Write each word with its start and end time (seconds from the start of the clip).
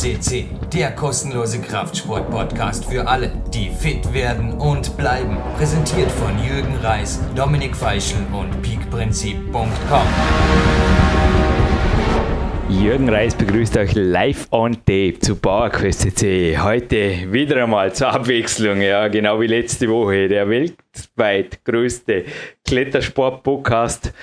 QSCC, 0.00 0.46
der 0.72 0.92
kostenlose 0.92 1.60
Kraftsport-Podcast 1.60 2.86
für 2.86 3.06
alle, 3.06 3.30
die 3.52 3.68
fit 3.68 4.14
werden 4.14 4.54
und 4.54 4.96
bleiben. 4.96 5.36
Präsentiert 5.58 6.10
von 6.10 6.42
Jürgen 6.42 6.74
Reis, 6.82 7.20
Dominik 7.36 7.76
Feischl 7.76 8.16
und 8.32 8.62
peakprinzip.com. 8.62 10.06
Jürgen 12.70 13.10
Reis 13.10 13.34
begrüßt 13.34 13.76
euch 13.76 13.94
live 13.94 14.46
on 14.52 14.72
tape 14.72 15.18
zu 15.20 15.36
PowerQuest 15.36 16.00
CC. 16.00 16.56
Heute 16.58 17.30
wieder 17.30 17.62
einmal 17.62 17.92
zur 17.92 18.08
Abwechslung, 18.08 18.80
ja, 18.80 19.08
genau 19.08 19.38
wie 19.38 19.48
letzte 19.48 19.86
Woche, 19.88 20.28
der 20.28 20.48
weltweit 20.48 21.62
größte 21.62 22.24
Klettersport-Podcast 22.66 24.14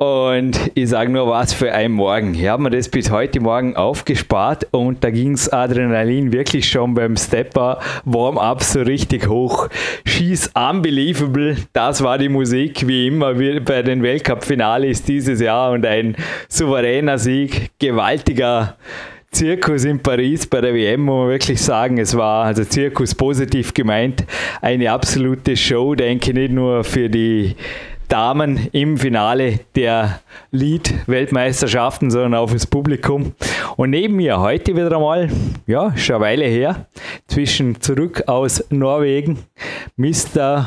und 0.00 0.70
ich 0.74 0.88
sage 0.88 1.12
nur 1.12 1.28
was 1.28 1.52
für 1.52 1.72
einen 1.72 1.92
Morgen. 1.92 2.34
Ich 2.34 2.46
habe 2.46 2.62
mir 2.62 2.70
das 2.70 2.88
bis 2.88 3.10
heute 3.10 3.38
Morgen 3.38 3.76
aufgespart 3.76 4.66
und 4.70 5.04
da 5.04 5.10
ging 5.10 5.32
das 5.32 5.50
Adrenalin 5.50 6.32
wirklich 6.32 6.70
schon 6.70 6.94
beim 6.94 7.18
Stepper 7.18 7.80
Warm-up 8.06 8.62
so 8.62 8.80
richtig 8.80 9.28
hoch. 9.28 9.68
She's 10.06 10.50
unbelievable. 10.54 11.56
Das 11.74 12.02
war 12.02 12.16
die 12.16 12.30
Musik, 12.30 12.88
wie 12.88 13.08
immer 13.08 13.38
wie 13.38 13.60
bei 13.60 13.82
den 13.82 14.02
Weltcup-Finales 14.02 15.02
dieses 15.02 15.38
Jahr 15.38 15.72
und 15.72 15.84
ein 15.84 16.16
souveräner 16.48 17.18
Sieg. 17.18 17.70
Gewaltiger 17.78 18.78
Zirkus 19.32 19.84
in 19.84 20.00
Paris 20.00 20.46
bei 20.46 20.62
der 20.62 20.74
WM, 20.74 21.02
muss 21.02 21.18
man 21.18 21.28
wirklich 21.28 21.60
sagen, 21.60 21.98
es 21.98 22.16
war, 22.16 22.46
also 22.46 22.64
Zirkus 22.64 23.14
positiv 23.14 23.74
gemeint, 23.74 24.24
eine 24.60 24.90
absolute 24.90 25.56
Show, 25.56 25.94
denke 25.94 26.30
ich, 26.30 26.36
nicht 26.36 26.52
nur 26.52 26.82
für 26.82 27.08
die 27.08 27.54
Damen 28.10 28.68
im 28.72 28.98
Finale 28.98 29.60
der 29.76 30.20
Lead-Weltmeisterschaften, 30.50 32.10
sondern 32.10 32.34
auch 32.34 32.50
fürs 32.50 32.66
Publikum. 32.66 33.34
Und 33.76 33.90
neben 33.90 34.16
mir 34.16 34.40
heute 34.40 34.74
wieder 34.74 34.96
einmal, 34.96 35.30
ja, 35.68 35.96
schon 35.96 36.16
eine 36.16 36.24
Weile 36.24 36.44
her, 36.44 36.86
zwischen 37.28 37.80
zurück 37.80 38.24
aus 38.26 38.64
Norwegen, 38.70 39.38
Mr. 39.96 40.66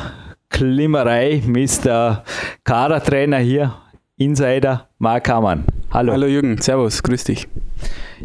Klimmerei, 0.49 1.43
Mr. 1.45 2.23
Kadertrainer 2.63 3.39
hier, 3.39 3.73
Insider 4.15 4.87
Mark 4.97 5.27
Hamann. 5.27 5.65
Hallo. 5.91 6.13
Hallo 6.13 6.27
Jürgen, 6.27 6.61
Servus, 6.61 7.03
grüß 7.03 7.25
dich. 7.25 7.49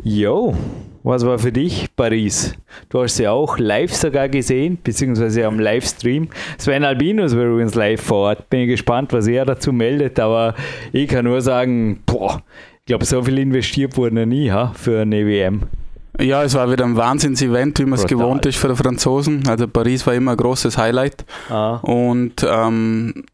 Jo, 0.05 0.55
was 1.09 1.25
war 1.25 1.39
für 1.39 1.51
dich 1.51 1.89
Paris? 1.97 2.55
Du 2.91 3.03
hast 3.03 3.17
sie 3.17 3.27
auch 3.27 3.59
live 3.59 3.95
sogar 3.95 4.29
gesehen, 4.29 4.77
beziehungsweise 4.85 5.47
am 5.47 5.59
Livestream. 5.59 6.29
Sven 6.59 6.85
Albinus 6.85 7.35
war 7.35 7.45
übrigens 7.45 7.75
live 7.75 8.03
vor 8.03 8.29
Ort. 8.29 8.51
Bin 8.51 8.69
gespannt, 8.69 9.15
was 9.15 9.27
er 9.27 9.47
dazu 9.47 9.73
meldet, 9.73 10.21
aber 10.21 10.55
ich 10.93 11.09
kann 11.09 11.25
nur 11.25 11.41
sagen, 11.41 12.03
boah, 12.05 12.43
ich 12.81 12.87
glaube, 12.87 13.07
so 13.07 13.23
viel 13.23 13.39
investiert 13.39 13.97
wurde 13.97 14.17
noch 14.17 14.27
nie 14.27 14.53
ha, 14.53 14.73
für 14.77 15.01
eine 15.01 15.27
WM. 15.27 15.63
Ja, 16.21 16.43
es 16.43 16.55
war 16.55 16.71
wieder 16.71 16.85
ein 16.85 16.97
Wahnsinns-Event, 16.97 17.79
wie 17.79 17.85
man 17.87 17.99
es 17.99 18.07
gewohnt 18.07 18.45
ist 18.45 18.59
für 18.59 18.69
die 18.69 18.77
Franzosen. 18.77 19.49
Also 19.49 19.67
Paris 19.67 20.07
war 20.07 20.13
immer 20.13 20.33
ein 20.33 20.37
großes 20.37 20.77
Highlight. 20.77 21.25
Ah. 21.49 21.77
Und 21.77 22.47
ähm, 22.47 23.25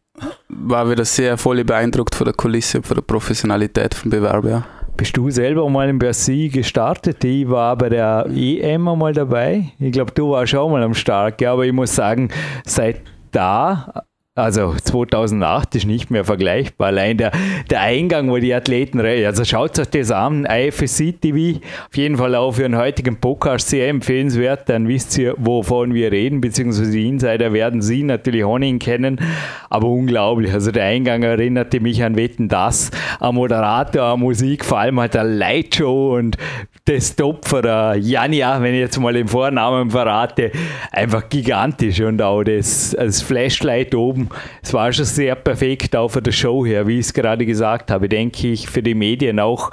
war 0.47 0.89
wieder 0.89 1.03
sehr 1.03 1.37
voll 1.37 1.61
beeindruckt 1.65 2.15
von 2.15 2.23
der 2.23 2.33
Kulisse, 2.33 2.81
von 2.81 2.95
der 2.95 3.01
Professionalität 3.01 3.95
vom 3.95 4.11
Bewerber. 4.11 4.65
Bist 4.97 5.17
du 5.17 5.29
selber 5.29 5.69
mal 5.69 5.89
in 5.89 5.99
Bercy 5.99 6.47
gestartet? 6.47 7.21
Ich 7.25 7.49
war 7.49 7.75
bei 7.75 7.89
der 7.89 8.27
EM 8.33 8.83
mal 8.83 9.11
dabei. 9.11 9.65
Ich 9.77 9.91
glaube, 9.91 10.13
du 10.13 10.31
warst 10.31 10.55
auch 10.55 10.69
mal 10.69 10.81
am 10.83 10.93
Start, 10.93 11.41
ja, 11.41 11.51
aber 11.51 11.65
ich 11.65 11.73
muss 11.73 11.93
sagen, 11.93 12.29
seit 12.63 13.01
da 13.31 14.05
also 14.37 14.75
2008 14.75 15.75
ist 15.75 15.85
nicht 15.85 16.11
mehr 16.11 16.25
vergleichbar. 16.25 16.87
Allein 16.87 17.17
der, 17.17 17.31
der 17.69 17.79
Eingang, 17.79 18.29
wo 18.29 18.37
die 18.37 18.53
Athleten 18.53 18.99
rein. 18.99 19.23
Also 19.23 19.45
schaut 19.45 19.79
euch 19.79 19.87
das 19.87 20.11
an, 20.11 20.45
IFSC 20.45 21.13
TV. 21.13 21.59
Auf 21.89 21.95
jeden 21.95 22.17
Fall 22.17 22.35
auch 22.35 22.51
für 22.51 22.65
einen 22.65 22.75
heutigen 22.75 23.15
Podcast 23.21 23.69
sehr 23.69 23.87
empfehlenswert. 23.87 24.67
Dann 24.67 24.89
wisst 24.89 25.17
ihr, 25.17 25.35
wovon 25.37 25.93
wir 25.93 26.11
reden, 26.11 26.41
beziehungsweise 26.41 26.91
die 26.91 27.07
Insider 27.07 27.53
werden 27.53 27.81
Sie 27.81 28.03
natürlich 28.03 28.43
Honing 28.43 28.79
kennen. 28.79 29.21
Aber 29.69 29.87
unglaublich. 29.87 30.51
Also 30.51 30.71
der 30.71 30.83
Eingang 30.83 31.23
erinnerte 31.23 31.79
mich 31.79 32.03
an 32.03 32.17
Wetten 32.17 32.49
das, 32.49 32.91
am 33.21 33.35
Moderator, 33.35 34.03
an 34.03 34.19
Musik, 34.19 34.65
vor 34.65 34.79
allem 34.79 34.99
halt 34.99 35.13
der 35.13 35.23
Lightshow 35.23 36.17
und 36.17 36.37
das 36.85 37.15
Top 37.15 37.49
der 37.63 37.95
Janja, 37.99 38.61
wenn 38.61 38.75
ich 38.75 38.81
jetzt 38.81 38.99
mal 38.99 39.13
den 39.13 39.27
Vornamen 39.27 39.89
verrate, 39.89 40.51
einfach 40.91 41.27
gigantisch. 41.29 41.99
Und 42.01 42.21
auch 42.21 42.43
das, 42.43 42.95
das 42.97 43.23
Flashlight 43.23 43.95
oben 43.95 44.29
es 44.61 44.71
war 44.73 44.93
schon 44.93 45.05
sehr 45.05 45.35
perfekt, 45.35 45.95
auch 45.95 46.09
für 46.09 46.21
die 46.21 46.31
Show 46.31 46.65
her, 46.65 46.85
wie 46.85 46.99
ich 46.99 47.07
es 47.07 47.13
gerade 47.13 47.45
gesagt 47.45 47.89
habe, 47.89 48.07
denke 48.07 48.49
ich, 48.49 48.69
für 48.69 48.83
die 48.83 48.93
Medien 48.93 49.39
auch 49.39 49.71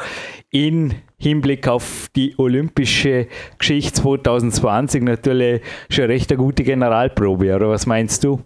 in 0.51 0.95
Hinblick 1.19 1.69
auf 1.69 2.09
die 2.17 2.35
olympische 2.39 3.29
Geschichte 3.59 4.03
2020 4.03 5.03
natürlich 5.03 5.63
schon 5.89 6.07
recht 6.07 6.31
eine 6.31 6.39
gute 6.39 6.65
Generalprobe, 6.65 7.55
oder 7.55 7.69
was 7.69 7.87
meinst 7.87 8.25
du? 8.25 8.41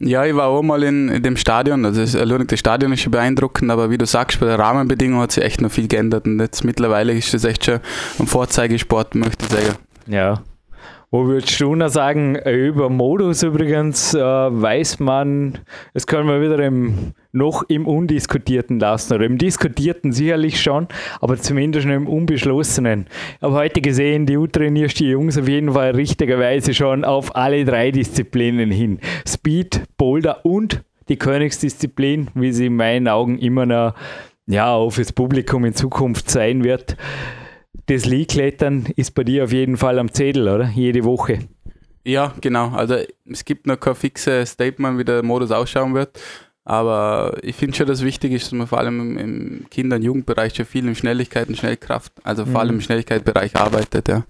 Ja, 0.00 0.24
ich 0.24 0.34
war 0.34 0.48
auch 0.48 0.62
mal 0.62 0.82
in, 0.82 1.08
in 1.08 1.22
dem 1.22 1.36
Stadion. 1.36 1.84
Also 1.84 2.00
das, 2.00 2.46
das 2.46 2.58
Stadion 2.58 2.92
ist 2.92 3.00
schon 3.00 3.12
beeindruckend, 3.12 3.70
aber 3.70 3.90
wie 3.90 3.98
du 3.98 4.06
sagst, 4.06 4.40
bei 4.40 4.46
der 4.46 4.58
Rahmenbedingung 4.58 5.20
hat 5.20 5.32
sich 5.32 5.44
echt 5.44 5.60
noch 5.60 5.70
viel 5.70 5.88
geändert. 5.88 6.26
Und 6.26 6.40
jetzt 6.40 6.64
mittlerweile 6.64 7.12
ist 7.12 7.32
das 7.32 7.44
echt 7.44 7.64
schon 7.64 7.80
ein 8.18 8.26
Vorzeigesport, 8.26 9.14
möchte 9.14 9.46
ich 9.46 9.52
sagen. 9.52 9.78
Ja, 10.06 10.42
wo 11.14 11.28
würdest 11.28 11.60
du 11.60 11.76
noch 11.76 11.90
sagen, 11.90 12.34
über 12.34 12.90
Modus 12.90 13.44
übrigens 13.44 14.14
äh, 14.14 14.20
weiß 14.20 14.98
man, 14.98 15.60
das 15.92 16.08
können 16.08 16.26
wir 16.26 16.40
wieder 16.40 16.58
im, 16.58 17.12
noch 17.30 17.62
im 17.68 17.86
Undiskutierten 17.86 18.80
lassen 18.80 19.14
oder 19.14 19.24
im 19.24 19.38
Diskutierten 19.38 20.10
sicherlich 20.10 20.60
schon, 20.60 20.88
aber 21.20 21.36
zumindest 21.36 21.86
im 21.86 22.08
Unbeschlossenen. 22.08 23.06
Habe 23.40 23.54
heute 23.54 23.80
gesehen, 23.80 24.26
die 24.26 24.44
trainierst 24.48 24.98
die 24.98 25.10
Jungs 25.10 25.38
auf 25.38 25.46
jeden 25.46 25.74
Fall 25.74 25.92
richtigerweise 25.92 26.74
schon 26.74 27.04
auf 27.04 27.36
alle 27.36 27.64
drei 27.64 27.92
Disziplinen 27.92 28.72
hin. 28.72 28.98
Speed, 29.24 29.84
Boulder 29.96 30.44
und 30.44 30.82
die 31.08 31.16
Königsdisziplin, 31.16 32.26
wie 32.34 32.50
sie 32.50 32.66
in 32.66 32.74
meinen 32.74 33.06
Augen 33.06 33.38
immer 33.38 33.66
noch 33.66 33.94
ja, 34.48 34.74
auch 34.74 34.90
fürs 34.90 35.12
Publikum 35.12 35.64
in 35.64 35.74
Zukunft 35.74 36.28
sein 36.28 36.64
wird 36.64 36.96
das 37.86 38.04
League-Klettern 38.04 38.86
ist 38.96 39.14
bei 39.14 39.24
dir 39.24 39.44
auf 39.44 39.52
jeden 39.52 39.76
Fall 39.76 39.98
am 39.98 40.12
Zettel, 40.12 40.48
oder? 40.48 40.68
Jede 40.68 41.04
Woche. 41.04 41.40
Ja, 42.04 42.34
genau. 42.40 42.70
Also 42.70 42.96
es 43.30 43.44
gibt 43.44 43.66
noch 43.66 43.80
kein 43.80 43.94
fixes 43.94 44.50
Statement, 44.50 44.98
wie 44.98 45.04
der 45.04 45.22
Modus 45.22 45.50
ausschauen 45.50 45.94
wird. 45.94 46.18
Aber 46.64 47.36
ich 47.42 47.56
finde 47.56 47.76
schon, 47.76 47.86
dass 47.86 48.02
wichtig 48.02 48.32
ist, 48.32 48.46
dass 48.46 48.52
man 48.52 48.66
vor 48.66 48.78
allem 48.78 49.18
im 49.18 49.66
Kinder- 49.70 49.96
und 49.96 50.02
Jugendbereich 50.02 50.54
schon 50.54 50.64
viel 50.64 50.86
in 50.86 50.94
Schnelligkeit 50.94 51.48
und 51.48 51.58
Schnellkraft, 51.58 52.12
also 52.22 52.46
vor 52.46 52.60
allem 52.60 52.70
im 52.70 52.76
mhm. 52.76 52.80
Schnelligkeitsbereich 52.80 53.54
arbeitet, 53.56 54.08
ja. 54.08 54.24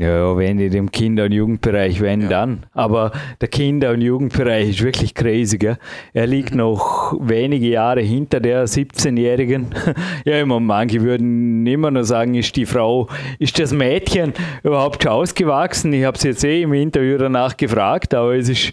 Ja, 0.00 0.34
wenn 0.38 0.58
in 0.58 0.70
dem 0.70 0.90
Kinder- 0.90 1.26
und 1.26 1.32
Jugendbereich, 1.32 2.00
wenn 2.00 2.22
ja. 2.22 2.28
dann. 2.28 2.64
Aber 2.72 3.12
der 3.42 3.48
Kinder- 3.48 3.90
und 3.90 4.00
Jugendbereich 4.00 4.70
ist 4.70 4.82
wirklich 4.82 5.14
crazy. 5.14 5.58
Gell? 5.58 5.76
Er 6.14 6.26
liegt 6.26 6.52
mhm. 6.52 6.58
noch 6.58 7.14
wenige 7.20 7.68
Jahre 7.68 8.00
hinter 8.00 8.40
der 8.40 8.66
17-Jährigen. 8.66 9.66
ja, 10.24 10.40
immer 10.40 10.60
manche 10.60 11.02
würden 11.02 11.66
immer 11.66 11.90
nur 11.90 12.04
sagen, 12.04 12.34
ist 12.34 12.56
die 12.56 12.64
Frau, 12.64 13.08
ist 13.38 13.58
das 13.58 13.74
Mädchen 13.74 14.32
überhaupt 14.62 15.02
schon 15.02 15.12
ausgewachsen? 15.12 15.92
Ich 15.92 16.04
habe 16.04 16.16
es 16.16 16.22
jetzt 16.22 16.44
eh 16.44 16.62
im 16.62 16.72
Interview 16.72 17.18
danach 17.18 17.58
gefragt, 17.58 18.14
aber 18.14 18.34
es 18.34 18.48
ist, 18.48 18.72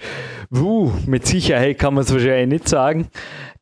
wuh, 0.49 0.89
mit 1.05 1.27
Sicherheit 1.27 1.79
kann 1.79 1.95
man 1.95 2.03
es 2.03 2.13
wahrscheinlich 2.13 2.61
nicht 2.61 2.69
sagen. 2.69 3.07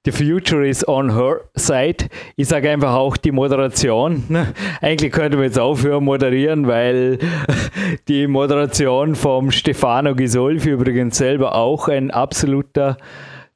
The 0.07 0.13
future 0.13 0.66
is 0.66 0.88
on 0.88 1.18
her 1.18 1.41
side. 1.57 2.07
Ich 2.38 2.47
sage 2.47 2.72
einfach 2.72 2.94
auch 2.94 3.18
die 3.18 3.34
Moderation. 3.34 4.23
Eigentlich 4.81 5.12
könnte 5.12 5.35
man 5.35 5.47
jetzt 5.47 5.59
aufhören 5.59 6.06
moderieren, 6.06 6.66
weil 6.66 7.19
die 8.07 8.25
Moderation 8.25 9.16
vom 9.16 9.51
Stefano 9.51 10.16
Gisolfi 10.16 10.69
übrigens 10.69 11.18
selber 11.18 11.56
auch 11.56 11.90
ein 11.90 12.09
absoluter 12.09 12.95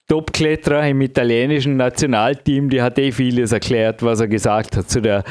Top-Kletterer 0.09 0.89
im 0.89 0.99
italienischen 0.99 1.77
Nationalteam, 1.77 2.69
die 2.69 2.81
hat 2.81 2.99
eh 2.99 3.13
vieles 3.13 3.53
erklärt, 3.53 4.03
was 4.03 4.19
er 4.19 4.27
gesagt 4.27 4.75
hat 4.75 4.89
zu 4.89 5.01
der 5.01 5.23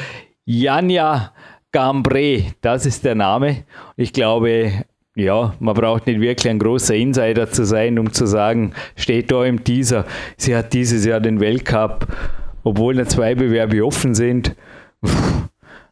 Janja 0.45 1.33
Gambre. 1.71 2.45
Das 2.61 2.87
ist 2.87 3.05
der 3.05 3.13
Name. 3.13 3.65
Ich 3.95 4.11
glaube, 4.11 4.71
ja, 5.15 5.53
man 5.59 5.75
braucht 5.75 6.07
nicht 6.07 6.21
wirklich 6.21 6.49
ein 6.49 6.59
großer 6.59 6.95
Insider 6.95 7.51
zu 7.51 7.65
sein, 7.65 7.99
um 7.99 8.13
zu 8.13 8.25
sagen, 8.25 8.73
steht 8.95 9.31
da 9.31 9.43
im 9.45 9.63
Teaser, 9.63 10.05
sie 10.37 10.55
hat 10.55 10.73
dieses 10.73 11.05
Jahr 11.05 11.19
den 11.19 11.39
Weltcup, 11.39 12.07
obwohl 12.63 12.95
noch 12.95 13.07
zwei 13.07 13.35
Bewerbe 13.35 13.85
offen 13.85 14.15
sind. 14.15 14.55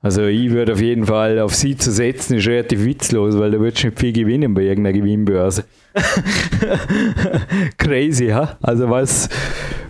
Also 0.01 0.23
ich 0.27 0.51
würde 0.51 0.73
auf 0.73 0.81
jeden 0.81 1.05
Fall 1.05 1.39
auf 1.39 1.53
sie 1.53 1.75
zu 1.75 1.91
setzen, 1.91 2.37
ist 2.37 2.47
relativ 2.47 2.85
witzlos, 2.85 3.37
weil 3.37 3.51
da 3.51 3.59
wird 3.59 3.83
nicht 3.83 3.99
viel 3.99 4.13
gewinnen 4.13 4.53
bei 4.53 4.61
irgendeiner 4.61 4.97
Gewinnbörse. 4.97 5.65
Crazy, 7.77 8.29
ha? 8.29 8.57
Also 8.61 8.89
was 8.89 9.27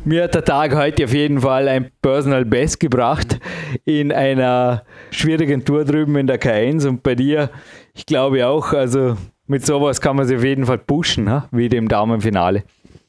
mir 0.06 0.24
hat 0.24 0.34
der 0.34 0.44
Tag 0.44 0.74
heute 0.76 1.04
auf 1.04 1.14
jeden 1.14 1.42
Fall 1.42 1.68
ein 1.68 1.92
Personal 2.02 2.44
Best 2.44 2.80
gebracht 2.80 3.40
in 3.86 4.12
einer 4.12 4.84
schwierigen 5.12 5.64
Tour 5.64 5.86
drüben 5.86 6.16
in 6.16 6.26
der 6.26 6.42
K1 6.42 6.88
und 6.88 7.04
bei 7.04 7.14
dir 7.14 7.52
ich 8.00 8.06
glaube 8.06 8.48
auch, 8.48 8.72
also 8.72 9.18
mit 9.46 9.66
sowas 9.66 10.00
kann 10.00 10.16
man 10.16 10.26
sich 10.26 10.38
auf 10.38 10.44
jeden 10.44 10.66
Fall 10.66 10.78
pushen, 10.78 11.30
ha? 11.30 11.50
wie 11.52 11.68
dem 11.68 11.90
Damenfinale. 11.90 12.64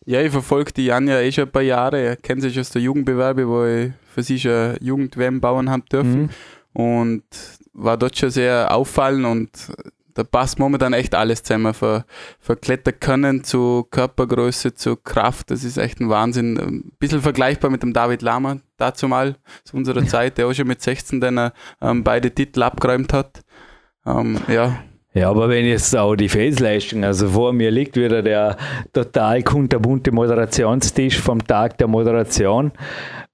Ja, 0.04 0.20
ich 0.20 0.32
verfolge 0.32 0.72
die 0.72 0.86
Janja 0.86 1.20
eh 1.20 1.30
schon 1.30 1.44
ein 1.44 1.52
paar 1.52 1.62
Jahre. 1.62 2.14
Ich 2.14 2.22
kenne 2.22 2.40
sie 2.40 2.58
aus 2.58 2.70
der 2.70 2.82
Jugendbewerbe, 2.82 3.46
wo 3.46 3.64
ich 3.64 3.92
für 4.12 4.24
sie 4.24 4.40
schon 4.40 4.76
Jugend-WM 4.80 5.40
bauen 5.40 5.70
haben 5.70 5.84
dürfen. 5.92 6.22
Mhm. 6.22 6.28
und 6.72 7.22
war 7.72 7.96
dort 7.96 8.18
schon 8.18 8.30
sehr 8.30 8.74
auffallend 8.74 9.26
und 9.26 9.72
da 10.14 10.24
passt 10.24 10.58
momentan 10.58 10.92
echt 10.92 11.14
alles 11.14 11.44
zusammen. 11.44 11.72
Von, 11.72 12.02
von 12.40 12.60
Kletterkönnen 12.60 13.44
zu 13.44 13.86
Körpergröße 13.92 14.74
zu 14.74 14.96
Kraft. 14.96 15.52
Das 15.52 15.62
ist 15.62 15.76
echt 15.76 16.00
ein 16.00 16.08
Wahnsinn. 16.08 16.58
Ein 16.58 16.92
bisschen 16.98 17.22
vergleichbar 17.22 17.70
mit 17.70 17.84
dem 17.84 17.92
David 17.92 18.22
Lama 18.22 18.56
dazu 18.76 19.06
mal 19.06 19.36
zu 19.62 19.76
unserer 19.76 20.04
Zeit, 20.04 20.36
der 20.36 20.48
auch 20.48 20.52
schon 20.52 20.66
mit 20.66 20.82
16 20.82 21.20
dann 21.20 21.38
er, 21.38 21.52
ähm, 21.80 22.02
beide 22.02 22.34
Titel 22.34 22.64
abgeräumt 22.64 23.12
hat. 23.12 23.42
Ähm, 24.06 24.38
ja, 24.48 24.78
ja, 25.12 25.28
aber 25.28 25.48
wenn 25.48 25.66
jetzt 25.66 25.96
auch 25.96 26.14
die 26.14 26.28
Felsleistung, 26.28 27.02
also 27.02 27.30
vor 27.30 27.52
mir 27.52 27.72
liegt 27.72 27.96
wieder 27.96 28.22
der 28.22 28.56
total 28.92 29.42
kunterbunte 29.42 30.12
Moderationstisch 30.12 31.18
vom 31.18 31.44
Tag 31.44 31.78
der 31.78 31.88
Moderation. 31.88 32.70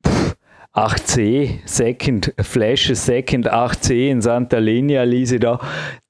Pff, 0.06 0.36
8C, 0.74 1.58
Second, 1.66 2.32
Flash 2.40 2.92
Second 2.94 3.50
8C 3.50 4.10
in 4.10 4.22
Santa 4.22 4.58
ließ 4.58 5.32
ich 5.32 5.40
da. 5.40 5.60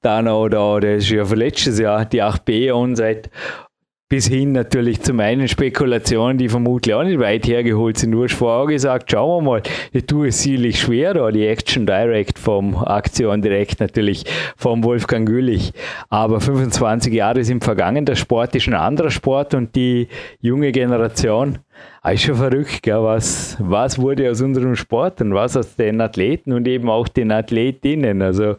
Dann 0.01 0.29
auch 0.29 0.47
da, 0.47 0.79
das 0.79 1.03
ist 1.03 1.09
ja 1.09 1.23
letztes 1.23 1.79
Jahr 1.79 2.05
die 2.05 2.23
8B 2.23 2.73
On-Site 2.73 3.29
bis 4.09 4.27
hin 4.27 4.53
natürlich 4.53 5.01
zu 5.01 5.13
meinen 5.13 5.49
Spekulationen, 5.49 6.37
die 6.37 6.47
vermutlich 6.47 6.95
auch 6.95 7.03
nicht 7.03 7.19
weit 7.19 7.45
hergeholt 7.45 7.97
sind. 7.97 8.11
Du 8.11 8.23
hast 8.23 8.35
vorher 8.35 8.65
gesagt, 8.65 9.11
schauen 9.11 9.43
wir 9.43 9.51
mal, 9.51 9.63
ich 9.91 10.05
tue 10.05 10.29
es 10.29 10.41
sicherlich 10.41 10.79
schwer, 10.79 11.13
da 11.13 11.29
die 11.29 11.45
Action 11.45 11.85
Direct 11.85 12.39
vom 12.39 12.77
Aktion 12.77 13.41
Direkt 13.41 13.81
natürlich 13.81 14.23
vom 14.55 14.81
Wolfgang 14.85 15.27
Güllich. 15.27 15.73
Aber 16.09 16.39
25 16.39 17.13
Jahre 17.13 17.43
sind 17.43 17.65
vergangen, 17.65 18.05
der 18.05 18.15
Sport 18.15 18.55
ist 18.55 18.67
ein 18.67 18.75
anderer 18.75 19.11
Sport 19.11 19.53
und 19.53 19.75
die 19.75 20.07
junge 20.39 20.71
Generation, 20.71 21.59
ah, 22.01 22.11
ist 22.11 22.23
schon 22.23 22.35
verrückt, 22.35 22.83
gell? 22.83 23.03
Was, 23.03 23.57
was 23.59 23.99
wurde 23.99 24.31
aus 24.31 24.41
unserem 24.41 24.77
Sport 24.77 25.19
und 25.19 25.33
was 25.33 25.57
aus 25.57 25.75
den 25.75 25.99
Athleten 25.99 26.53
und 26.53 26.65
eben 26.65 26.89
auch 26.89 27.09
den 27.09 27.29
Athletinnen. 27.29 28.21
Also 28.21 28.55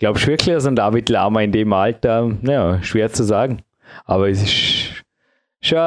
glaubst 0.00 0.24
du 0.24 0.30
wirklich, 0.32 0.52
dass 0.52 0.66
ein 0.66 0.74
David 0.74 1.08
Lama 1.10 1.42
in 1.42 1.52
dem 1.52 1.72
Alter, 1.72 2.28
naja, 2.42 2.82
schwer 2.82 3.12
zu 3.12 3.22
sagen. 3.22 3.58
Aber 4.04 4.28
es 4.28 4.42
ist 4.42 5.04
schon 5.60 5.78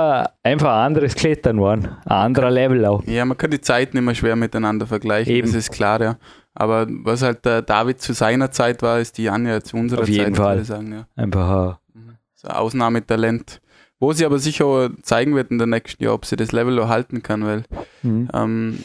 einfach 0.43 0.69
ein 0.69 0.85
anderes 0.87 1.15
Klettern 1.15 1.57
geworden. 1.57 1.89
Ein 2.05 2.11
anderer 2.11 2.51
Level 2.51 2.85
auch. 2.85 3.03
Ja, 3.05 3.25
man 3.25 3.37
kann 3.37 3.51
die 3.51 3.61
Zeiten 3.61 3.97
immer 3.97 4.15
schwer 4.15 4.35
miteinander 4.35 4.87
vergleichen, 4.87 5.33
Eben. 5.33 5.47
das 5.47 5.55
ist 5.55 5.71
klar, 5.71 6.01
ja. 6.01 6.17
Aber 6.53 6.87
was 6.89 7.21
halt 7.21 7.45
der 7.45 7.61
David 7.61 8.01
zu 8.01 8.13
seiner 8.13 8.49
Zeit 8.49 8.81
war, 8.81 8.99
ist 8.99 9.19
die 9.19 9.29
Anja 9.29 9.61
zu 9.61 9.77
unserer 9.77 10.01
Auf 10.01 10.07
Zeit, 10.07 10.15
jeden 10.15 10.35
Fall. 10.35 10.63
sagen. 10.63 10.91
Ja. 10.91 11.07
Einfach 11.15 11.77
ein 11.93 12.17
so 12.33 12.47
Ausnahmetalent. 12.47 13.61
Wo 13.99 14.13
sie 14.13 14.25
aber 14.25 14.37
sicher 14.37 14.91
zeigen 15.01 15.35
wird 15.35 15.49
in 15.49 15.57
der 15.57 15.67
nächsten 15.67 16.03
Jahr, 16.03 16.13
ob 16.13 16.25
sie 16.25 16.35
das 16.35 16.51
Level 16.51 16.79
auch 16.79 16.87
halten 16.87 17.23
kann, 17.23 17.45
weil 17.45 17.63
mhm. 18.03 18.29
ähm, 18.33 18.79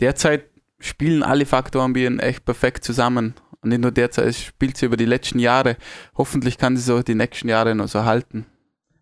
derzeit 0.00 0.44
spielen 0.80 1.22
alle 1.22 1.46
Faktoren 1.46 2.18
echt 2.18 2.44
perfekt 2.44 2.84
zusammen. 2.84 3.34
Und 3.62 3.70
nicht 3.70 3.82
nur 3.82 3.90
derzeit, 3.90 4.26
es 4.26 4.40
spielt 4.40 4.76
sie 4.76 4.86
über 4.86 4.96
die 4.96 5.04
letzten 5.04 5.38
Jahre. 5.38 5.76
Hoffentlich 6.16 6.56
kann 6.56 6.76
sie 6.76 6.82
so 6.82 7.02
die 7.02 7.14
nächsten 7.14 7.48
Jahre 7.48 7.74
noch 7.74 7.88
so 7.88 8.04
halten. 8.04 8.46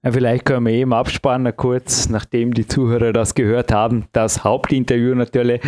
Ja, 0.04 0.12
vielleicht 0.12 0.44
können 0.44 0.64
wir 0.64 0.72
eben 0.74 0.92
abspannen, 0.92 1.56
kurz 1.56 2.08
nachdem 2.08 2.54
die 2.54 2.68
Zuhörer 2.68 3.12
das 3.12 3.34
gehört 3.34 3.72
haben, 3.72 4.06
das 4.12 4.44
Hauptinterview 4.44 5.16
natürlich. 5.16 5.60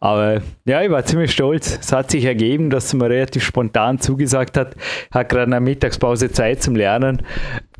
Aber 0.00 0.42
ja, 0.66 0.82
ich 0.82 0.90
war 0.90 1.04
ziemlich 1.06 1.32
stolz. 1.32 1.78
Es 1.80 1.90
hat 1.90 2.10
sich 2.10 2.26
ergeben, 2.26 2.68
dass 2.68 2.90
sie 2.90 2.98
mir 2.98 3.08
relativ 3.08 3.42
spontan 3.42 3.98
zugesagt 3.98 4.58
hat. 4.58 4.76
Hat 5.10 5.30
gerade 5.30 5.44
eine 5.44 5.60
Mittagspause 5.60 6.30
Zeit 6.30 6.62
zum 6.62 6.76
Lernen 6.76 7.22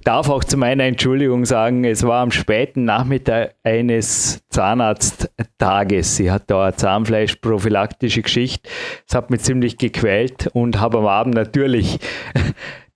darf 0.05 0.29
auch 0.29 0.45
zu 0.45 0.57
meiner 0.57 0.85
Entschuldigung 0.85 1.45
sagen, 1.45 1.85
es 1.85 2.03
war 2.03 2.23
am 2.23 2.31
späten 2.31 2.85
Nachmittag 2.85 3.55
eines 3.63 4.43
Zahnarzttages. 4.49 6.17
Sie 6.17 6.31
hat 6.31 6.51
da 6.51 6.65
eine 6.65 6.77
Zahnfleischprophylaktische 6.77 8.23
Geschichte. 8.23 8.69
Das 9.07 9.17
hat 9.17 9.31
mich 9.31 9.41
ziemlich 9.41 9.79
gequält 9.79 10.49
und 10.53 10.81
habe 10.81 10.99
am 10.99 11.07
Abend 11.07 11.35
natürlich 11.35 11.99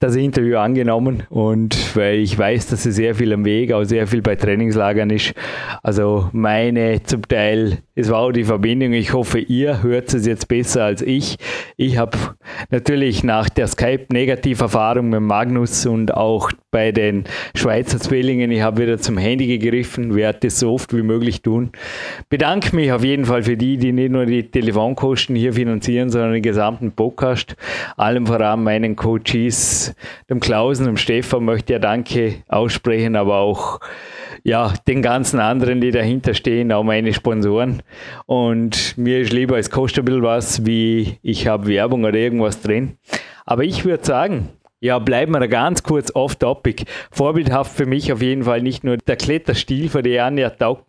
das 0.05 0.17
Interview 0.17 0.59
angenommen 0.59 1.23
und 1.31 1.97
weil 1.97 2.19
ich 2.19 2.39
weiß, 2.39 2.67
dass 2.67 2.83
sie 2.83 2.93
sehr 2.93 3.15
viel 3.15 3.33
am 3.33 3.47
Weg, 3.47 3.73
auch 3.73 3.85
sehr 3.85 4.07
viel 4.07 4.21
bei 4.21 4.37
Trainingslagern 4.37 5.09
ist. 5.09 5.33
Also 5.83 6.29
meine 6.33 7.03
zum 7.05 7.27
Teil, 7.27 7.79
es 7.95 8.11
war 8.11 8.19
auch 8.19 8.33
die 8.33 8.45
Verbindung. 8.45 8.93
Ich 8.93 9.15
hoffe, 9.15 9.39
ihr 9.39 9.83
hört 9.83 10.13
es 10.13 10.27
jetzt 10.27 10.47
besser 10.47 10.85
als 10.85 11.01
ich. 11.01 11.39
Ich 11.79 11.97
habe 11.97 12.19
natürlich 12.71 13.25
nach 13.25 13.49
der 13.49 13.67
Skype-Negativerfahrung 13.67 15.09
mit 15.09 15.23
Magnus 15.23 15.87
und 15.87 16.13
auch 16.13 16.51
bei 16.71 16.93
den 16.93 17.25
Schweizer 17.55 17.99
Zwillingen, 17.99 18.51
ich 18.51 18.61
habe 18.61 18.83
wieder 18.83 18.99
zum 18.99 19.17
Handy 19.17 19.47
gegriffen, 19.47 20.15
werde 20.15 20.41
das 20.43 20.59
so 20.59 20.73
oft 20.73 20.95
wie 20.95 21.03
möglich 21.03 21.41
tun. 21.41 21.71
Bedanke 22.29 22.77
mich 22.77 22.93
auf 22.93 23.05
jeden 23.05 23.25
Fall 23.25 23.45
für 23.45 23.57
die, 23.57 23.79
die 23.79 23.93
nicht 23.93 24.11
nur 24.11 24.27
die 24.27 24.51
Telefonkosten 24.51 25.37
hier 25.37 25.55
finanzieren, 25.55 26.11
sondern 26.11 26.33
den 26.33 26.43
gesamten 26.43 26.93
Podcast. 26.93 27.57
Allem 27.97 28.27
voran 28.27 28.65
meinen 28.65 28.97
Coaches 28.97 29.94
dem 30.31 30.41
Klausen, 30.41 30.87
dem 30.87 30.97
Stefan 30.97 31.45
möchte 31.45 31.75
ja 31.75 31.79
Danke 31.79 32.37
aussprechen, 32.49 33.17
aber 33.17 33.37
auch 33.39 33.81
ja, 34.43 34.75
den 34.87 35.03
ganzen 35.03 35.41
anderen, 35.41 35.81
die 35.81 35.91
dahinter 35.91 36.35
stehen, 36.35 36.71
auch 36.73 36.85
meine 36.85 37.13
Sponsoren. 37.13 37.83
Und 38.27 38.97
mir 38.99 39.21
ist 39.21 39.33
lieber, 39.33 39.59
es 39.59 39.71
kostet 39.71 40.03
ein 40.03 40.05
bisschen 40.05 40.23
was, 40.23 40.67
wie 40.67 41.19
ich 41.23 41.47
habe 41.47 41.67
Werbung 41.67 42.05
oder 42.05 42.19
irgendwas 42.19 42.61
drin. 42.61 42.99
Aber 43.47 43.65
ich 43.65 43.85
würde 43.85 44.05
sagen, 44.05 44.51
ja, 44.85 44.99
bleiben 44.99 45.33
wir 45.33 45.49
ganz 45.49 45.83
kurz 45.83 46.15
off-topic. 46.15 46.85
Vorbildhaft 47.11 47.75
für 47.75 47.87
mich 47.87 48.13
auf 48.13 48.21
jeden 48.21 48.43
Fall 48.43 48.61
nicht 48.61 48.85
nur 48.85 48.99
der 48.99 49.17
Kletterstil 49.17 49.89
von 49.89 50.03
der 50.03 50.27
Anja 50.27 50.51
taugt 50.51 50.85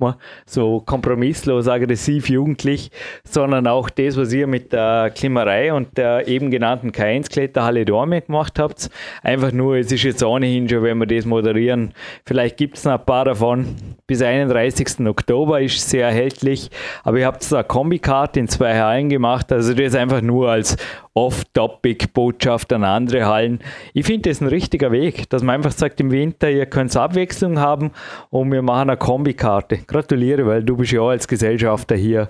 so 0.45 0.81
kompromisslos, 0.81 1.69
aggressiv, 1.69 2.27
jugendlich, 2.27 2.92
sondern 3.24 3.68
auch 3.68 3.89
das, 3.89 4.18
was 4.18 4.33
ihr 4.33 4.47
mit 4.47 4.74
der 4.74 5.12
Klimmerei 5.15 5.71
und 5.71 5.97
der 5.97 6.27
eben 6.27 6.51
genannten 6.51 6.92
K1-Kletterhalle 6.92 7.86
Dorme 7.86 8.21
gemacht 8.21 8.59
habt. 8.59 8.89
Einfach 9.24 9.53
nur, 9.53 9.77
es 9.77 9.89
ist 9.94 10.03
jetzt 10.03 10.21
ohnehin 10.21 10.68
schon, 10.68 10.83
wenn 10.83 10.98
wir 10.98 11.07
das 11.07 11.24
moderieren, 11.25 11.94
vielleicht 12.25 12.57
gibt 12.57 12.75
es 12.75 12.83
noch 12.83 13.00
ein 13.00 13.06
paar 13.06 13.24
davon. 13.24 13.77
Bis 14.07 14.21
31. 14.21 15.07
Oktober 15.07 15.62
ist 15.62 15.89
sehr 15.89 16.07
erhältlich, 16.07 16.69
aber 17.06 17.19
ihr 17.19 17.25
habt 17.27 17.50
da 17.50 17.59
eine 17.59 17.63
Kombikarte 17.63 18.41
in 18.41 18.50
zwei 18.50 18.77
Hallen 18.77 19.07
gemacht, 19.07 19.53
also 19.53 19.74
das 19.74 19.95
einfach 19.95 20.21
nur 20.21 20.51
als 20.51 20.75
Off-Topic-Botschaft 21.15 22.73
an 22.73 22.83
andere 22.83 23.25
Hallen. 23.25 23.59
Ich 23.94 24.06
finde 24.06 24.29
das 24.29 24.41
ein 24.41 24.47
richtiger 24.47 24.91
Weg, 24.91 25.29
dass 25.29 25.44
man 25.44 25.56
einfach 25.56 25.71
sagt, 25.71 26.00
im 26.01 26.12
Winter, 26.12 26.51
ihr 26.51 26.65
könnt 26.65 26.95
Abwechslung 26.95 27.57
haben 27.57 27.91
und 28.29 28.51
wir 28.51 28.62
machen 28.62 28.89
eine 28.89 28.97
Kombikarte. 28.97 29.77
Gratuliere, 29.88 30.45
weil 30.45 30.63
du 30.63 30.75
bist 30.75 30.91
ja 30.91 31.01
auch 31.01 31.10
als 31.10 31.27
Gesellschafter 31.27 31.95
hier 31.95 32.29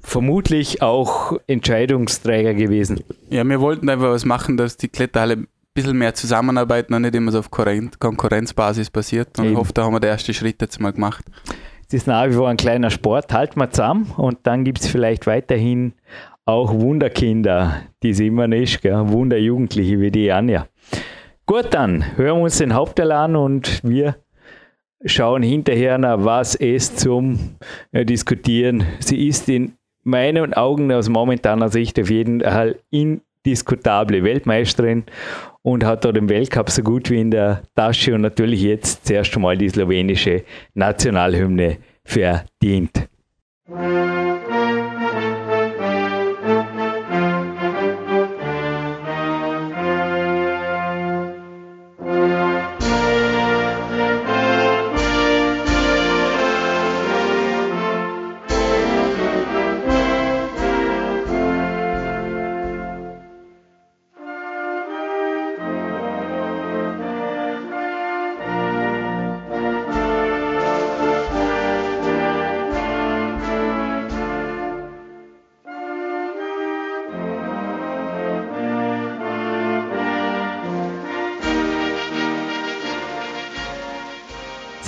vermutlich 0.00 0.82
auch 0.82 1.38
Entscheidungsträger 1.46 2.54
gewesen. 2.54 3.04
Ja, 3.28 3.46
wir 3.46 3.60
wollten 3.60 3.88
einfach 3.88 4.10
was 4.10 4.24
machen, 4.24 4.56
dass 4.56 4.78
die 4.78 4.88
Kletterhalle 4.88 5.34
ein 5.34 5.48
bisschen 5.74 5.98
mehr 5.98 6.14
zusammenarbeiten 6.14 6.94
und 6.94 7.02
nicht 7.02 7.14
immer 7.14 7.30
so 7.30 7.40
auf 7.40 7.50
Konkurrenzbasis 7.50 8.90
passiert. 8.90 9.38
Und 9.38 9.50
ich 9.50 9.56
hoffe, 9.56 9.72
da 9.74 9.84
haben 9.84 9.92
wir 9.92 10.00
den 10.00 10.10
ersten 10.10 10.32
Schritt 10.32 10.62
jetzt 10.62 10.80
mal 10.80 10.92
gemacht. 10.92 11.24
Es 11.86 11.92
ist 11.92 12.06
nach 12.06 12.26
wie 12.28 12.32
vor 12.32 12.48
ein 12.48 12.56
kleiner 12.56 12.90
Sport, 12.90 13.32
halt 13.32 13.56
mal 13.56 13.70
zusammen 13.70 14.10
und 14.16 14.38
dann 14.44 14.64
gibt 14.64 14.80
es 14.80 14.88
vielleicht 14.88 15.26
weiterhin 15.26 15.92
auch 16.46 16.72
Wunderkinder, 16.72 17.82
die 18.02 18.12
sie 18.12 18.28
immer 18.28 18.48
nicht, 18.48 18.82
gell? 18.82 19.08
Wunderjugendliche 19.08 20.00
wie 20.00 20.10
die 20.10 20.30
Anja. 20.30 20.66
Gut, 21.46 21.68
dann 21.72 22.16
hören 22.16 22.38
wir 22.38 22.44
uns 22.44 22.58
den 22.58 22.74
Hauptteil 22.74 23.12
an 23.12 23.36
und 23.36 23.80
wir 23.82 24.16
schauen 25.04 25.42
hinterher 25.42 25.98
nach, 25.98 26.24
was 26.24 26.54
es 26.54 26.96
zum 26.96 27.56
äh, 27.92 28.04
Diskutieren. 28.04 28.84
Sie 29.00 29.28
ist 29.28 29.48
in 29.48 29.74
meinen 30.02 30.54
Augen 30.54 30.92
aus 30.92 31.08
momentaner 31.08 31.68
Sicht 31.68 31.98
auf 32.00 32.10
jeden 32.10 32.40
Fall 32.40 32.78
indiskutable 32.90 34.22
Weltmeisterin 34.22 35.04
und 35.62 35.84
hat 35.84 36.04
da 36.04 36.12
den 36.12 36.28
Weltcup 36.28 36.70
so 36.70 36.82
gut 36.82 37.10
wie 37.10 37.20
in 37.20 37.30
der 37.30 37.62
Tasche 37.74 38.14
und 38.14 38.20
natürlich 38.20 38.62
jetzt 38.62 39.06
zuerst 39.06 39.34
einmal 39.34 39.56
die 39.56 39.68
slowenische 39.68 40.44
Nationalhymne 40.74 41.78
verdient. 42.04 43.08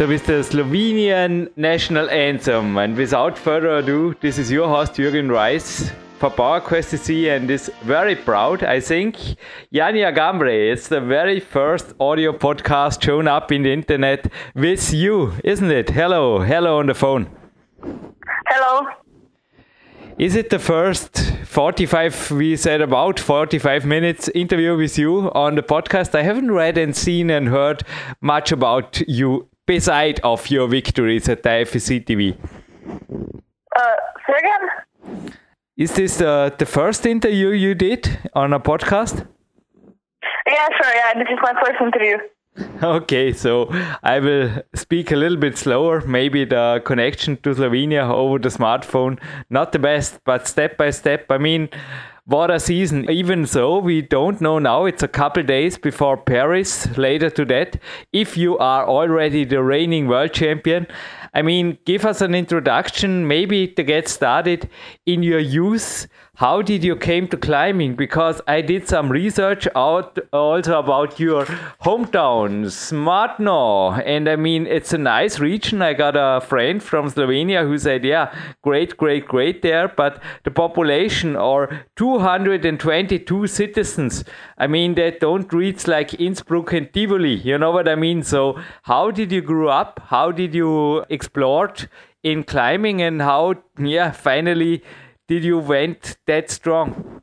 So 0.07 0.11
with 0.11 0.27
the 0.27 0.45
Slovenian 0.45 1.51
national 1.57 2.09
anthem. 2.11 2.77
And 2.79 2.97
without 2.97 3.37
further 3.37 3.79
ado, 3.79 4.15
this 4.21 4.39
is 4.39 4.53
your 4.53 4.69
host 4.69 4.93
Jürgen 4.93 5.29
Reis 5.29 5.91
for 6.21 6.31
PowerQuest 6.31 6.95
CC 6.95 7.37
and 7.37 7.51
is 7.51 7.73
very 7.83 8.15
proud. 8.15 8.63
I 8.63 8.79
think 8.79 9.17
Janja 9.75 10.15
Garnbret 10.17 10.75
is 10.75 10.87
the 10.87 11.01
very 11.01 11.41
first 11.41 11.93
audio 11.99 12.33
podcast 12.33 13.03
shown 13.03 13.27
up 13.27 13.51
in 13.51 13.65
the 13.65 13.73
internet 13.73 14.31
with 14.55 14.93
you, 14.93 15.33
isn't 15.43 15.73
it? 15.73 15.91
Hello, 15.91 16.39
hello 16.39 16.79
on 16.79 16.87
the 16.87 16.95
phone. 16.95 17.27
Hello. 18.47 18.87
Is 20.19 20.37
it 20.37 20.51
the 20.51 20.61
first 20.61 21.19
45, 21.47 22.31
we 22.31 22.55
said 22.55 22.81
about 22.81 23.19
45 23.19 23.85
minutes 23.85 24.29
interview 24.37 24.77
with 24.77 24.99
you 24.99 25.33
on 25.33 25.57
the 25.57 25.65
podcast? 25.65 26.15
I 26.15 26.23
haven't 26.23 26.53
read 26.53 26.79
and 26.79 26.95
seen 26.95 27.29
and 27.29 27.49
heard 27.49 27.83
much 28.21 28.53
about 28.53 29.03
you 29.09 29.49
beside 29.67 30.21
of 30.21 30.51
your 30.51 30.69
victories 30.69 31.29
at 31.29 31.43
the 31.43 31.49
IFSC 31.49 32.05
TV. 32.05 32.37
Uh, 33.77 33.97
again? 34.39 35.33
Is 35.77 35.95
this 35.95 36.21
uh, 36.21 36.51
the 36.57 36.67
first 36.67 37.05
interview 37.05 37.49
you 37.49 37.75
did 37.75 38.19
on 38.35 38.53
a 38.53 38.61
podcast? 38.61 39.27
Yeah, 40.47 40.69
sure. 40.81 40.95
Yeah, 40.95 41.13
this 41.15 41.29
is 41.31 41.39
my 41.43 41.53
first 41.63 41.81
interview. 41.81 42.17
Okay, 42.83 43.33
so 43.35 43.69
I 44.03 44.19
will 44.19 44.63
speak 44.75 45.13
a 45.13 45.17
little 45.17 45.37
bit 45.37 45.59
slower. 45.59 46.01
Maybe 46.01 46.45
the 46.47 46.81
connection 46.85 47.37
to 47.39 47.51
Slovenia 47.51 48.11
over 48.11 48.39
the 48.39 48.49
smartphone, 48.49 49.19
not 49.51 49.73
the 49.73 49.79
best, 49.79 50.21
but 50.25 50.47
step 50.47 50.79
by 50.79 50.91
step. 50.91 51.27
I 51.31 51.37
mean, 51.37 51.69
what 52.27 52.51
a 52.51 52.59
season. 52.59 53.09
Even 53.09 53.47
so, 53.47 53.79
we 53.79 54.03
don't 54.03 54.41
know 54.41 54.59
now. 54.59 54.85
It's 54.85 55.03
a 55.03 55.09
couple 55.09 55.45
days 55.45 55.79
before 55.79 56.17
Paris, 56.17 56.99
later 56.99 57.31
to 57.31 57.45
that. 57.47 57.81
If 58.13 58.37
you 58.37 58.59
are 58.59 58.85
already 58.85 59.45
the 59.45 59.63
reigning 59.63 60.09
world 60.09 60.33
champion, 60.33 60.89
I 61.35 61.43
mean, 61.43 61.79
give 61.85 62.05
us 62.05 62.21
an 62.21 62.35
introduction, 62.35 63.29
maybe 63.29 63.69
to 63.69 63.83
get 63.85 64.09
started 64.09 64.69
in 65.07 65.23
your 65.23 65.39
youth 65.39 66.09
how 66.37 66.61
did 66.61 66.85
you 66.85 66.95
came 66.97 67.27
to 67.29 67.37
climbing? 67.37 67.95
Because 67.97 68.43
i 68.47 68.61
did 68.61 68.87
some 68.87 69.11
research 69.11 69.67
out 69.75 70.19
also 70.35 70.79
about 70.79 71.19
your 71.19 71.47
hometown 71.87 72.67
smartno. 72.67 74.03
And 74.05 74.29
i 74.29 74.37
mean 74.37 74.67
it's 74.67 74.93
a 74.93 74.99
nice 74.99 75.39
region. 75.39 75.81
I 75.81 75.95
got 75.95 76.15
a 76.15 76.43
friend 76.43 76.83
from 76.83 77.11
slovenia 77.11 77.63
who 77.67 77.79
said 77.79 78.05
yeah 78.05 78.35
great 78.61 78.99
great 78.99 79.27
great 79.27 79.63
there. 79.63 79.89
But 79.89 80.23
the 80.45 80.51
population 80.51 81.37
or 81.37 81.71
222 81.97 83.47
citizens 83.47 84.23
i 84.59 84.67
mean 84.67 84.95
they 84.95 85.13
don't 85.13 85.51
reach 85.55 85.87
like 85.87 86.21
innsbruck 86.21 86.75
and 86.75 86.93
tivoli. 86.93 87.37
You 87.37 87.57
know 87.57 87.71
what 87.71 87.89
i 87.89 87.95
mean? 87.95 88.23
So 88.23 88.61
how 88.83 89.11
did 89.11 89.33
you 89.33 89.41
grow 89.41 89.69
up? 89.69 90.01
How 90.09 90.31
did 90.33 90.55
you 90.55 91.03
explore 91.09 91.73
in 92.23 92.45
climbing? 92.45 93.01
And 93.01 93.23
how 93.23 93.55
yeah 93.79 94.11
finally 94.11 94.83
did 95.29 95.45
you 95.45 95.59
went 95.59 96.17
that 96.27 96.51
strong? 96.51 97.23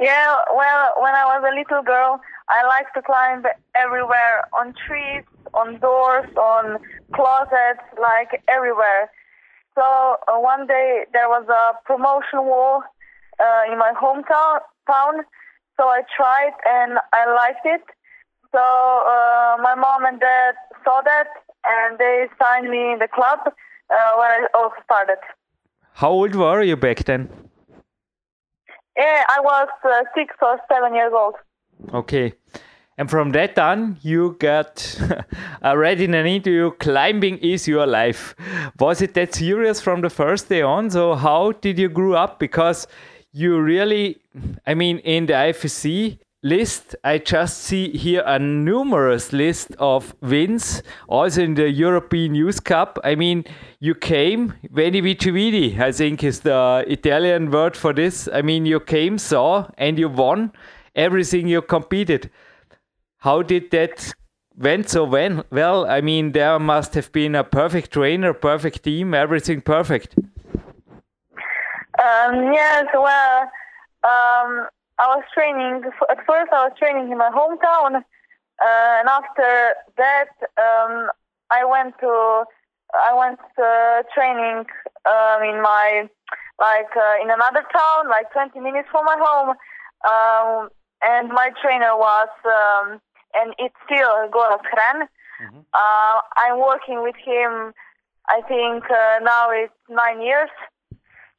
Yeah, 0.00 0.34
well, 0.54 0.94
when 1.00 1.14
I 1.14 1.24
was 1.26 1.44
a 1.46 1.54
little 1.54 1.82
girl, 1.82 2.20
I 2.48 2.64
liked 2.66 2.94
to 2.94 3.02
climb 3.02 3.44
everywhere 3.76 4.48
on 4.58 4.74
trees, 4.86 5.22
on 5.54 5.78
doors, 5.78 6.28
on 6.36 6.78
closets, 7.14 7.84
like 8.00 8.42
everywhere. 8.48 9.10
So 9.74 10.16
uh, 10.28 10.38
one 10.38 10.66
day 10.66 11.04
there 11.12 11.28
was 11.28 11.46
a 11.48 11.78
promotion 11.86 12.44
wall 12.48 12.82
uh, 13.38 13.72
in 13.72 13.78
my 13.78 13.92
hometown, 13.94 14.60
town, 14.86 15.24
so 15.76 15.84
I 15.84 16.02
tried 16.16 16.52
and 16.66 16.98
I 17.12 17.32
liked 17.32 17.64
it. 17.64 17.82
So 18.50 18.58
uh, 18.58 19.56
my 19.62 19.74
mom 19.74 20.04
and 20.04 20.20
dad 20.20 20.54
saw 20.84 21.00
that 21.02 21.28
and 21.64 21.98
they 21.98 22.26
signed 22.42 22.68
me 22.68 22.92
in 22.92 22.98
the 22.98 23.08
club 23.08 23.38
uh, 23.46 24.12
where 24.16 24.44
I 24.44 24.46
also 24.54 24.76
started. 24.84 25.18
How 25.94 26.10
old 26.10 26.34
were 26.34 26.62
you 26.62 26.76
back 26.76 27.04
then? 27.04 27.28
Yeah, 28.96 29.24
I 29.28 29.40
was 29.40 29.68
uh, 29.84 30.02
six 30.14 30.34
or 30.42 30.58
seven 30.70 30.94
years 30.94 31.12
old. 31.14 31.34
Okay. 31.94 32.34
And 32.98 33.08
from 33.08 33.32
that 33.32 33.58
on, 33.58 33.96
you 34.02 34.36
got 34.38 35.00
already 35.64 36.04
in 36.04 36.14
an 36.14 36.26
interview, 36.26 36.70
climbing 36.72 37.38
is 37.38 37.66
your 37.66 37.86
life. 37.86 38.34
Was 38.78 39.00
it 39.00 39.14
that 39.14 39.34
serious 39.34 39.80
from 39.80 40.02
the 40.02 40.10
first 40.10 40.48
day 40.48 40.62
on? 40.62 40.90
So 40.90 41.14
how 41.14 41.52
did 41.52 41.78
you 41.78 41.88
grow 41.88 42.12
up? 42.12 42.38
Because 42.38 42.86
you 43.32 43.58
really, 43.60 44.18
I 44.66 44.74
mean, 44.74 44.98
in 44.98 45.26
the 45.26 45.32
IFSC, 45.32 46.18
list, 46.42 46.96
I 47.04 47.18
just 47.18 47.58
see 47.58 47.96
here 47.96 48.22
a 48.26 48.38
numerous 48.38 49.32
list 49.32 49.74
of 49.78 50.14
wins, 50.20 50.82
also 51.08 51.42
in 51.42 51.54
the 51.54 51.70
European 51.70 52.34
Youth 52.34 52.64
Cup. 52.64 52.98
I 53.04 53.14
mean, 53.14 53.44
you 53.78 53.94
came, 53.94 54.54
Veni 54.70 55.00
Vici 55.00 55.30
Vidi, 55.30 55.80
I 55.80 55.92
think 55.92 56.24
is 56.24 56.40
the 56.40 56.84
Italian 56.86 57.50
word 57.50 57.76
for 57.76 57.92
this. 57.92 58.28
I 58.32 58.42
mean, 58.42 58.66
you 58.66 58.80
came, 58.80 59.18
saw, 59.18 59.68
and 59.78 59.98
you 59.98 60.08
won 60.08 60.52
everything 60.94 61.46
you 61.46 61.62
competed. 61.62 62.30
How 63.18 63.42
did 63.42 63.70
that 63.70 64.12
went 64.56 64.90
so 64.90 65.04
well? 65.04 65.44
Well, 65.50 65.86
I 65.86 66.00
mean, 66.00 66.32
there 66.32 66.58
must 66.58 66.94
have 66.94 67.12
been 67.12 67.36
a 67.36 67.44
perfect 67.44 67.92
trainer, 67.92 68.34
perfect 68.34 68.82
team, 68.82 69.14
everything 69.14 69.60
perfect. 69.60 70.16
Um, 72.02 72.52
yes, 72.52 72.86
well, 72.92 73.50
um, 74.02 74.66
I 75.02 75.06
was 75.16 75.24
training. 75.34 75.82
At 76.10 76.18
first, 76.26 76.52
I 76.52 76.68
was 76.68 76.72
training 76.78 77.10
in 77.10 77.18
my 77.18 77.30
hometown, 77.34 77.96
uh, 77.96 78.92
and 79.00 79.08
after 79.08 79.74
that, 79.98 80.30
um, 80.54 81.10
I 81.50 81.64
went 81.64 81.98
to 82.00 82.44
I 82.94 83.12
went 83.14 83.38
to 83.58 84.04
training 84.14 84.64
um, 85.10 85.42
in 85.42 85.60
my 85.60 86.08
like 86.60 86.94
uh, 86.94 87.16
in 87.22 87.30
another 87.30 87.66
town, 87.74 88.08
like 88.08 88.30
20 88.32 88.60
minutes 88.60 88.88
from 88.92 89.04
my 89.04 89.18
home. 89.18 89.56
Um, 90.06 90.68
and 91.02 91.28
my 91.30 91.50
trainer 91.60 91.96
was, 91.96 92.30
um, 92.46 93.00
and 93.34 93.54
it's 93.58 93.74
still 93.86 94.30
Gorazd 94.30 94.62
Hren. 94.70 95.08
Mm-hmm. 95.42 95.58
Uh, 95.74 96.16
I'm 96.36 96.60
working 96.60 97.02
with 97.02 97.16
him. 97.16 97.72
I 98.28 98.40
think 98.46 98.84
uh, 98.84 99.18
now 99.22 99.50
it's 99.50 99.74
nine 99.88 100.22
years. 100.22 100.50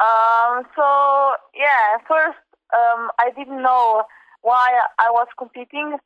Um, 0.04 0.68
so 0.76 1.36
yeah, 1.56 2.04
first 2.08 2.44
um, 2.74 3.10
I 3.20 3.30
didn't 3.36 3.62
know 3.62 4.04
why 4.42 4.68
I 5.00 5.10
was 5.12 5.28
competing. 5.38 5.98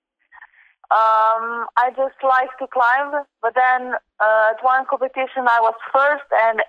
Um, 0.90 1.68
I 1.76 1.92
just 1.96 2.16
like 2.24 2.52
to 2.60 2.68
climb, 2.68 3.26
but 3.42 3.54
then 3.56 3.96
uh, 4.20 4.54
at 4.56 4.64
one 4.64 4.86
competition 4.90 5.44
I 5.48 5.60
was 5.60 5.76
first, 5.92 6.24
and 6.32 6.62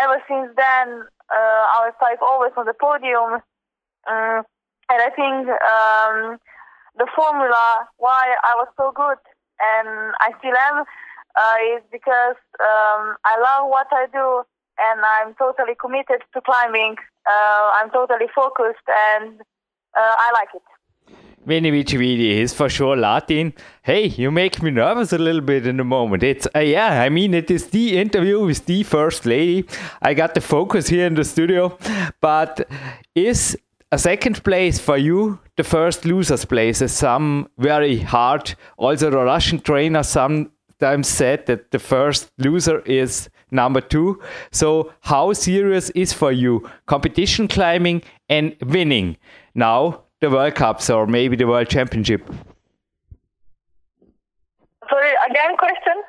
ever 0.00 0.22
since 0.28 0.54
then 0.54 1.02
uh, 1.30 1.62
I 1.74 1.90
was 1.90 1.94
like 2.00 2.22
always 2.22 2.52
on 2.56 2.66
the 2.66 2.74
podium. 2.74 3.42
Um, 4.06 4.42
and 4.90 4.98
I 5.02 5.10
think 5.14 5.46
um, 5.50 6.38
the 6.98 7.06
formula 7.14 7.86
why 7.98 8.36
I 8.44 8.54
was 8.54 8.68
so 8.76 8.92
good, 8.94 9.18
and 9.58 10.14
I 10.20 10.30
still 10.38 10.54
am, 10.54 10.84
uh, 11.34 11.56
is 11.76 11.82
because 11.90 12.38
um, 12.58 13.16
I 13.24 13.34
love 13.38 13.70
what 13.70 13.86
I 13.90 14.06
do, 14.12 14.42
and 14.88 15.00
I'm 15.04 15.34
totally 15.34 15.74
committed 15.74 16.22
to 16.34 16.40
climbing 16.40 16.96
uh, 17.28 17.70
I'm 17.74 17.90
totally 17.90 18.28
focused 18.34 18.86
and 19.12 19.40
uh, 19.40 20.14
I 20.18 20.30
like 20.32 20.48
it. 20.54 20.62
Veni 21.46 21.70
Vici 21.70 21.96
Vidi 21.96 22.40
is 22.40 22.52
for 22.52 22.68
sure 22.68 22.96
Latin. 22.96 23.54
Hey, 23.82 24.06
you 24.06 24.30
make 24.30 24.62
me 24.62 24.70
nervous 24.70 25.12
a 25.12 25.18
little 25.18 25.40
bit 25.40 25.66
in 25.66 25.78
the 25.78 25.84
moment. 25.84 26.22
It's 26.22 26.46
uh, 26.54 26.60
yeah, 26.60 27.02
I 27.02 27.08
mean 27.08 27.34
it 27.34 27.50
is 27.50 27.68
the 27.68 27.98
interview 27.98 28.44
with 28.44 28.66
the 28.66 28.82
first 28.82 29.26
lady. 29.26 29.66
I 30.02 30.14
got 30.14 30.34
the 30.34 30.40
focus 30.40 30.88
here 30.88 31.06
in 31.06 31.14
the 31.14 31.24
studio, 31.24 31.78
but 32.20 32.68
is 33.14 33.56
a 33.90 33.98
second 33.98 34.44
place 34.44 34.78
for 34.78 34.98
you 34.98 35.38
the 35.56 35.64
first 35.64 36.04
loser's 36.04 36.44
place? 36.44 36.82
Is 36.82 36.92
some 36.92 37.48
very 37.58 37.98
hard. 37.98 38.54
Also, 38.76 39.10
the 39.10 39.24
Russian 39.24 39.60
trainer 39.60 40.02
sometimes 40.02 41.08
said 41.08 41.46
that 41.46 41.70
the 41.70 41.78
first 41.78 42.30
loser 42.38 42.80
is 42.80 43.30
number 43.50 43.80
two. 43.80 44.20
So, 44.50 44.92
how 45.00 45.32
serious 45.32 45.90
is 45.90 46.12
for 46.12 46.32
you 46.32 46.68
competition 46.86 47.48
climbing 47.48 48.02
and 48.28 48.56
winning 48.66 49.16
now 49.54 50.02
the 50.20 50.30
World 50.30 50.54
Cups 50.54 50.90
or 50.90 51.06
maybe 51.06 51.36
the 51.36 51.46
World 51.46 51.68
Championship? 51.68 52.26
Sorry, 54.88 55.12
again, 55.28 55.56
question. 55.56 56.02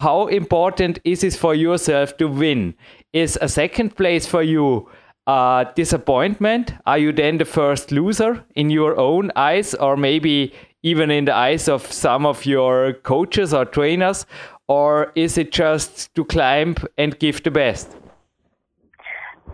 How 0.00 0.26
important 0.28 1.00
is 1.04 1.24
it 1.24 1.34
for 1.34 1.54
yourself 1.54 2.16
to 2.18 2.28
win? 2.28 2.74
Is 3.12 3.38
a 3.42 3.48
second 3.48 3.96
place 3.96 4.26
for 4.26 4.42
you 4.42 4.88
a 5.26 5.66
disappointment? 5.74 6.72
Are 6.86 6.98
you 6.98 7.12
then 7.12 7.38
the 7.38 7.44
first 7.44 7.90
loser 7.90 8.44
in 8.54 8.70
your 8.70 8.98
own 8.98 9.32
eyes, 9.34 9.74
or 9.74 9.96
maybe 9.96 10.52
even 10.82 11.10
in 11.10 11.24
the 11.24 11.34
eyes 11.34 11.68
of 11.68 11.90
some 11.90 12.24
of 12.26 12.46
your 12.46 12.92
coaches 13.02 13.52
or 13.52 13.64
trainers? 13.64 14.24
Or 14.68 15.12
is 15.14 15.38
it 15.38 15.50
just 15.50 16.14
to 16.14 16.24
climb 16.24 16.76
and 16.96 17.18
give 17.18 17.42
the 17.42 17.50
best? 17.50 17.96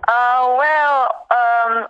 Uh, 0.07 0.57
well, 0.59 1.09
um, 1.31 1.87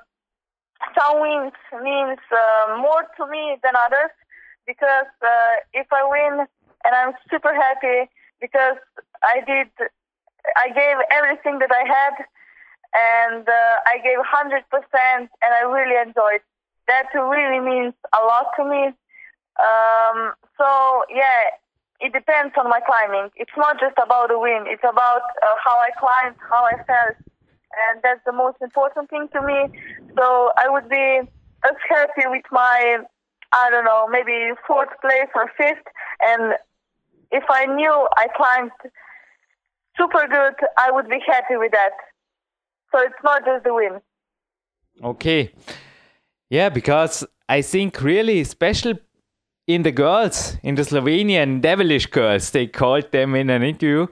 some 0.97 1.21
wins 1.21 1.53
means 1.83 2.19
uh, 2.31 2.77
more 2.77 3.05
to 3.17 3.27
me 3.27 3.57
than 3.63 3.73
others 3.77 4.11
because 4.67 5.11
uh, 5.23 5.55
if 5.73 5.87
I 5.93 6.05
win 6.09 6.47
and 6.85 6.95
I'm 6.95 7.15
super 7.31 7.53
happy 7.55 8.11
because 8.41 8.77
I 9.23 9.41
did, 9.47 9.69
I 10.57 10.69
gave 10.69 10.97
everything 11.11 11.59
that 11.61 11.73
I 11.73 11.85
had, 11.89 12.15
and 12.95 13.49
uh, 13.49 13.77
I 13.87 13.99
gave 14.05 14.19
100%, 14.19 14.61
and 15.17 15.29
I 15.43 15.63
really 15.63 15.97
enjoyed. 15.97 16.43
That 16.87 17.09
really 17.15 17.61
means 17.61 17.95
a 18.13 18.23
lot 18.25 18.53
to 18.57 18.65
me. 18.65 18.93
Um, 19.57 20.35
so 20.59 21.05
yeah, 21.09 21.57
it 22.01 22.13
depends 22.13 22.55
on 22.59 22.69
my 22.69 22.81
climbing. 22.81 23.31
It's 23.37 23.57
not 23.57 23.79
just 23.81 23.97
about 24.03 24.29
the 24.29 24.39
win. 24.39 24.65
It's 24.67 24.83
about 24.83 25.23
uh, 25.43 25.55
how 25.65 25.79
I 25.79 25.91
climbed, 25.99 26.37
how 26.51 26.65
I 26.65 26.77
felt, 26.85 27.17
and 27.91 28.03
that's 28.03 28.21
the 28.27 28.33
most 28.33 28.57
important 28.61 29.11
thing 29.11 29.29
to 29.33 29.43
me. 29.43 29.81
So 30.17 30.53
I 30.57 30.69
would 30.69 30.89
be 30.89 31.21
as 31.65 31.77
happy 31.89 32.27
with 32.27 32.45
my, 32.51 32.99
I 33.53 33.71
don't 33.71 33.85
know, 33.85 34.07
maybe 34.11 34.53
fourth 34.67 34.91
place 35.01 35.31
or 35.35 35.51
fifth, 35.57 35.87
and 36.21 36.55
if 37.31 37.45
I 37.49 37.67
knew 37.67 38.09
I 38.17 38.29
climbed 38.37 38.71
super 39.97 40.27
good, 40.29 40.55
I 40.79 40.91
would 40.91 41.09
be 41.09 41.19
happy 41.27 41.57
with 41.57 41.73
that. 41.73 41.93
So 42.93 43.01
it's 43.01 43.23
not 43.25 43.45
just 43.45 43.65
the 43.65 43.75
win. 43.75 44.01
Okay. 45.03 45.53
Yeah, 46.49 46.69
because 46.69 47.25
I 47.49 47.63
think 47.63 48.01
really 48.01 48.45
special 48.45 48.95
in 49.67 49.83
the 49.83 49.93
girls, 49.93 50.57
in 50.63 50.75
the 50.75 50.83
Slovenian 50.83 51.61
devilish 51.61 52.07
girls, 52.07 52.51
they 52.51 52.67
called 52.67 53.11
them 53.13 53.35
in 53.35 53.49
an 53.49 53.63
interview. 53.63 54.07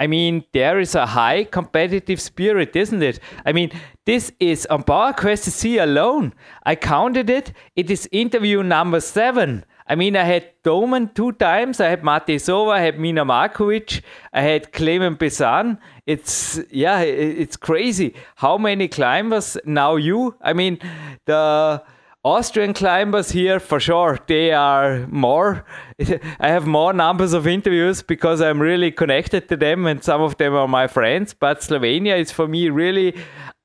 I 0.00 0.06
mean, 0.08 0.44
there 0.52 0.80
is 0.80 0.94
a 0.94 1.06
high 1.06 1.44
competitive 1.44 2.20
spirit, 2.20 2.74
isn't 2.74 3.02
it? 3.02 3.20
I 3.44 3.52
mean, 3.52 3.70
this 4.04 4.32
is 4.40 4.66
on 4.66 4.82
PowerQuest 4.82 5.48
C 5.50 5.78
alone. 5.78 6.34
I 6.64 6.74
counted 6.74 7.30
it. 7.30 7.52
It 7.76 7.90
is 7.90 8.08
interview 8.12 8.62
number 8.62 9.00
seven. 9.00 9.64
I 9.88 9.94
mean, 9.94 10.16
I 10.16 10.24
had 10.24 10.50
Domen 10.64 11.14
two 11.14 11.32
times. 11.32 11.80
I 11.80 11.88
had 11.88 12.02
Matejsova, 12.02 12.72
I 12.72 12.80
had 12.80 12.98
Mina 12.98 13.24
Markovic, 13.24 14.02
I 14.32 14.40
had 14.42 14.72
Klemen 14.72 15.16
Bečan. 15.16 15.78
It's, 16.06 16.58
yeah, 16.70 17.00
it's 17.00 17.56
crazy. 17.56 18.14
How 18.34 18.58
many 18.58 18.88
climbers? 18.88 19.56
Now 19.64 19.94
you? 19.94 20.34
I 20.42 20.52
mean, 20.54 20.78
the 21.26 21.82
Austrian 22.26 22.74
climbers 22.74 23.30
here, 23.30 23.60
for 23.60 23.78
sure, 23.78 24.18
they 24.26 24.50
are 24.50 25.06
more. 25.06 25.64
I 26.40 26.48
have 26.48 26.66
more 26.66 26.92
numbers 26.92 27.32
of 27.32 27.46
interviews 27.46 28.02
because 28.02 28.40
I'm 28.40 28.60
really 28.60 28.90
connected 28.90 29.48
to 29.48 29.56
them 29.56 29.86
and 29.86 30.02
some 30.02 30.20
of 30.20 30.36
them 30.36 30.52
are 30.56 30.66
my 30.66 30.88
friends. 30.88 31.34
But 31.34 31.60
Slovenia 31.60 32.18
is 32.18 32.32
for 32.32 32.48
me 32.48 32.68
really 32.68 33.14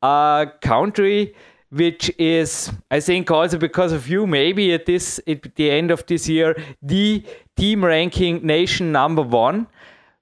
a 0.03 0.45
country 0.61 1.33
which 1.71 2.11
is, 2.19 2.71
I 2.91 2.99
think, 2.99 3.31
also 3.31 3.57
because 3.57 3.93
of 3.93 4.07
you, 4.07 4.27
maybe 4.27 4.73
at 4.75 4.85
this 4.85 5.19
at 5.25 5.55
the 5.55 5.71
end 5.71 5.89
of 5.89 6.05
this 6.05 6.29
year, 6.29 6.55
the 6.83 7.25
team 7.57 7.83
ranking 7.83 8.45
nation 8.45 8.91
number 8.91 9.23
one. 9.23 9.65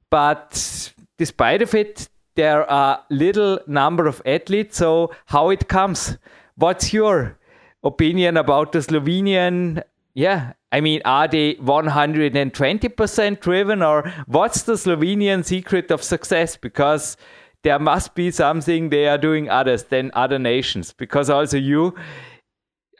But 0.10 0.93
despite 1.17 1.62
of 1.62 1.75
it, 1.75 2.08
there 2.36 2.63
are 2.72 3.03
little 3.10 3.60
number 3.67 4.08
of 4.08 4.22
athletes. 4.25 4.77
So 4.77 5.12
how 5.25 5.50
it 5.50 5.67
comes? 5.67 6.17
What's 6.55 6.93
your 6.93 7.38
opinion 7.83 8.38
about 8.38 8.71
the 8.71 8.79
Slovenian? 8.79 9.83
Yeah, 10.13 10.53
I 10.71 10.81
mean, 10.81 11.01
are 11.05 11.27
they 11.27 11.55
120% 11.55 13.39
driven, 13.39 13.81
or 13.81 14.12
what's 14.27 14.63
the 14.63 14.74
Slovenian 14.74 15.45
secret 15.45 15.91
of 15.91 16.03
success? 16.03 16.57
Because 16.57 17.17
there 17.63 17.79
must 17.79 18.15
be 18.15 18.31
something 18.31 18.89
they 18.89 19.07
are 19.07 19.17
doing 19.17 19.50
others 19.50 19.83
than 19.83 20.12
other 20.13 20.39
nations. 20.39 20.93
Because 20.93 21.29
also 21.29 21.57
you, 21.57 21.95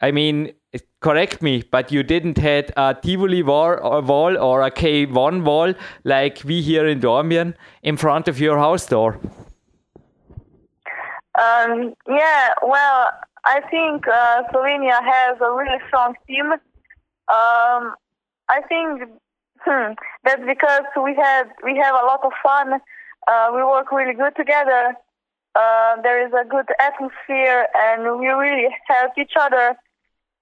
I 0.02 0.10
mean, 0.10 0.52
correct 1.00 1.42
me, 1.42 1.62
but 1.70 1.90
you 1.90 2.02
didn't 2.02 2.38
had 2.38 2.72
a 2.76 2.94
Tivoli 2.94 3.42
wall 3.42 3.78
or, 3.82 4.02
wall 4.02 4.36
or 4.36 4.62
a 4.62 4.70
K1 4.70 5.44
wall 5.44 5.74
like 6.04 6.42
we 6.44 6.60
here 6.60 6.86
in 6.86 7.00
Dornbirn 7.00 7.54
in 7.82 7.96
front 7.96 8.28
of 8.28 8.38
your 8.38 8.58
house 8.58 8.86
door. 8.86 9.18
Um, 11.38 11.94
yeah, 12.08 12.50
well, 12.62 13.08
I 13.44 13.60
think 13.70 14.06
uh, 14.06 14.42
Slovenia 14.52 15.00
has 15.02 15.36
a 15.40 15.52
really 15.52 15.78
strong 15.88 16.14
team. 16.26 16.52
Um, 16.52 17.94
I 18.48 18.60
think 18.68 19.02
hmm, 19.64 19.92
that's 20.24 20.42
because 20.46 20.82
we 21.02 21.14
had 21.14 21.44
we 21.64 21.76
have 21.76 21.94
a 21.94 22.06
lot 22.06 22.20
of 22.24 22.32
fun 22.42 22.80
uh, 23.28 23.50
we 23.54 23.62
work 23.62 23.92
really 23.92 24.14
good 24.14 24.34
together. 24.36 24.94
Uh, 25.54 26.00
there 26.02 26.24
is 26.24 26.32
a 26.32 26.48
good 26.48 26.66
atmosphere, 26.80 27.66
and 27.74 28.18
we 28.18 28.28
really 28.28 28.68
help 28.86 29.12
each 29.18 29.32
other. 29.38 29.76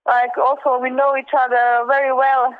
Like 0.07 0.37
also, 0.39 0.81
we 0.81 0.91
know 0.91 1.17
each 1.17 1.33
other 1.37 1.85
very 1.87 2.13
well. 2.13 2.55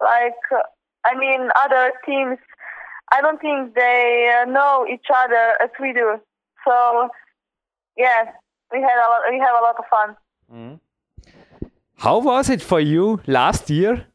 Like 0.00 0.38
uh, 0.52 0.62
I 1.04 1.16
mean, 1.16 1.48
other 1.64 1.92
teams, 2.04 2.38
I 3.12 3.20
don't 3.20 3.40
think 3.40 3.74
they 3.74 4.32
uh, 4.40 4.44
know 4.50 4.86
each 4.92 5.06
other 5.14 5.54
as 5.62 5.70
we 5.80 5.92
do. 5.92 6.20
So, 6.66 7.08
yeah, 7.96 8.30
we 8.72 8.80
had 8.80 8.96
a 8.96 9.08
lot. 9.10 9.20
We 9.30 9.38
have 9.38 9.56
a 9.58 9.62
lot 9.62 9.76
of 9.78 9.84
fun. 9.90 10.16
Mm. 10.52 10.80
How 11.96 12.18
was 12.18 12.50
it 12.50 12.62
for 12.62 12.80
you 12.80 13.20
last 13.26 13.70
year 13.70 14.06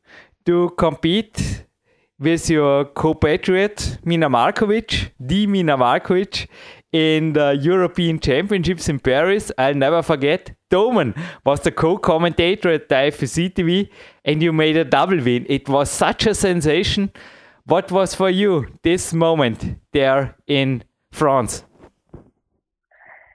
to 0.45 0.69
compete 0.77 1.65
with 2.19 2.49
your 2.49 2.85
compatriot 2.85 3.99
Mina 4.03 4.29
Markovic, 4.29 5.11
the 5.19 5.45
Mina 5.47 5.77
Markovic, 5.77 6.47
in 6.91 7.33
the 7.33 7.57
European 7.61 8.19
Championships 8.19 8.89
in 8.89 8.99
Paris. 8.99 9.51
I'll 9.57 9.75
never 9.75 10.01
forget. 10.01 10.51
Domen 10.69 11.15
was 11.45 11.61
the 11.61 11.71
co-commentator 11.71 12.69
at 12.69 12.89
the 12.89 12.95
IFSC 12.95 13.53
TV, 13.53 13.89
and 14.25 14.41
you 14.41 14.51
made 14.51 14.77
a 14.77 14.83
double 14.83 15.17
win. 15.23 15.45
It 15.47 15.69
was 15.69 15.89
such 15.89 16.25
a 16.25 16.33
sensation. 16.33 17.11
What 17.65 17.91
was 17.91 18.15
for 18.15 18.29
you 18.29 18.67
this 18.83 19.13
moment 19.13 19.77
there 19.91 20.35
in 20.47 20.83
France? 21.11 21.63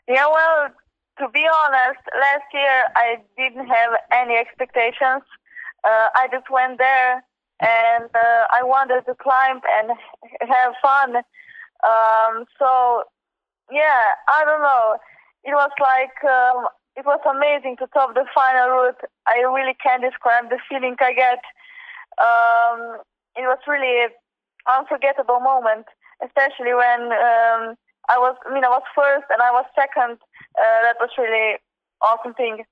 Yeah, 0.09 0.27
well, 0.27 0.71
to 1.23 1.29
be 1.31 1.47
honest, 1.47 2.03
last 2.19 2.51
year 2.53 2.91
I 2.99 3.23
didn't 3.39 3.69
have 3.71 3.93
any 4.11 4.35
expectations. 4.35 5.23
Uh, 5.87 6.11
I 6.19 6.27
just 6.33 6.51
went 6.51 6.79
there 6.79 7.23
and 7.63 8.11
uh, 8.11 8.43
I 8.51 8.67
wanted 8.67 9.07
to 9.07 9.15
climb 9.15 9.63
and 9.79 9.95
have 10.43 10.75
fun. 10.83 11.23
Um, 11.87 12.45
so 12.59 13.05
yeah, 13.71 14.19
I 14.35 14.43
don't 14.45 14.63
know. 14.63 14.99
It 15.45 15.55
was 15.55 15.71
like 15.79 16.19
um, 16.27 16.67
it 16.97 17.07
was 17.07 17.23
amazing 17.23 17.77
to 17.79 17.87
top 17.95 18.15
the 18.15 18.27
final 18.35 18.69
route. 18.71 18.99
I 19.29 19.47
really 19.47 19.79
can't 19.79 20.03
describe 20.03 20.51
the 20.51 20.59
feeling 20.69 20.97
I 20.99 21.15
get. 21.15 21.43
Um, 22.19 22.99
it 23.39 23.47
was 23.47 23.63
really 23.67 24.11
an 24.11 24.13
unforgettable 24.67 25.39
moment, 25.39 25.87
especially 26.19 26.75
when 26.75 27.15
um, 27.15 27.79
I 28.09 28.19
was, 28.19 28.37
I 28.47 28.53
mean, 28.53 28.65
I 28.65 28.69
was 28.69 28.83
first 28.95 29.27
and 29.31 29.41
I 29.41 29.51
was 29.51 29.65
second. 29.75 30.19
Uh, 30.59 30.83
that 30.83 30.97
was 31.01 31.11
really 31.19 31.59
awesome 32.03 32.35
thing. 32.35 32.65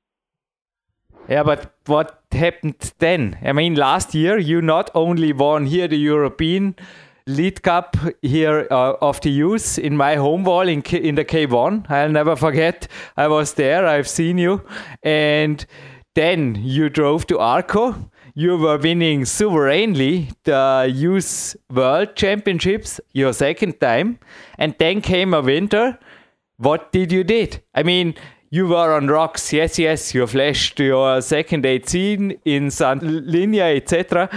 Yeah, 1.29 1.43
but 1.43 1.75
what 1.87 2.23
happened 2.33 2.93
then? 2.99 3.39
I 3.45 3.53
mean, 3.53 3.75
last 3.75 4.15
year 4.15 4.39
you 4.39 4.63
not 4.63 4.91
only 4.95 5.33
won 5.33 5.67
here 5.67 5.89
the 5.89 5.99
European 5.99 6.77
Lead 7.27 7.63
Cup 7.63 7.97
here 8.23 8.67
uh, 8.71 8.95
of 9.01 9.21
the 9.21 9.31
youth 9.31 9.79
in 9.79 9.97
my 9.97 10.17
home 10.17 10.45
wall 10.45 10.67
in, 10.67 10.83
K- 10.83 11.03
in 11.03 11.15
the 11.15 11.25
K1. 11.25 11.91
I'll 11.91 12.11
never 12.11 12.37
forget. 12.37 12.89
I 13.17 13.29
was 13.29 13.55
there. 13.55 13.87
I've 13.87 14.09
seen 14.09 14.39
you. 14.39 14.63
And 15.03 15.65
then 16.15 16.57
you 16.61 16.89
drove 16.89 17.27
to 17.27 17.39
Arco. 17.39 18.11
You 18.35 18.57
were 18.57 18.79
winning 18.79 19.25
sovereignly 19.25 20.31
the 20.45 20.89
Youth 20.93 21.57
World 21.69 22.15
Championships 22.15 23.01
your 23.13 23.33
second 23.33 23.81
time. 23.81 24.19
And 24.57 24.75
then 24.79 25.01
came 25.01 25.35
a 25.35 25.41
winter. 25.41 25.99
What 26.57 26.93
did 26.93 27.11
you 27.11 27.25
did? 27.25 27.63
I 27.75 27.83
mean, 27.83 28.15
you 28.51 28.69
were 28.69 28.95
on 28.95 29.09
rocks. 29.09 29.53
Yes, 29.53 29.79
yes, 29.79 30.15
you 30.15 30.27
flashed 30.27 30.79
your 30.79 31.21
second 31.23 31.67
18 31.67 32.39
in 32.45 32.71
San 32.71 33.01
Linea, 33.03 33.75
etc. 33.75 34.29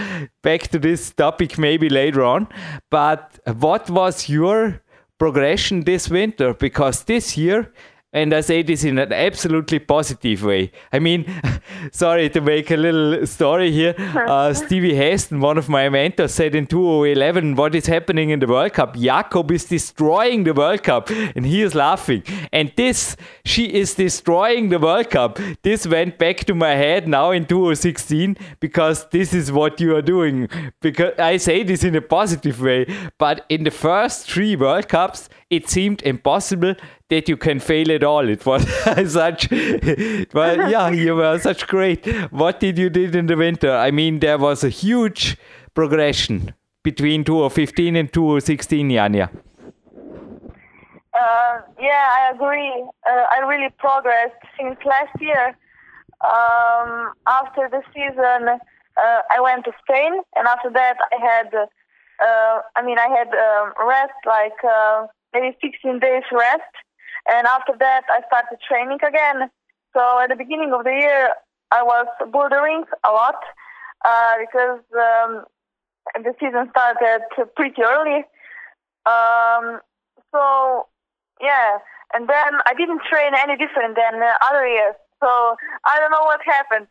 Back 0.41 0.69
to 0.69 0.79
this 0.79 1.11
topic 1.11 1.57
maybe 1.59 1.89
later 1.89 2.23
on. 2.23 2.47
But 2.89 3.39
what 3.57 3.89
was 3.89 4.27
your 4.27 4.81
progression 5.19 5.81
this 5.83 6.09
winter? 6.09 6.53
Because 6.55 7.03
this 7.03 7.37
year 7.37 7.71
and 8.13 8.31
I 8.33 8.41
say 8.41 8.61
this 8.61 8.83
in 8.83 8.99
an 8.99 9.11
absolutely 9.11 9.79
positive 9.79 10.43
way. 10.43 10.71
I 10.91 10.99
mean, 10.99 11.25
sorry 11.91 12.29
to 12.29 12.41
make 12.41 12.69
a 12.69 12.77
little 12.77 13.25
story 13.25 13.71
here. 13.71 13.95
Uh, 13.97 14.53
Stevie 14.53 14.93
Haston, 14.93 15.39
one 15.39 15.57
of 15.57 15.67
my 15.67 15.89
mentors, 15.89 16.33
said 16.33 16.53
in 16.53 16.67
2011, 16.67 17.55
What 17.55 17.73
is 17.73 17.87
happening 17.87 18.29
in 18.29 18.39
the 18.39 18.47
World 18.47 18.73
Cup? 18.73 18.95
Jakob 18.95 19.51
is 19.51 19.65
destroying 19.65 20.43
the 20.43 20.53
World 20.53 20.83
Cup. 20.83 21.09
And 21.09 21.45
he 21.45 21.63
is 21.63 21.73
laughing. 21.73 22.23
And 22.51 22.71
this, 22.75 23.17
she 23.45 23.65
is 23.65 23.95
destroying 23.95 24.69
the 24.69 24.79
World 24.79 25.09
Cup. 25.09 25.39
This 25.63 25.87
went 25.87 26.19
back 26.19 26.45
to 26.45 26.53
my 26.53 26.75
head 26.75 27.07
now 27.07 27.31
in 27.31 27.45
2016 27.45 28.37
because 28.59 29.07
this 29.09 29.33
is 29.33 29.51
what 29.51 29.81
you 29.81 29.95
are 29.95 30.03
doing. 30.03 30.49
Because 30.81 31.17
I 31.17 31.37
say 31.37 31.63
this 31.63 31.83
in 31.83 31.95
a 31.95 32.01
positive 32.01 32.61
way. 32.61 32.85
But 33.17 33.45
in 33.49 33.63
the 33.63 33.71
first 33.71 34.29
three 34.29 34.55
World 34.55 34.87
Cups, 34.87 35.29
it 35.55 35.69
seemed 35.69 36.01
impossible 36.03 36.75
that 37.09 37.29
you 37.29 37.37
can 37.37 37.59
fail 37.59 37.91
at 37.91 38.03
all. 38.03 38.27
It 38.27 38.45
was 38.45 38.63
such, 39.13 39.49
well, 39.51 40.69
yeah, 40.75 40.89
you 40.89 41.15
were 41.15 41.37
such 41.39 41.67
great. 41.67 42.05
What 42.31 42.59
did 42.59 42.77
you 42.77 42.89
did 42.89 43.15
in 43.15 43.27
the 43.27 43.37
winter? 43.37 43.71
I 43.71 43.91
mean, 43.91 44.19
there 44.19 44.37
was 44.37 44.63
a 44.63 44.69
huge 44.69 45.37
progression 45.73 46.53
between 46.83 47.23
2015 47.23 47.95
and 47.95 48.11
2016, 48.11 48.89
Janja. 48.89 49.29
Uh, 51.13 51.61
yeah, 51.79 52.09
I 52.19 52.31
agree. 52.33 52.73
Uh, 53.07 53.23
I 53.31 53.39
really 53.47 53.69
progressed 53.77 54.41
since 54.59 54.77
last 54.85 55.15
year. 55.21 55.55
Um, 56.21 57.13
after 57.27 57.69
the 57.69 57.81
season, 57.93 58.47
uh, 58.47 59.21
I 59.29 59.39
went 59.41 59.65
to 59.65 59.71
Spain, 59.83 60.13
and 60.35 60.47
after 60.47 60.69
that, 60.71 60.97
I 61.11 61.17
had, 61.21 61.53
uh, 61.53 62.61
I 62.75 62.81
mean, 62.81 62.97
I 62.97 63.07
had 63.07 63.27
um, 63.27 63.73
rest, 63.87 64.19
like 64.25 64.59
uh, 64.63 65.07
maybe 65.33 65.57
16 65.61 65.99
days 65.99 66.23
rest, 66.31 66.73
and 67.27 67.47
after 67.47 67.73
that, 67.79 68.03
I 68.09 68.21
started 68.27 68.57
training 68.67 68.99
again. 69.05 69.49
So 69.93 70.19
at 70.19 70.29
the 70.29 70.35
beginning 70.35 70.73
of 70.73 70.83
the 70.83 70.91
year, 70.91 71.29
I 71.71 71.83
was 71.83 72.07
bouldering 72.21 72.83
a 73.03 73.11
lot 73.11 73.39
uh, 74.05 74.33
because 74.39 74.79
um, 74.93 75.45
the 76.23 76.33
season 76.39 76.69
started 76.71 77.21
pretty 77.55 77.81
early. 77.81 78.23
Um, 79.05 79.79
so 80.31 80.87
yeah, 81.41 81.77
and 82.13 82.27
then 82.29 82.51
I 82.65 82.73
didn't 82.77 83.01
train 83.09 83.33
any 83.37 83.57
different 83.57 83.95
than 83.95 84.21
other 84.49 84.67
years. 84.67 84.95
So 85.21 85.27
I 85.85 85.99
don't 85.99 86.11
know 86.11 86.25
what 86.25 86.41
happened. 86.45 86.87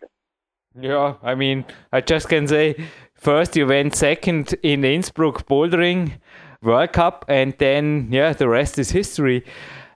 Yeah, 0.81 1.14
I 1.22 1.35
mean, 1.35 1.66
I 1.92 2.00
just 2.00 2.28
can 2.28 2.48
say 2.48 2.76
first 3.14 3.57
you 3.57 3.66
went 3.66 3.94
second 3.94 4.55
in 4.62 4.85
Innsbruck 4.85 5.46
bouldering 5.46 6.18
World 6.62 6.92
Cup, 6.92 7.25
and 7.29 7.55
then 7.59 8.09
yeah, 8.11 8.33
the 8.33 8.48
rest 8.48 8.79
is 8.79 8.90
history. 8.90 9.44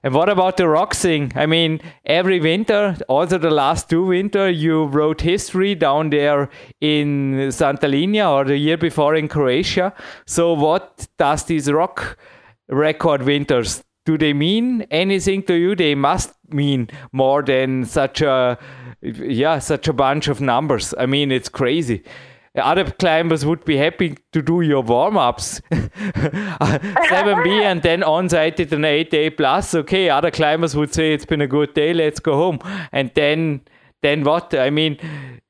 And 0.03 0.13
what 0.13 0.29
about 0.29 0.57
the 0.57 0.67
rock 0.67 0.93
thing? 0.93 1.31
I 1.35 1.47
mean, 1.47 1.81
every 2.05 2.39
winter, 2.39 2.95
also 3.07 3.37
the 3.37 3.49
last 3.49 3.89
two 3.89 4.05
winter, 4.05 4.49
you 4.49 4.85
wrote 4.85 5.21
history 5.21 5.75
down 5.75 6.11
there 6.11 6.49
in 6.79 7.51
Santa 7.51 7.87
Linya 7.87 8.31
or 8.31 8.45
the 8.45 8.57
year 8.57 8.77
before 8.77 9.15
in 9.15 9.27
Croatia. 9.27 9.93
So 10.25 10.53
what 10.53 11.07
does 11.17 11.45
these 11.45 11.71
rock 11.71 12.17
record 12.69 13.23
winters 13.23 13.83
do 14.05 14.17
they 14.17 14.33
mean 14.33 14.83
anything 14.91 15.43
to 15.43 15.55
you? 15.55 15.75
They 15.75 15.95
must 15.95 16.33
mean 16.49 16.89
more 17.11 17.41
than 17.41 17.83
such 17.83 18.21
a 18.21 18.57
yeah, 19.01 19.59
such 19.59 19.87
a 19.87 19.93
bunch 19.93 20.27
of 20.27 20.39
numbers. 20.39 20.93
I 20.97 21.05
mean, 21.05 21.31
it's 21.31 21.49
crazy 21.49 22.03
other 22.57 22.89
climbers 22.91 23.45
would 23.45 23.63
be 23.65 23.77
happy 23.77 24.17
to 24.33 24.41
do 24.41 24.61
your 24.61 24.81
warm 24.81 25.17
ups. 25.17 25.61
7B 25.71 27.61
and 27.61 27.81
then 27.81 28.03
on 28.03 28.29
site 28.29 28.59
at 28.59 28.73
an 28.73 28.85
8 28.85 29.13
A 29.13 29.29
plus. 29.31 29.75
Okay, 29.75 30.09
other 30.09 30.31
climbers 30.31 30.75
would 30.75 30.93
say 30.93 31.13
it's 31.13 31.25
been 31.25 31.41
a 31.41 31.47
good 31.47 31.73
day, 31.73 31.93
let's 31.93 32.19
go 32.19 32.35
home. 32.35 32.59
And 32.91 33.11
then, 33.15 33.61
then 34.01 34.23
what? 34.23 34.53
I 34.53 34.69
mean, 34.69 34.97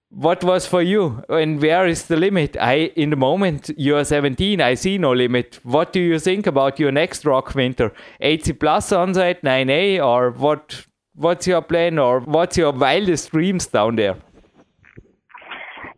what 0.10 0.44
was 0.44 0.66
for 0.66 0.82
you 0.82 1.22
and 1.30 1.62
where 1.62 1.86
is 1.86 2.06
the 2.06 2.16
limit 2.16 2.56
i 2.60 2.92
in 2.96 3.10
the 3.10 3.16
moment 3.16 3.70
you're 3.78 4.06
17 4.06 4.62
i 4.62 4.74
see 4.74 4.98
no 4.98 5.12
limit 5.12 5.60
what 5.64 5.92
do 5.92 6.00
you 6.00 6.18
think 6.18 6.48
about 6.48 6.80
your 6.80 6.92
next 6.92 7.26
rock 7.26 7.54
winter 7.54 7.92
80 8.22 8.54
plus 8.54 8.92
on 8.92 9.14
site 9.14 9.42
9a 9.44 10.04
or 10.04 10.32
what 10.32 10.86
what's 11.14 11.46
your 11.46 11.62
plan 11.62 12.00
or 12.00 12.22
what's 12.22 12.58
your 12.58 12.72
wildest 12.72 13.32
dreams 13.32 13.68
down 13.68 13.98
there 13.98 14.16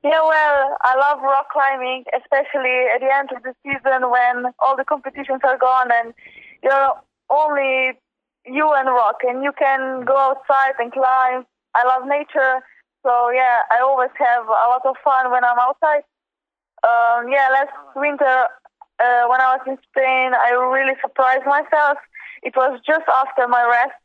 yeah, 0.04 0.22
well, 0.22 0.78
I 0.82 0.96
love 0.96 1.22
rock 1.22 1.50
climbing, 1.52 2.06
especially 2.16 2.88
at 2.94 3.02
the 3.02 3.12
end 3.14 3.30
of 3.36 3.44
the 3.44 3.54
season 3.64 4.10
when 4.10 4.54
all 4.60 4.78
the 4.78 4.86
competitions 4.86 5.42
are 5.44 5.58
gone 5.58 5.90
and 5.92 6.14
you're 6.64 6.94
only 7.30 8.00
you 8.46 8.72
and 8.74 8.88
rock, 8.88 9.18
and 9.24 9.44
you 9.44 9.52
can 9.52 10.06
go 10.06 10.18
outside 10.18 10.74
and 10.80 10.92
climb. 10.92 11.46
I 11.76 11.84
love 11.86 12.08
nature, 12.08 12.64
so 13.04 13.30
yeah, 13.30 13.62
I 13.72 13.80
always 13.82 14.10
have 14.18 14.46
a 14.46 14.68
lot 14.72 14.82
of 14.86 14.96
fun 15.04 15.32
when 15.32 15.44
I'm 15.44 15.60
outside. 15.60 16.04
Um, 16.84 17.30
yeah, 17.30 17.50
last 17.52 17.76
winter 17.96 18.48
uh, 19.00 19.24
when 19.28 19.42
I 19.42 19.58
was 19.58 19.62
in 19.68 19.78
Spain, 19.92 20.32
I 20.34 20.52
really 20.52 20.96
surprised 21.02 21.46
myself. 21.46 21.98
It 22.42 22.56
was 22.56 22.80
just 22.88 23.06
after 23.08 23.48
my 23.48 23.64
rest, 23.68 24.04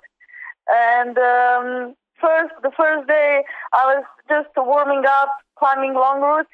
and 0.69 1.17
um, 1.19 1.95
first 2.21 2.55
the 2.63 2.71
first 2.77 3.09
day 3.09 3.43
I 3.73 3.95
was 3.95 4.05
just 4.29 4.51
warming 4.57 5.05
up 5.07 5.31
climbing 5.59 5.95
long 5.95 6.21
routes. 6.21 6.51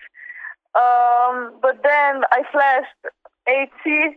Um, 0.74 1.58
but 1.60 1.82
then 1.82 2.22
I 2.30 2.42
flashed 2.52 3.00
8C, 3.48 4.14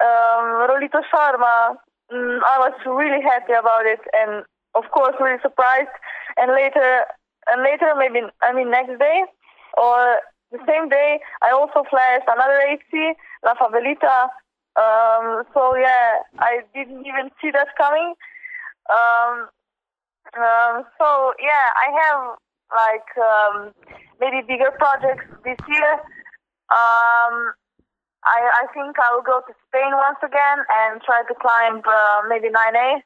um, 0.00 0.44
Rollito 0.68 1.00
Sharma. 1.12 1.76
Mm, 2.12 2.40
I 2.44 2.58
was 2.58 2.74
really 2.84 3.22
happy 3.22 3.52
about 3.52 3.86
it, 3.86 4.00
and 4.12 4.44
of 4.74 4.84
course, 4.90 5.14
really 5.20 5.40
surprised. 5.40 5.92
And 6.36 6.52
later, 6.52 7.04
and 7.50 7.62
later, 7.62 7.94
maybe 7.96 8.26
I 8.42 8.52
mean 8.52 8.70
next 8.70 8.98
day 8.98 9.24
or 9.76 10.18
the 10.52 10.58
same 10.66 10.88
day, 10.88 11.20
I 11.42 11.50
also 11.52 11.84
flashed 11.88 12.26
another 12.26 12.60
8C, 12.68 13.12
La 13.44 13.54
Fabelita. 13.54 14.28
Um, 14.76 15.44
so 15.52 15.76
yeah, 15.76 16.22
I 16.38 16.60
didn't 16.74 17.06
even 17.06 17.30
see 17.40 17.50
that 17.50 17.68
coming. 17.76 18.14
Um, 18.90 19.48
um, 20.36 20.84
so 20.98 21.32
yeah, 21.40 21.66
I 21.72 21.88
have 22.04 22.20
like 22.74 23.10
um, 23.16 23.72
maybe 24.20 24.44
bigger 24.46 24.70
projects 24.76 25.24
this 25.44 25.58
year. 25.68 25.92
Um, 26.68 27.56
I, 28.24 28.38
I 28.60 28.64
think 28.74 28.96
I 28.98 29.14
will 29.14 29.22
go 29.24 29.40
to 29.40 29.52
Spain 29.68 29.94
once 29.94 30.20
again 30.20 30.58
and 30.68 31.00
try 31.00 31.22
to 31.24 31.34
climb 31.40 31.80
uh, 31.86 32.20
maybe 32.28 32.52
9A. 32.52 33.00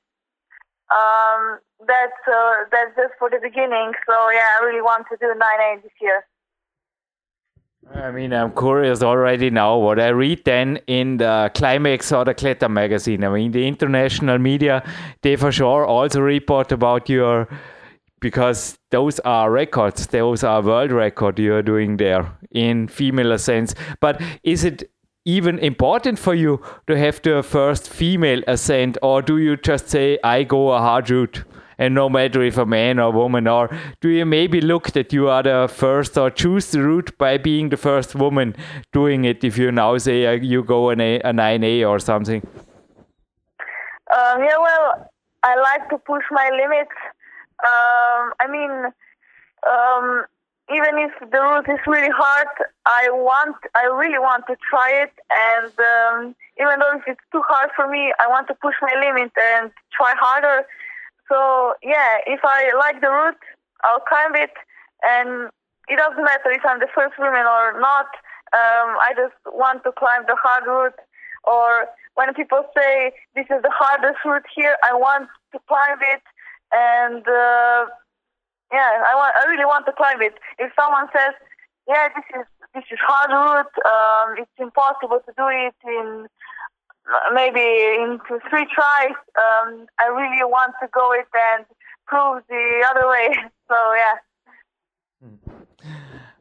Um, 0.91 1.61
that's 1.87 2.23
uh, 2.27 2.67
that's 2.71 2.95
just 2.97 3.15
for 3.19 3.31
the 3.31 3.39
beginning. 3.43 3.93
So 4.07 4.15
yeah, 4.31 4.59
I 4.59 4.65
really 4.65 4.83
want 4.83 5.07
to 5.11 5.17
do 5.21 5.31
9A 5.31 5.83
this 5.83 5.95
year. 6.01 6.27
I 7.91 8.11
mean, 8.11 8.33
I'm 8.33 8.53
curious 8.53 9.03
already 9.03 9.51
now 9.51 9.77
what 9.77 9.99
I 9.99 10.09
read 10.09 10.45
then 10.45 10.79
in 10.87 11.17
the 11.19 11.51
Climax 11.55 12.13
or 12.13 12.25
the 12.25 12.35
Kletter 12.35 12.71
magazine. 12.71 13.25
I 13.25 13.29
mean, 13.29 13.53
the 13.53 13.67
international 13.67 14.39
media, 14.39 14.83
they 15.23 15.37
for 15.37 15.53
sure 15.53 15.85
also 15.85 16.21
report 16.21 16.73
about 16.73 17.09
your 17.09 17.49
because 18.21 18.79
those 18.91 19.19
are 19.21 19.51
records 19.51 20.07
those 20.07 20.45
are 20.45 20.63
world 20.63 20.93
record 20.93 21.39
you're 21.41 21.61
doing 21.61 21.97
there 21.97 22.33
in 22.53 22.87
female 22.87 23.33
ascents 23.33 23.75
but 24.01 24.23
is 24.45 24.63
it 24.63 24.89
even 25.25 25.59
important 25.59 26.19
for 26.19 26.33
you 26.33 26.61
to 26.87 26.97
have 26.97 27.21
the 27.23 27.43
first 27.43 27.89
female 27.89 28.41
ascent 28.47 28.97
or 29.03 29.21
do 29.21 29.39
you 29.39 29.57
just 29.57 29.89
say 29.89 30.19
i 30.23 30.45
go 30.45 30.71
a 30.71 30.79
hard 30.79 31.11
route 31.11 31.43
and 31.85 31.95
no 31.95 32.09
matter 32.17 32.43
if 32.49 32.59
a 32.65 32.67
man 32.75 32.99
or 33.05 33.11
woman 33.13 33.49
or 33.55 33.71
do 34.01 34.09
you 34.17 34.27
maybe 34.33 34.61
look 34.73 34.91
that 34.99 35.13
you 35.13 35.29
are 35.37 35.43
the 35.43 35.69
first 35.83 36.19
or 36.25 36.29
choose 36.43 36.71
the 36.73 36.83
route 36.83 37.17
by 37.19 37.33
being 37.37 37.71
the 37.71 37.81
first 37.87 38.15
woman 38.15 38.55
doing 38.93 39.25
it 39.25 39.45
if 39.51 39.59
you 39.59 39.71
now 39.71 39.97
say 40.09 40.27
uh, 40.27 40.33
you 40.53 40.63
go 40.63 40.91
an 40.91 41.01
a, 41.01 41.17
a 41.21 41.33
9a 41.33 41.89
or 41.89 41.99
something 41.99 42.47
um, 44.19 44.45
yeah 44.49 44.59
well 44.69 45.11
i 45.43 45.57
like 45.71 45.89
to 45.91 45.99
push 45.99 46.25
my 46.31 46.49
limits 46.63 46.97
um, 47.63 48.35
I 48.43 48.47
mean, 48.51 48.73
um, 49.71 50.27
even 50.75 50.99
if 50.99 51.15
the 51.31 51.39
route 51.39 51.69
is 51.71 51.79
really 51.87 52.11
hard, 52.11 52.49
I 52.87 53.07
want, 53.11 53.55
I 53.77 53.85
really 53.87 54.19
want 54.19 54.47
to 54.49 54.57
try 54.69 54.91
it. 55.07 55.13
And 55.31 55.73
um, 55.79 56.35
even 56.59 56.81
though 56.81 56.99
if 56.99 57.03
it's 57.07 57.23
too 57.31 57.43
hard 57.47 57.71
for 57.77 57.89
me, 57.89 58.13
I 58.19 58.27
want 58.27 58.49
to 58.49 58.55
push 58.55 58.75
my 58.83 58.95
limit 58.99 59.31
and 59.39 59.71
try 59.95 60.15
harder. 60.19 60.67
So 61.33 61.73
yeah, 61.83 62.21
if 62.27 62.41
I 62.45 62.77
like 62.77 63.01
the 63.01 63.09
route, 63.09 63.41
I'll 63.85 64.05
climb 64.05 64.37
it, 64.37 64.53
and 65.01 65.49
it 65.89 65.97
doesn't 65.97 66.23
matter 66.23 66.53
if 66.53 66.61
I'm 66.69 66.79
the 66.79 66.93
first 66.95 67.17
woman 67.19 67.49
or 67.49 67.81
not. 67.81 68.13
Um, 68.53 69.01
I 69.01 69.17
just 69.17 69.33
want 69.49 69.83
to 69.85 69.93
climb 69.97 70.29
the 70.29 70.37
hard 70.37 70.69
route. 70.69 71.01
Or 71.45 71.89
when 72.15 72.35
people 72.35 72.69
say 72.77 73.13
this 73.35 73.47
is 73.49 73.63
the 73.65 73.73
hardest 73.73 74.21
route 74.27 74.45
here, 74.55 74.77
I 74.85 74.93
want 74.93 75.29
to 75.53 75.59
climb 75.67 75.99
it 76.05 76.23
and 76.71 77.25
uh, 77.25 77.89
yeah, 78.73 79.05
I 79.05 79.13
want, 79.17 79.33
I 79.37 79.49
really 79.49 79.65
want 79.65 79.87
to 79.87 79.93
climb 79.93 80.21
it. 80.21 80.35
If 80.59 80.73
someone 80.77 81.09
says, 81.13 81.33
yeah, 81.89 82.09
this 82.15 82.25
is 82.41 82.47
this 82.75 82.85
is 82.93 82.99
hard 83.05 83.33
route, 83.33 83.75
um, 83.85 84.37
it's 84.39 84.57
impossible 84.59 85.21
to 85.25 85.33
do 85.37 85.49
it 85.49 85.77
in 85.85 86.27
maybe 87.33 87.61
in 87.61 88.19
three 88.51 88.67
tries. 88.75 89.17
Um, 89.37 89.87
I 90.01 90.07
really 90.09 90.45
want 90.45 90.75
to 90.83 90.89
go 90.93 91.13
it 91.13 91.27
and 91.57 91.65
prove 92.07 92.43
the 92.49 92.87
other 92.91 93.09
way. 93.09 93.29
So 93.69 93.95
yeah. 93.95 94.17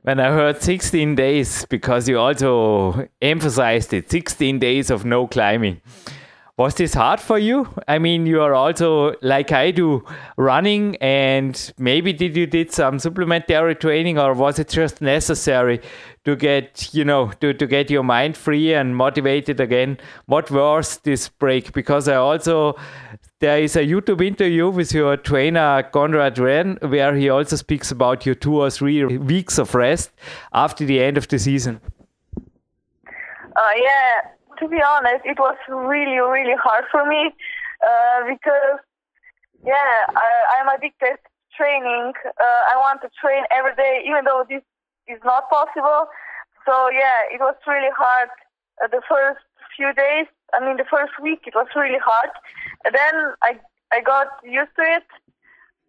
When 0.01 0.19
I 0.19 0.31
heard 0.31 0.61
16 0.61 1.15
days, 1.15 1.65
because 1.69 2.09
you 2.09 2.19
also 2.19 3.07
emphasized 3.21 3.93
it, 3.93 4.11
16 4.11 4.59
days 4.59 4.89
of 4.89 5.05
no 5.05 5.27
climbing. 5.27 5.79
Was 6.61 6.75
this 6.75 6.93
hard 6.93 7.19
for 7.19 7.39
you? 7.39 7.67
I 7.87 7.97
mean, 7.97 8.27
you 8.27 8.39
are 8.39 8.53
also 8.53 9.15
like 9.23 9.51
I 9.51 9.71
do 9.71 10.05
running, 10.37 10.95
and 10.97 11.73
maybe 11.79 12.13
did 12.13 12.37
you 12.37 12.45
did 12.45 12.71
some 12.71 12.99
supplementary 12.99 13.73
training, 13.73 14.19
or 14.19 14.35
was 14.35 14.59
it 14.59 14.69
just 14.69 15.01
necessary 15.01 15.81
to 16.23 16.35
get 16.35 16.93
you 16.93 17.03
know 17.03 17.31
to, 17.39 17.55
to 17.55 17.65
get 17.65 17.89
your 17.89 18.03
mind 18.03 18.37
free 18.37 18.75
and 18.75 18.95
motivated 18.95 19.59
again? 19.59 19.97
What 20.27 20.51
was 20.51 20.97
this 20.97 21.29
break? 21.29 21.73
Because 21.73 22.07
I 22.07 22.17
also 22.17 22.75
there 23.39 23.57
is 23.57 23.75
a 23.75 23.83
YouTube 23.83 24.23
interview 24.23 24.69
with 24.69 24.93
your 24.93 25.17
trainer 25.17 25.89
Gorazd 25.91 26.37
Hren 26.37 26.77
where 26.91 27.15
he 27.15 27.27
also 27.29 27.55
speaks 27.55 27.89
about 27.89 28.23
your 28.23 28.35
two 28.35 28.61
or 28.61 28.69
three 28.69 29.03
weeks 29.03 29.57
of 29.57 29.73
rest 29.73 30.11
after 30.53 30.85
the 30.85 31.01
end 31.01 31.17
of 31.17 31.27
the 31.27 31.39
season. 31.39 31.81
Uh, 32.37 33.73
yeah, 33.81 34.31
to 34.61 34.67
be 34.69 34.81
honest, 34.81 35.25
it 35.25 35.39
was 35.39 35.57
really, 35.69 36.19
really 36.19 36.55
hard 36.61 36.85
for 36.91 37.05
me. 37.05 37.33
uh, 37.81 38.19
because 38.27 38.79
yeah, 39.65 40.05
I, 40.15 40.59
I'm 40.59 40.69
addicted 40.69 41.17
to 41.21 41.29
training. 41.57 42.13
Uh, 42.25 42.61
I 42.73 42.77
want 42.77 43.01
to 43.01 43.09
train 43.21 43.43
every 43.51 43.75
day, 43.75 44.03
even 44.07 44.25
though 44.25 44.45
this 44.49 44.63
is 45.07 45.19
not 45.25 45.49
possible. 45.49 46.07
So 46.65 46.89
yeah, 46.89 47.29
it 47.33 47.39
was 47.39 47.55
really 47.67 47.93
hard 47.95 48.29
uh, 48.83 48.87
the 48.87 49.01
first 49.09 49.41
few 49.75 49.93
days. 49.93 50.27
I 50.53 50.59
mean, 50.65 50.77
the 50.77 50.85
first 50.89 51.13
week 51.21 51.41
it 51.47 51.55
was 51.55 51.67
really 51.75 51.99
hard. 52.01 52.31
And 52.85 52.95
then 52.95 53.15
I 53.43 53.59
I 53.93 54.01
got 54.01 54.27
used 54.43 54.75
to 54.77 54.83
it. 54.83 55.07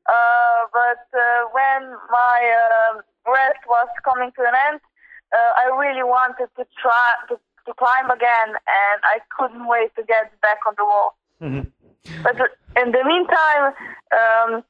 Uh, 0.09 0.67
but 0.73 1.05
uh, 1.15 1.47
when 1.55 1.95
my 2.11 2.39
uh, 2.43 3.03
rest 3.31 3.63
was 3.69 3.89
coming 4.05 4.33
to 4.37 4.43
an 4.43 4.55
end, 4.73 4.81
uh, 5.33 5.53
I 5.63 5.71
really 5.79 6.03
wanted 6.03 6.49
to 6.57 6.67
try 6.81 7.09
to, 7.29 7.39
to 7.66 7.72
climb 7.75 8.11
again, 8.11 8.51
and 8.57 8.98
I 9.05 9.18
couldn't 9.37 9.66
wait 9.66 9.94
to 9.96 10.03
get 10.03 10.33
back 10.40 10.59
on 10.66 10.75
the 10.77 10.85
wall. 10.85 11.16
Mm-hmm. 11.40 12.22
But 12.22 12.37
in 12.77 12.92
the 12.92 13.05
meantime, 13.05 13.75
um, 14.12 14.64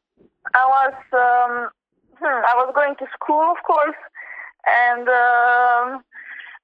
I 0.55 0.65
was 0.67 0.95
um, 1.13 1.71
hmm, 2.19 2.41
I 2.45 2.55
was 2.57 2.73
going 2.75 2.95
to 2.97 3.07
school, 3.15 3.51
of 3.51 3.63
course, 3.65 3.97
and 4.67 5.09
um, 5.09 6.05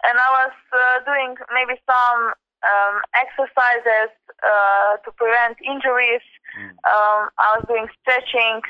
and 0.05 0.15
I 0.17 0.29
was 0.45 0.55
uh, 0.73 1.05
doing 1.05 1.35
maybe 1.53 1.81
some 1.87 2.33
um, 2.63 2.95
exercises 3.15 4.13
uh, 4.43 4.97
to 5.05 5.11
prevent 5.13 5.59
injuries. 5.65 6.25
Mm. 6.59 6.71
Um, 6.85 7.21
I 7.39 7.59
was 7.59 7.65
doing 7.69 7.87
stretching, 8.03 8.61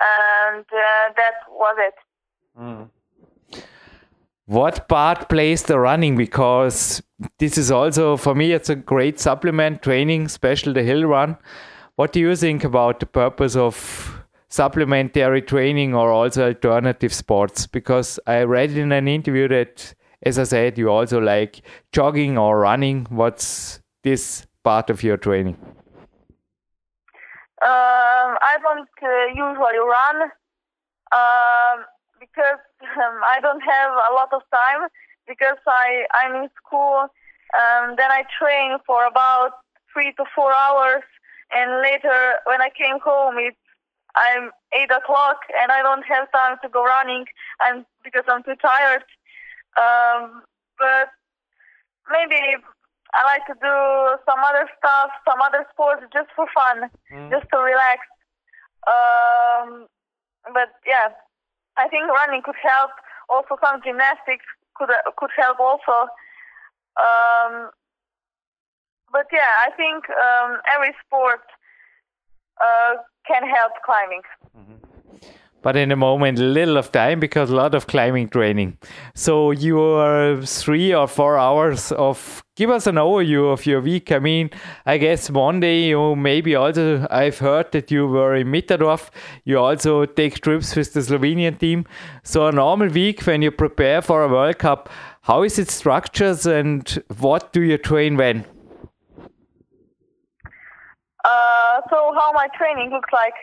and 0.00 0.64
uh, 0.64 1.06
that 1.16 1.36
was 1.50 1.76
it. 1.78 1.94
Mm. 2.58 2.90
What 4.46 4.88
part 4.88 5.28
plays 5.30 5.62
the 5.62 5.78
running? 5.78 6.16
Because 6.16 7.02
this 7.38 7.56
is 7.56 7.70
also 7.70 8.16
for 8.16 8.34
me, 8.34 8.52
it's 8.52 8.68
a 8.68 8.74
great 8.76 9.18
supplement 9.18 9.82
training, 9.82 10.26
especially 10.26 10.74
the 10.74 10.82
hill 10.82 11.04
run. 11.04 11.38
What 11.96 12.12
do 12.12 12.20
you 12.20 12.36
think 12.36 12.64
about 12.64 13.00
the 13.00 13.06
purpose 13.06 13.56
of 13.56 14.22
supplementary 14.48 15.40
training 15.40 15.94
or 15.94 16.10
also 16.10 16.48
alternative 16.48 17.14
sports? 17.14 17.66
Because 17.66 18.20
I 18.26 18.42
read 18.42 18.72
in 18.72 18.92
an 18.92 19.08
interview 19.08 19.48
that, 19.48 19.94
as 20.22 20.38
I 20.38 20.44
said, 20.44 20.76
you 20.76 20.90
also 20.90 21.20
like 21.20 21.62
jogging 21.92 22.36
or 22.36 22.58
running. 22.58 23.06
What's 23.08 23.80
this 24.02 24.46
part 24.62 24.90
of 24.90 25.02
your 25.02 25.16
training? 25.16 25.56
Um, 27.62 28.36
I 28.42 28.58
don't 28.60 28.88
uh, 29.02 29.26
usually 29.28 29.78
run 29.78 30.30
um, 31.12 31.84
because 32.20 32.58
um, 32.96 33.20
I 33.24 33.40
don't 33.40 33.60
have 33.60 33.90
a 34.10 34.14
lot 34.14 34.32
of 34.32 34.42
time 34.50 34.88
because 35.26 35.58
I 35.66 36.06
I'm 36.14 36.44
in 36.44 36.48
school. 36.56 37.08
Um, 37.54 37.94
then 37.96 38.10
I 38.10 38.24
train 38.38 38.78
for 38.86 39.06
about 39.06 39.52
three 39.92 40.12
to 40.18 40.24
four 40.34 40.52
hours, 40.56 41.04
and 41.52 41.82
later 41.82 42.40
when 42.44 42.60
I 42.60 42.70
came 42.70 42.98
home, 43.00 43.36
it's 43.38 43.56
I'm 44.16 44.50
eight 44.72 44.90
o'clock 44.90 45.38
and 45.60 45.72
I 45.72 45.82
don't 45.82 46.04
have 46.06 46.30
time 46.30 46.56
to 46.62 46.68
go 46.68 46.84
running, 46.84 47.26
and 47.66 47.84
because 48.02 48.24
I'm 48.28 48.42
too 48.42 48.56
tired. 48.60 49.04
Um, 49.76 50.42
but 50.78 51.10
maybe 52.10 52.38
I 53.14 53.20
like 53.26 53.46
to 53.46 53.54
do 53.54 53.76
some 54.26 54.40
other 54.42 54.68
stuff, 54.78 55.10
some 55.26 55.40
other 55.40 55.66
sports 55.72 56.02
just 56.12 56.30
for 56.34 56.46
fun, 56.54 56.90
mm. 57.12 57.30
just 57.30 57.46
to 57.52 57.58
relax. 57.58 58.02
Um, 58.86 59.86
but 60.52 60.70
yeah, 60.86 61.08
I 61.76 61.88
think 61.88 62.06
running 62.08 62.42
could 62.42 62.60
help. 62.62 62.90
Also, 63.28 63.56
some 63.64 63.80
gymnastics 63.82 64.44
could 64.76 64.90
uh, 64.90 65.10
could 65.16 65.30
help 65.36 65.58
also. 65.58 66.08
Um, 66.96 67.70
but 69.12 69.26
yeah, 69.32 69.52
I 69.66 69.70
think 69.76 70.04
um, 70.10 70.58
every 70.74 70.94
sport 71.06 71.42
uh, 72.60 72.94
can 73.26 73.42
help 73.48 73.72
climbing. 73.84 74.22
Mm-hmm. 74.56 74.74
But 75.62 75.76
in 75.76 75.90
a 75.90 75.96
moment, 75.96 76.38
little 76.38 76.76
of 76.76 76.92
time 76.92 77.20
because 77.20 77.50
a 77.50 77.56
lot 77.56 77.74
of 77.74 77.86
climbing 77.86 78.28
training. 78.28 78.76
So 79.14 79.50
you 79.50 79.80
are 79.80 80.42
three 80.42 80.94
or 80.94 81.08
four 81.08 81.38
hours 81.38 81.90
of. 81.92 82.43
Give 82.56 82.70
us 82.70 82.86
an 82.86 82.94
overview 82.94 83.52
of 83.52 83.66
your 83.66 83.80
week. 83.80 84.12
I 84.12 84.20
mean, 84.20 84.50
I 84.86 84.96
guess 84.98 85.28
one 85.28 85.58
day 85.58 85.88
you 85.88 86.14
maybe 86.14 86.54
also. 86.54 87.04
I've 87.10 87.38
heard 87.38 87.72
that 87.72 87.90
you 87.90 88.06
were 88.06 88.36
in 88.36 88.46
Mitterdorf. 88.46 89.10
You 89.44 89.58
also 89.58 90.06
take 90.06 90.40
trips 90.40 90.76
with 90.76 90.92
the 90.92 91.00
Slovenian 91.00 91.58
team. 91.58 91.84
So 92.22 92.46
a 92.46 92.52
normal 92.52 92.90
week 92.90 93.22
when 93.22 93.42
you 93.42 93.50
prepare 93.50 94.02
for 94.02 94.22
a 94.22 94.28
World 94.28 94.58
Cup, 94.58 94.88
how 95.22 95.42
is 95.42 95.58
it 95.58 95.68
structured 95.68 96.46
and 96.46 97.02
what 97.18 97.52
do 97.52 97.60
you 97.60 97.76
train 97.76 98.16
when? 98.16 98.44
Uh, 101.24 101.80
so 101.90 102.14
how 102.14 102.30
my 102.34 102.46
training 102.56 102.90
looks 102.90 103.10
like? 103.12 103.34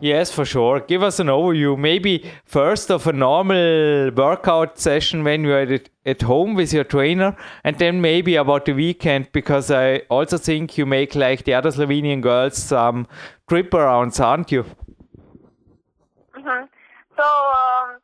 Yes, 0.00 0.32
for 0.32 0.44
sure. 0.44 0.80
Give 0.80 1.02
us 1.02 1.20
an 1.20 1.26
overview. 1.26 1.78
Maybe 1.78 2.30
first 2.44 2.90
of 2.90 3.06
a 3.06 3.12
normal 3.12 4.10
workout 4.10 4.78
session 4.78 5.24
when 5.24 5.44
you're 5.44 5.60
at, 5.60 5.90
at 6.06 6.22
home 6.22 6.54
with 6.54 6.72
your 6.72 6.84
trainer, 6.84 7.36
and 7.64 7.78
then 7.78 8.00
maybe 8.00 8.36
about 8.36 8.64
the 8.64 8.72
weekend, 8.72 9.30
because 9.32 9.70
I 9.70 9.98
also 10.08 10.38
think 10.38 10.78
you 10.78 10.86
make 10.86 11.14
like 11.14 11.44
the 11.44 11.54
other 11.54 11.70
Slovenian 11.70 12.22
girls 12.22 12.56
some 12.56 13.06
trip 13.48 13.70
arounds, 13.72 14.18
aren't 14.20 14.50
you? 14.50 14.64
Mm-hmm. 16.34 16.64
So 17.16 17.24
um, 17.24 17.98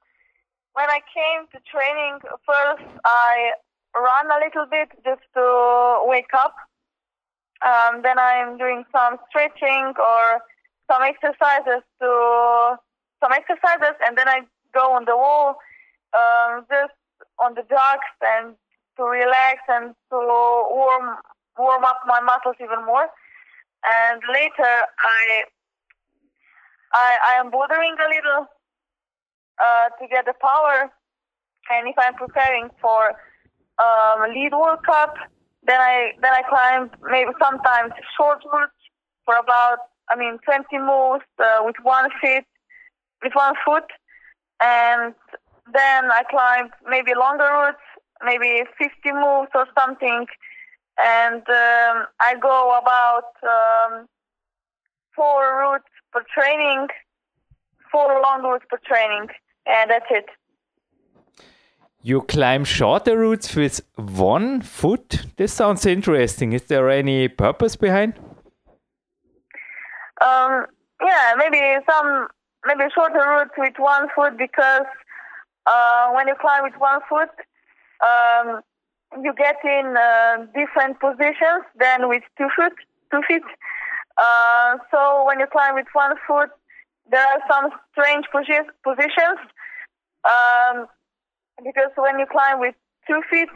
when 0.75 0.91
I 0.91 1.01
came 1.15 1.47
to 1.53 1.59
training, 1.71 2.19
first 2.45 2.85
I 3.07 3.53
run 3.97 4.31
a 4.31 4.45
little 4.45 4.67
bit 4.71 4.91
just 5.03 5.23
to 5.35 6.03
wake 6.07 6.35
up 6.35 6.55
um, 7.65 8.03
then 8.03 8.19
I'm 8.19 8.59
doing 8.59 8.85
some 8.93 9.17
stretching 9.29 9.95
or 9.97 10.41
some 10.91 11.03
exercises 11.03 11.83
to 12.01 12.77
some 13.23 13.33
exercises, 13.33 13.97
and 14.07 14.17
then 14.17 14.29
I 14.29 14.41
go 14.75 14.93
on 14.93 15.05
the 15.05 15.17
wall, 15.17 15.57
um, 16.15 16.67
just 16.71 16.93
on 17.39 17.55
the 17.55 17.63
jogs 17.69 18.13
and 18.21 18.55
to 18.97 19.05
relax 19.05 19.61
and 19.69 19.95
to 20.11 20.17
warm 20.17 21.17
warm 21.59 21.85
up 21.85 22.01
my 22.07 22.21
muscles 22.21 22.57
even 22.61 22.85
more. 22.85 23.09
And 23.85 24.23
later 24.33 24.75
I 24.99 25.45
I, 26.93 27.19
I 27.31 27.41
am 27.41 27.51
bothering 27.51 27.97
a 27.99 28.09
little 28.09 28.47
uh, 29.61 29.89
to 30.01 30.09
get 30.09 30.25
the 30.25 30.35
power. 30.41 30.91
And 31.71 31.89
if 31.89 31.97
I'm 31.99 32.15
preparing 32.15 32.71
for 32.81 33.17
um, 33.83 34.31
lead 34.33 34.53
World 34.53 34.85
Cup, 34.87 35.15
then 35.67 35.81
I 35.81 36.13
then 36.23 36.33
I 36.33 36.43
climbed 36.49 36.91
maybe 37.11 37.33
sometimes 37.43 37.93
short 38.17 38.43
routes 38.53 38.73
for 39.25 39.37
about 39.37 39.79
I 40.11 40.17
mean 40.17 40.39
20 40.45 40.79
moves 40.79 41.25
uh, 41.39 41.61
with 41.65 41.77
one 41.83 42.11
foot 42.21 42.45
with 43.23 43.33
one 43.35 43.55
foot, 43.65 43.85
and 44.61 45.15
then 45.73 46.11
I 46.11 46.23
climbed 46.31 46.71
maybe 46.89 47.13
longer 47.15 47.45
routes, 47.45 47.83
maybe 48.25 48.65
50 48.79 49.13
moves 49.13 49.51
or 49.55 49.67
something, 49.79 50.27
and 51.03 51.43
um, 51.49 52.07
I 52.21 52.35
go 52.41 52.79
about 52.79 53.31
um, 53.43 54.09
four 55.15 55.59
routes 55.59 55.89
per 56.13 56.23
training, 56.35 56.89
four 57.91 58.21
long 58.23 58.43
routes 58.43 58.65
per 58.71 58.79
training, 58.85 59.29
and 59.67 59.91
that's 59.91 60.07
it. 60.11 60.27
You 62.03 62.23
climb 62.23 62.65
shorter 62.65 63.19
routes 63.19 63.57
with 63.57 63.81
one 63.97 64.63
foot. 64.63 65.27
This 65.37 65.53
sounds 65.53 65.85
interesting. 65.85 66.53
Is 66.53 66.63
there 66.63 66.89
any 66.89 67.27
purpose 67.27 67.75
behind? 67.75 68.15
Um, 70.21 70.67
yeah, 71.03 71.35
maybe 71.37 71.61
some 71.89 72.29
maybe 72.65 72.85
shorter 72.95 73.19
route 73.19 73.53
with 73.59 73.75
one 73.79 74.09
foot 74.15 74.37
because 74.39 74.87
uh, 75.67 76.11
when 76.13 76.29
you 76.29 76.35
climb 76.41 76.63
with 76.63 76.75
one 76.79 77.01
foot, 77.09 77.31
um, 78.03 78.61
you 79.23 79.33
get 79.35 79.57
in 79.65 79.97
uh, 79.97 80.47
different 80.55 80.99
positions 81.01 81.65
than 81.79 82.09
with 82.09 82.23
two 82.39 82.49
foot, 82.57 82.73
two 83.11 83.21
feet. 83.29 83.43
Uh, 84.19 84.79
so 84.91 85.25
when 85.27 85.39
you 85.39 85.47
climb 85.47 85.75
with 85.75 85.87
one 85.93 86.15
foot, 86.27 86.51
there 87.11 87.25
are 87.25 87.41
some 87.49 87.71
strange 87.93 88.27
positions. 88.33 89.39
Um, 90.25 90.87
because 91.63 91.91
when 91.97 92.19
you 92.19 92.27
climb 92.31 92.61
with 92.61 92.75
two 93.07 93.23
feet, 93.31 93.49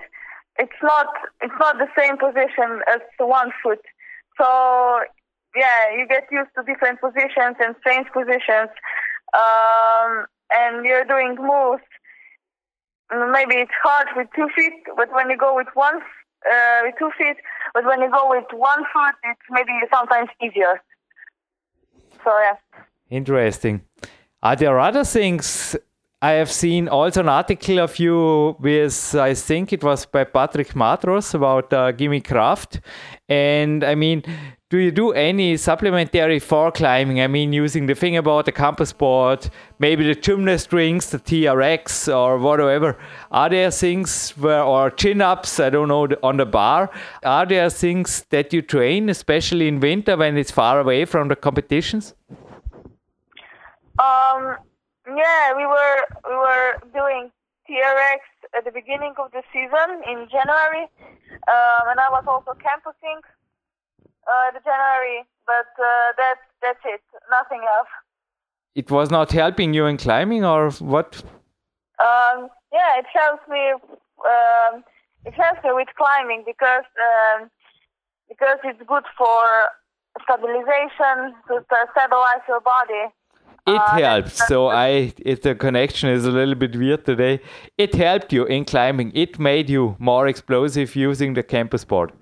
it's 0.59 0.81
not 0.83 1.07
it's 1.41 1.55
not 1.59 1.79
the 1.79 1.89
same 1.99 2.17
position 2.19 2.81
as 2.89 3.01
one 3.19 3.51
foot. 3.63 3.81
So 4.39 5.01
yeah, 5.57 5.97
you 5.97 6.07
get 6.07 6.25
used 6.31 6.51
to 6.57 6.63
different 6.63 7.01
positions 7.01 7.57
and 7.61 7.75
strange 7.81 8.07
positions, 8.13 8.71
um, 9.35 10.27
and 10.53 10.85
you're 10.85 11.05
doing 11.05 11.37
moves. 11.39 11.83
Maybe 13.11 13.57
it's 13.57 13.73
hard 13.83 14.09
with 14.17 14.29
two 14.37 14.49
feet, 14.55 14.73
but 14.97 15.13
when 15.13 15.31
you 15.31 15.37
go 15.37 15.55
with 15.57 15.67
one 15.75 15.97
uh, 15.97 16.81
with 16.85 16.95
two 16.99 17.11
feet, 17.19 17.37
but 17.75 17.85
when 17.85 18.01
you 18.01 18.11
go 18.11 18.31
with 18.31 18.47
one 18.53 18.85
foot, 18.93 19.15
it's 19.25 19.41
maybe 19.51 19.73
sometimes 19.93 20.29
easier. 20.43 20.81
So 22.25 22.31
yeah. 22.39 22.57
Interesting. 23.11 23.83
Are 24.43 24.57
there 24.57 24.79
other 24.79 25.05
things 25.05 25.77
I 26.23 26.33
have 26.33 26.53
seen 26.53 26.87
also 26.87 27.21
an 27.21 27.31
article 27.31 27.79
of 27.79 27.99
you 27.99 28.55
with, 28.61 29.15
I 29.15 29.33
think 29.33 29.73
it 29.73 29.83
was 29.83 30.05
by 30.05 30.25
Patrick 30.25 30.75
Matros 30.75 31.33
about 31.33 31.73
uh, 31.73 31.93
Gimme 31.93 32.21
Kraft. 32.21 32.81
And 33.27 33.83
I 33.83 33.95
mean, 33.95 34.23
do 34.69 34.77
you 34.77 34.91
do 34.91 35.13
any 35.13 35.57
supplementary 35.57 36.39
for 36.39 36.73
climbing? 36.73 37.23
I 37.23 37.27
mean, 37.27 37.55
using 37.55 37.87
the 37.87 37.95
fingerboard, 37.95 38.45
the 38.45 38.53
campus 38.53 38.93
board, 38.93 39.49
maybe 39.79 40.07
the 40.07 40.15
gymnast 40.15 40.75
rings, 40.75 41.09
the 41.09 41.19
TRX, 41.19 42.15
or 42.15 42.37
whatever. 42.37 42.99
Are 43.31 43.49
there 43.49 43.71
things 43.71 44.33
where, 44.33 44.63
or 44.63 44.91
chin 44.91 45.23
ups, 45.23 45.59
I 45.59 45.71
don't 45.71 45.89
know, 45.89 46.07
on 46.23 46.37
the 46.37 46.45
bar? 46.45 46.91
Are 47.25 47.47
there 47.47 47.71
things 47.71 48.27
that 48.29 48.53
you 48.53 48.61
train, 48.61 49.09
especially 49.09 49.69
in 49.69 49.81
winter 49.81 50.19
when 50.19 50.37
it's 50.37 50.51
far 50.51 50.81
away 50.81 51.07
from 51.07 51.29
the 51.29 51.37
competitions? 51.37 52.15
Um, 53.99 54.59
yeah, 55.17 55.55
we 55.57 55.67
were 55.67 55.99
we 56.29 56.37
were 56.37 56.79
doing 56.93 57.31
TRX 57.69 58.21
at 58.57 58.65
the 58.65 58.73
beginning 58.73 59.15
of 59.19 59.31
the 59.33 59.43
season 59.53 59.89
in 60.07 60.29
January, 60.29 60.87
um, 61.49 61.85
and 61.91 61.99
I 62.01 62.09
was 62.11 62.25
also 62.27 62.59
campusing 62.59 63.21
uh, 64.27 64.51
the 64.53 64.61
January, 64.61 65.25
but 65.47 65.71
uh, 65.79 66.13
that 66.17 66.37
that's 66.63 66.85
it. 66.85 67.03
Nothing 67.31 67.63
else. 67.63 67.89
It 68.75 68.91
was 68.91 69.11
not 69.11 69.33
helping 69.33 69.75
you 69.75 69.87
in 69.87 69.97
climbing, 69.97 70.45
or 70.45 70.71
what? 70.71 71.23
Um, 71.99 72.49
yeah, 72.73 72.99
it 72.99 73.07
helps 73.13 73.47
me. 73.49 73.73
Um, 73.73 74.85
it 75.25 75.35
helps 75.35 75.63
me 75.65 75.71
with 75.73 75.89
climbing 75.97 76.45
because 76.47 76.85
um, 76.99 77.51
because 78.29 78.59
it's 78.65 78.83
good 78.87 79.05
for 79.19 79.43
stabilization 80.23 81.35
to 81.49 81.65
stabilize 81.93 82.45
your 82.49 82.61
body. 82.61 83.13
It 83.67 83.81
uh, 83.81 83.99
helps. 83.99 84.47
So 84.47 84.69
I, 84.69 85.13
if 85.19 85.43
the 85.43 85.55
connection 85.55 86.09
is 86.09 86.25
a 86.25 86.31
little 86.31 86.55
bit 86.55 86.75
weird 86.77 87.05
today, 87.05 87.41
it 87.77 87.95
helped 87.95 88.33
you 88.33 88.45
in 88.47 88.65
climbing. 88.65 89.13
It 89.15 89.39
made 89.39 89.69
you 89.69 89.97
more 89.99 90.27
explosive 90.29 90.97
using 90.97 91.35
the 91.35 91.43
campus 91.43 91.85
board. 91.85 92.13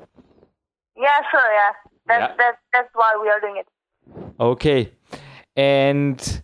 Yeah, 0.96 1.20
sure. 1.31 1.40
Yeah, 1.40 1.72
that's 2.07 2.20
yeah. 2.20 2.35
that's 2.37 2.59
that's 2.72 2.90
why 2.94 3.18
we 3.22 3.29
are 3.29 3.40
doing 3.40 3.57
it. 3.59 3.66
Okay, 4.40 4.92
and 5.57 6.42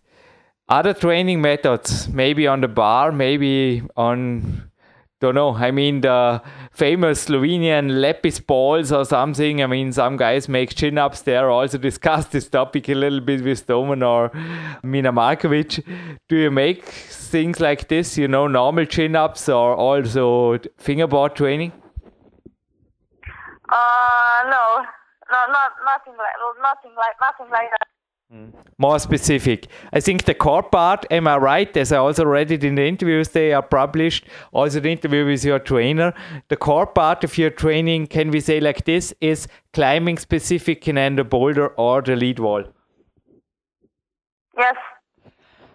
other 0.68 0.94
training 0.94 1.42
methods, 1.42 2.08
maybe 2.08 2.46
on 2.46 2.60
the 2.60 2.68
bar, 2.68 3.12
maybe 3.12 3.82
on 3.96 4.70
don't 5.24 5.34
know. 5.34 5.54
I 5.54 5.70
mean, 5.70 6.02
the 6.02 6.42
famous 6.70 7.26
Slovenian 7.26 7.90
Lepis 8.02 8.44
balls 8.46 8.92
or 8.92 9.04
something. 9.06 9.62
I 9.62 9.66
mean, 9.66 9.90
some 9.92 10.18
guys 10.18 10.48
make 10.48 10.74
chin 10.74 10.98
ups 10.98 11.22
there. 11.22 11.50
Also 11.50 11.78
discussed 11.90 12.32
this 12.32 12.48
topic 12.48 12.88
a 12.90 12.94
little 12.94 13.20
bit 13.20 13.42
with 13.42 13.66
Domen 13.66 14.02
or 14.06 14.30
Mina 14.82 15.12
Markovic. 15.12 15.82
Do 16.28 16.36
you 16.36 16.50
make 16.50 16.84
things 16.84 17.58
like 17.58 17.88
this, 17.88 18.18
you 18.18 18.28
know, 18.28 18.46
normal 18.46 18.84
chin 18.84 19.16
ups 19.16 19.48
or 19.48 19.74
also 19.74 20.58
fingerboard 20.76 21.34
training? 21.34 21.72
Uh, 23.70 24.40
no, 24.44 24.84
no, 25.32 25.38
not 25.56 25.72
nothing 25.86 26.16
like 26.18 26.36
nothing 26.60 26.94
like 26.96 27.16
nothing 27.20 27.50
like 27.50 27.70
that. 27.70 27.93
More 28.78 28.98
specific. 28.98 29.68
I 29.92 30.00
think 30.00 30.24
the 30.24 30.34
core 30.34 30.62
part, 30.62 31.06
am 31.10 31.28
I 31.28 31.36
right? 31.36 31.76
As 31.76 31.92
I 31.92 31.98
also 31.98 32.24
read 32.24 32.50
it 32.50 32.64
in 32.64 32.74
the 32.74 32.84
interviews 32.84 33.28
they 33.28 33.52
are 33.52 33.62
published, 33.62 34.26
also 34.52 34.80
the 34.80 34.90
interview 34.90 35.24
with 35.24 35.44
your 35.44 35.60
trainer. 35.60 36.12
The 36.48 36.56
core 36.56 36.86
part 36.86 37.22
of 37.22 37.38
your 37.38 37.50
training, 37.50 38.08
can 38.08 38.30
we 38.30 38.40
say 38.40 38.58
like 38.58 38.84
this, 38.86 39.14
is 39.20 39.46
climbing 39.72 40.18
specific 40.18 40.88
in 40.88 41.16
the 41.16 41.22
boulder 41.22 41.68
or 41.68 42.02
the 42.02 42.16
lead 42.16 42.40
wall? 42.40 42.64
Yes. 44.58 44.76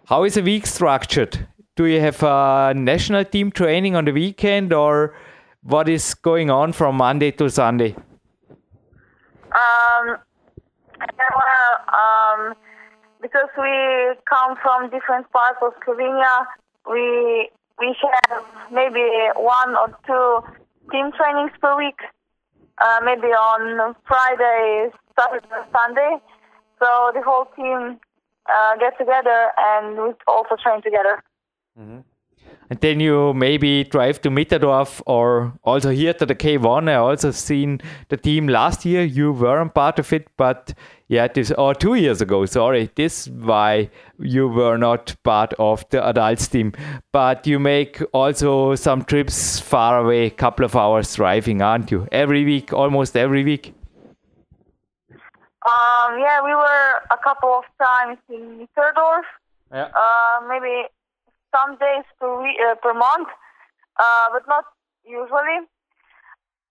How 0.07 0.23
is 0.23 0.35
a 0.35 0.41
week 0.41 0.65
structured? 0.67 1.47
Do 1.77 1.85
you 1.85 2.01
have 2.01 2.21
a 2.23 2.73
national 2.75 3.23
team 3.23 3.51
training 3.51 3.95
on 3.95 4.03
the 4.03 4.11
weekend 4.11 4.73
or 4.73 5.15
what 5.61 5.87
is 5.87 6.13
going 6.13 6.49
on 6.49 6.73
from 6.73 6.95
Monday 6.95 7.31
to 7.31 7.49
Sunday? 7.49 7.95
Um, 9.51 10.17
um, 11.93 12.53
because 13.21 13.49
we 13.57 14.15
come 14.29 14.55
from 14.61 14.89
different 14.89 15.29
parts 15.31 15.59
of 15.61 15.73
Slovenia, 15.85 16.45
we 16.89 17.49
we 17.79 17.95
have 18.01 18.43
maybe 18.71 19.05
one 19.35 19.75
or 19.75 19.89
two 20.05 20.43
team 20.91 21.11
trainings 21.15 21.51
per 21.61 21.77
week, 21.77 21.99
uh, 22.81 22.99
maybe 23.03 23.27
on 23.27 23.95
Friday, 24.07 24.89
Saturday, 25.17 25.47
Sunday. 25.71 26.17
So 26.79 27.11
the 27.13 27.21
whole 27.21 27.45
team 27.55 27.99
uh, 28.47 28.75
get 28.79 28.97
together 28.97 29.51
and 29.57 29.97
we 29.97 30.13
also 30.27 30.55
train 30.61 30.81
together. 30.81 31.23
Mm-hmm. 31.79 31.99
And 32.69 32.79
then 32.81 32.99
you 32.99 33.33
maybe 33.33 33.83
drive 33.83 34.21
to 34.21 34.29
Mitterdorf 34.29 35.01
or 35.07 35.53
also 35.63 35.89
here 35.89 36.13
to 36.13 36.25
the 36.25 36.35
K1. 36.35 36.87
I 36.87 36.95
also 36.95 37.31
seen 37.31 37.81
the 38.09 38.17
team 38.17 38.47
last 38.47 38.85
year. 38.85 39.03
You 39.03 39.31
weren't 39.31 39.73
part 39.73 39.97
of 39.97 40.13
it, 40.13 40.27
but 40.37 40.73
yeah, 41.07 41.27
this 41.27 41.51
or 41.51 41.73
two 41.73 41.95
years 41.95 42.21
ago. 42.21 42.45
Sorry, 42.45 42.91
this 42.95 43.27
why 43.27 43.89
you 44.19 44.47
were 44.47 44.77
not 44.77 45.15
part 45.23 45.53
of 45.57 45.83
the 45.89 46.07
adults 46.07 46.47
team. 46.47 46.73
But 47.11 47.47
you 47.47 47.57
make 47.57 48.03
also 48.13 48.75
some 48.75 49.03
trips 49.03 49.59
far 49.59 49.99
away, 49.99 50.29
couple 50.29 50.63
of 50.63 50.75
hours 50.75 51.15
driving, 51.15 51.63
aren't 51.63 51.89
you? 51.89 52.07
Every 52.11 52.45
week, 52.45 52.71
almost 52.71 53.17
every 53.17 53.43
week. 53.43 53.73
Um, 55.65 56.19
yeah, 56.19 56.41
we 56.43 56.53
were 56.53 57.01
a 57.11 57.17
couple 57.23 57.49
of 57.49 57.63
times 57.81 58.19
in 58.29 58.59
Mitterdorf. 58.59 59.23
Yeah. 59.73 59.89
Uh, 59.93 60.47
maybe 60.47 60.87
some 61.53 61.77
days 61.77 62.05
per 62.19 62.41
week, 62.41 62.57
uh, 62.59 62.75
per 62.75 62.93
month, 62.93 63.29
uh, 63.99 64.27
but 64.31 64.47
not 64.47 64.65
usually. 65.03 65.59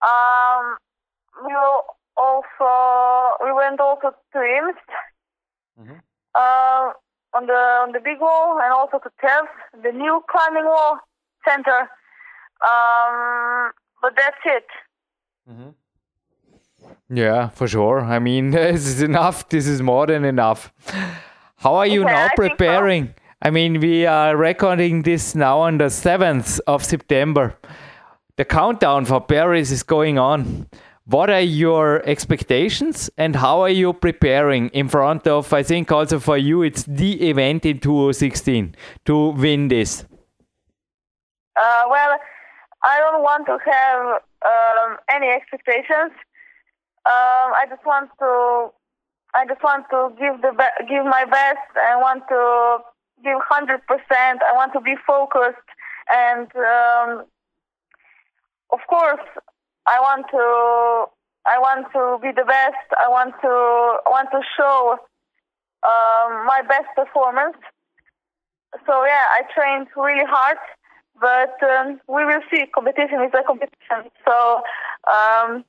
Um, 0.03 0.79
we 1.45 1.53
will 1.53 1.83
also 2.17 2.71
we 3.45 3.53
went 3.53 3.81
also 3.81 4.15
to 4.33 4.39
Imst 4.39 4.89
mm-hmm. 5.81 5.99
uh, 6.35 6.93
on 7.35 7.47
the 7.47 7.63
on 7.85 7.93
the 7.93 8.01
big 8.01 8.21
wall 8.21 8.59
and 8.63 8.73
also 8.73 8.99
to 8.99 9.11
Tels, 9.21 9.49
the 9.83 9.93
new 9.93 10.23
climbing 10.31 10.65
wall 10.67 10.99
center. 11.47 11.89
Um, 12.61 13.73
but 14.03 14.15
that's 14.17 14.43
it. 14.45 14.67
Mm-hmm. 15.51 15.71
Yeah, 17.11 17.49
for 17.49 17.69
sure. 17.69 18.01
I 18.01 18.19
mean, 18.19 18.51
this 18.53 18.87
is 18.87 19.03
enough. 19.03 19.49
This 19.49 19.67
is 19.67 19.83
more 19.83 20.07
than 20.07 20.25
enough. 20.25 20.73
How 21.57 21.75
are 21.77 21.87
you 21.87 22.05
okay, 22.05 22.13
now 22.13 22.29
preparing? 22.37 23.15
I 23.41 23.51
mean, 23.51 23.79
we 23.79 24.05
are 24.05 24.37
recording 24.37 25.03
this 25.03 25.37
now 25.37 25.61
on 25.61 25.79
the 25.79 25.85
7th 25.85 26.59
of 26.67 26.85
September. 26.85 27.57
The 28.37 28.45
countdown 28.45 29.05
for 29.05 29.21
Paris 29.21 29.71
is 29.71 29.85
going 29.85 30.19
on. 30.19 30.67
What 31.05 31.31
are 31.31 31.41
your 31.41 32.03
expectations 32.05 33.09
and 33.17 33.37
how 33.37 33.61
are 33.61 33.71
you 33.71 33.93
preparing 33.93 34.71
in 34.71 34.89
front 34.89 35.29
of, 35.29 35.53
I 35.53 35.63
think 35.63 35.93
also 35.93 36.19
for 36.19 36.37
you, 36.37 36.63
it's 36.63 36.83
the 36.83 37.29
event 37.31 37.65
in 37.65 37.79
2016 37.79 38.75
to 39.07 39.29
win 39.29 39.69
this? 39.69 40.05
Uh, 41.55 41.85
well, 41.89 42.19
I 42.83 42.99
don't 42.99 43.23
want 43.23 43.47
to 43.47 43.57
have 43.65 44.21
um, 44.45 44.99
any 45.09 45.29
expectations. 45.29 46.11
Um, 47.07 47.55
I 47.55 47.67
just 47.71 47.87
want 47.87 48.11
to, 48.19 48.71
I 49.33 49.47
just 49.47 49.63
want 49.63 49.87
to 49.91 50.11
give 50.19 50.43
the 50.43 50.53
give 50.89 51.05
my 51.05 51.25
best. 51.25 51.71
I 51.77 51.97
want 51.97 52.25
to 52.29 52.79
give 53.23 53.39
100%. 53.51 53.81
I 54.11 54.53
want 54.55 54.73
to 54.73 54.81
be 54.81 54.95
focused. 55.07 55.69
And 56.13 56.49
um, 56.57 57.25
of 58.71 58.81
course, 58.89 59.25
I 59.87 60.01
want 60.01 60.27
to 60.31 61.13
I 61.49 61.59
want 61.59 61.87
to 61.93 62.19
be 62.21 62.33
the 62.33 62.45
best. 62.45 62.87
I 62.99 63.09
want 63.09 63.35
to 63.41 63.49
I 63.49 64.09
want 64.11 64.29
to 64.33 64.41
show 64.57 64.99
um, 65.83 66.47
my 66.47 66.63
best 66.69 66.89
performance. 66.95 67.57
So 68.87 69.05
yeah, 69.05 69.25
I 69.33 69.43
trained 69.55 69.89
really 69.97 70.27
hard, 70.27 70.59
but 71.21 71.57
um, 71.63 72.01
we 72.07 72.25
will 72.25 72.43
see. 72.51 72.67
Competition 72.75 73.23
is 73.23 73.33
a 73.33 73.43
competition. 73.43 74.11
So 74.27 74.63
um, 75.09 75.65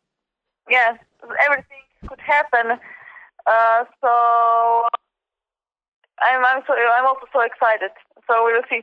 yeah, 0.69 0.97
everything 1.45 1.83
could 2.07 2.19
happen. 2.19 2.79
Uh, 3.47 3.83
so 4.01 4.87
I'm 6.21 6.45
I'm 6.45 6.63
so 6.67 6.73
I'm 6.73 7.05
also 7.05 7.25
so 7.31 7.41
excited. 7.41 7.91
So 8.27 8.45
we 8.45 8.53
will 8.53 8.63
see. 8.69 8.81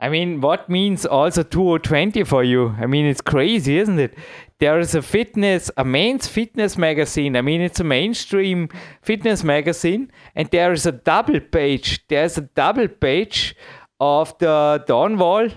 I 0.00 0.08
mean, 0.08 0.40
what 0.40 0.68
means 0.68 1.04
also 1.04 1.42
2020 1.42 2.22
for 2.22 2.44
you? 2.44 2.68
I 2.78 2.86
mean, 2.86 3.04
it's 3.04 3.20
crazy, 3.20 3.78
isn't 3.78 3.98
it? 3.98 4.16
There 4.60 4.78
is 4.78 4.94
a 4.94 5.02
fitness, 5.02 5.72
a 5.76 5.84
men's 5.84 6.28
fitness 6.28 6.78
magazine. 6.78 7.34
I 7.34 7.42
mean, 7.42 7.60
it's 7.60 7.80
a 7.80 7.84
mainstream 7.84 8.68
fitness 9.02 9.42
magazine, 9.42 10.12
and 10.36 10.48
there 10.50 10.72
is 10.72 10.86
a 10.86 10.92
double 10.92 11.40
page. 11.40 12.06
There's 12.06 12.38
a 12.38 12.42
double 12.42 12.86
page 12.86 13.56
of 13.98 14.38
the 14.38 14.84
Dawn 14.86 15.18
Wall 15.18 15.48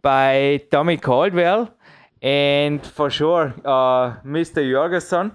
by 0.00 0.62
Tommy 0.70 0.96
Caldwell, 0.96 1.68
and 2.22 2.84
for 2.86 3.10
sure, 3.10 3.54
uh, 3.66 4.16
Mr. 4.24 4.62
Jorgeson, 4.64 5.32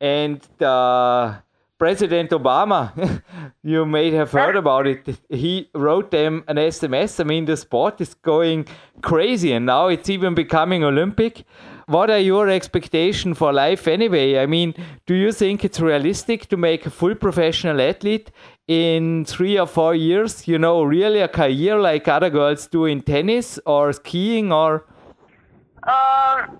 and 0.00 0.40
the 0.58 1.40
President 1.78 2.30
Obama, 2.30 3.22
you 3.62 3.86
may 3.86 4.10
have 4.10 4.32
heard 4.32 4.56
about 4.56 4.86
it. 4.88 5.18
He 5.30 5.70
wrote 5.74 6.10
them 6.10 6.42
an 6.48 6.56
SMS. 6.56 7.20
I 7.20 7.24
mean, 7.24 7.44
the 7.44 7.56
sport 7.56 8.00
is 8.00 8.14
going 8.14 8.66
crazy, 9.00 9.52
and 9.52 9.66
now 9.66 9.86
it's 9.86 10.10
even 10.10 10.34
becoming 10.34 10.82
Olympic. 10.82 11.44
What 11.86 12.10
are 12.10 12.18
your 12.18 12.48
expectations 12.48 13.38
for 13.38 13.52
life 13.52 13.86
anyway? 13.86 14.38
I 14.38 14.46
mean, 14.46 14.74
do 15.06 15.14
you 15.14 15.30
think 15.30 15.64
it's 15.64 15.78
realistic 15.80 16.46
to 16.48 16.56
make 16.56 16.84
a 16.84 16.90
full 16.90 17.14
professional 17.14 17.80
athlete 17.80 18.32
in 18.66 19.24
three 19.24 19.56
or 19.56 19.66
four 19.66 19.94
years? 19.94 20.48
You 20.48 20.58
know, 20.58 20.82
really 20.82 21.20
a 21.20 21.28
career 21.28 21.78
like 21.78 22.08
other 22.08 22.28
girls 22.28 22.66
do 22.66 22.86
in 22.86 23.02
tennis 23.02 23.58
or 23.64 23.92
skiing 23.92 24.52
or? 24.52 24.84
Um, 25.84 26.58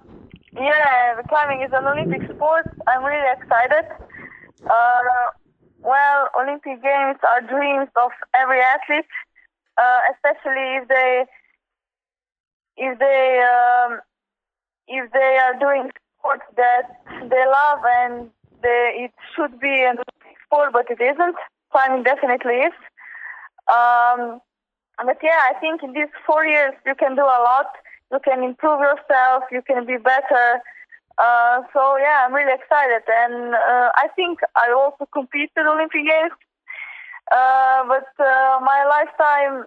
yeah, 0.55 1.21
climbing 1.29 1.63
is 1.63 1.73
an 1.73 1.85
Olympic 1.87 2.23
sport. 2.35 2.71
I'm 2.87 3.05
really 3.05 3.33
excited. 3.37 4.08
Uh, 4.65 5.31
well, 5.81 6.29
Olympic 6.39 6.83
Games 6.83 7.19
are 7.23 7.41
dreams 7.41 7.89
of 7.97 8.11
every 8.35 8.61
athlete, 8.61 9.07
uh, 9.77 10.01
especially 10.13 10.77
if 10.83 10.89
they 10.89 11.25
if 12.77 12.99
they 12.99 13.43
um, 13.43 14.01
if 14.87 15.13
they 15.13 15.39
are 15.43 15.59
doing 15.59 15.91
sports 16.19 16.43
that 16.57 16.83
they 17.31 17.45
love 17.47 17.81
and 17.85 18.31
they, 18.63 19.07
it 19.07 19.13
should 19.35 19.59
be 19.61 19.85
an 19.85 19.97
Olympic 20.03 20.37
sport, 20.47 20.73
but 20.73 20.91
it 20.91 21.01
isn't. 21.01 21.37
Climbing 21.71 22.03
definitely 22.03 22.55
is. 22.55 22.73
Um, 23.69 24.41
but 25.05 25.19
yeah, 25.23 25.41
I 25.51 25.55
think 25.61 25.83
in 25.83 25.93
these 25.93 26.11
four 26.27 26.45
years 26.45 26.73
you 26.87 26.95
can 26.95 27.15
do 27.15 27.23
a 27.23 27.41
lot. 27.45 27.67
You 28.11 28.19
can 28.25 28.43
improve 28.43 28.81
yourself. 28.81 29.45
You 29.53 29.63
can 29.63 29.87
be 29.87 29.97
better. 29.99 30.61
Uh, 31.19 31.63
so 31.73 31.97
yeah, 31.97 32.25
I'm 32.25 32.33
really 32.33 32.53
excited, 32.53 33.03
and 33.09 33.55
uh, 33.55 33.91
I 33.97 34.09
think 34.15 34.39
I 34.55 34.73
also 34.73 35.07
compete 35.13 35.51
in 35.57 35.67
Olympic 35.67 36.05
Games. 36.07 36.33
Uh, 37.31 37.85
but 37.89 38.09
uh, 38.25 38.59
my 38.63 38.87
lifetime 38.89 39.67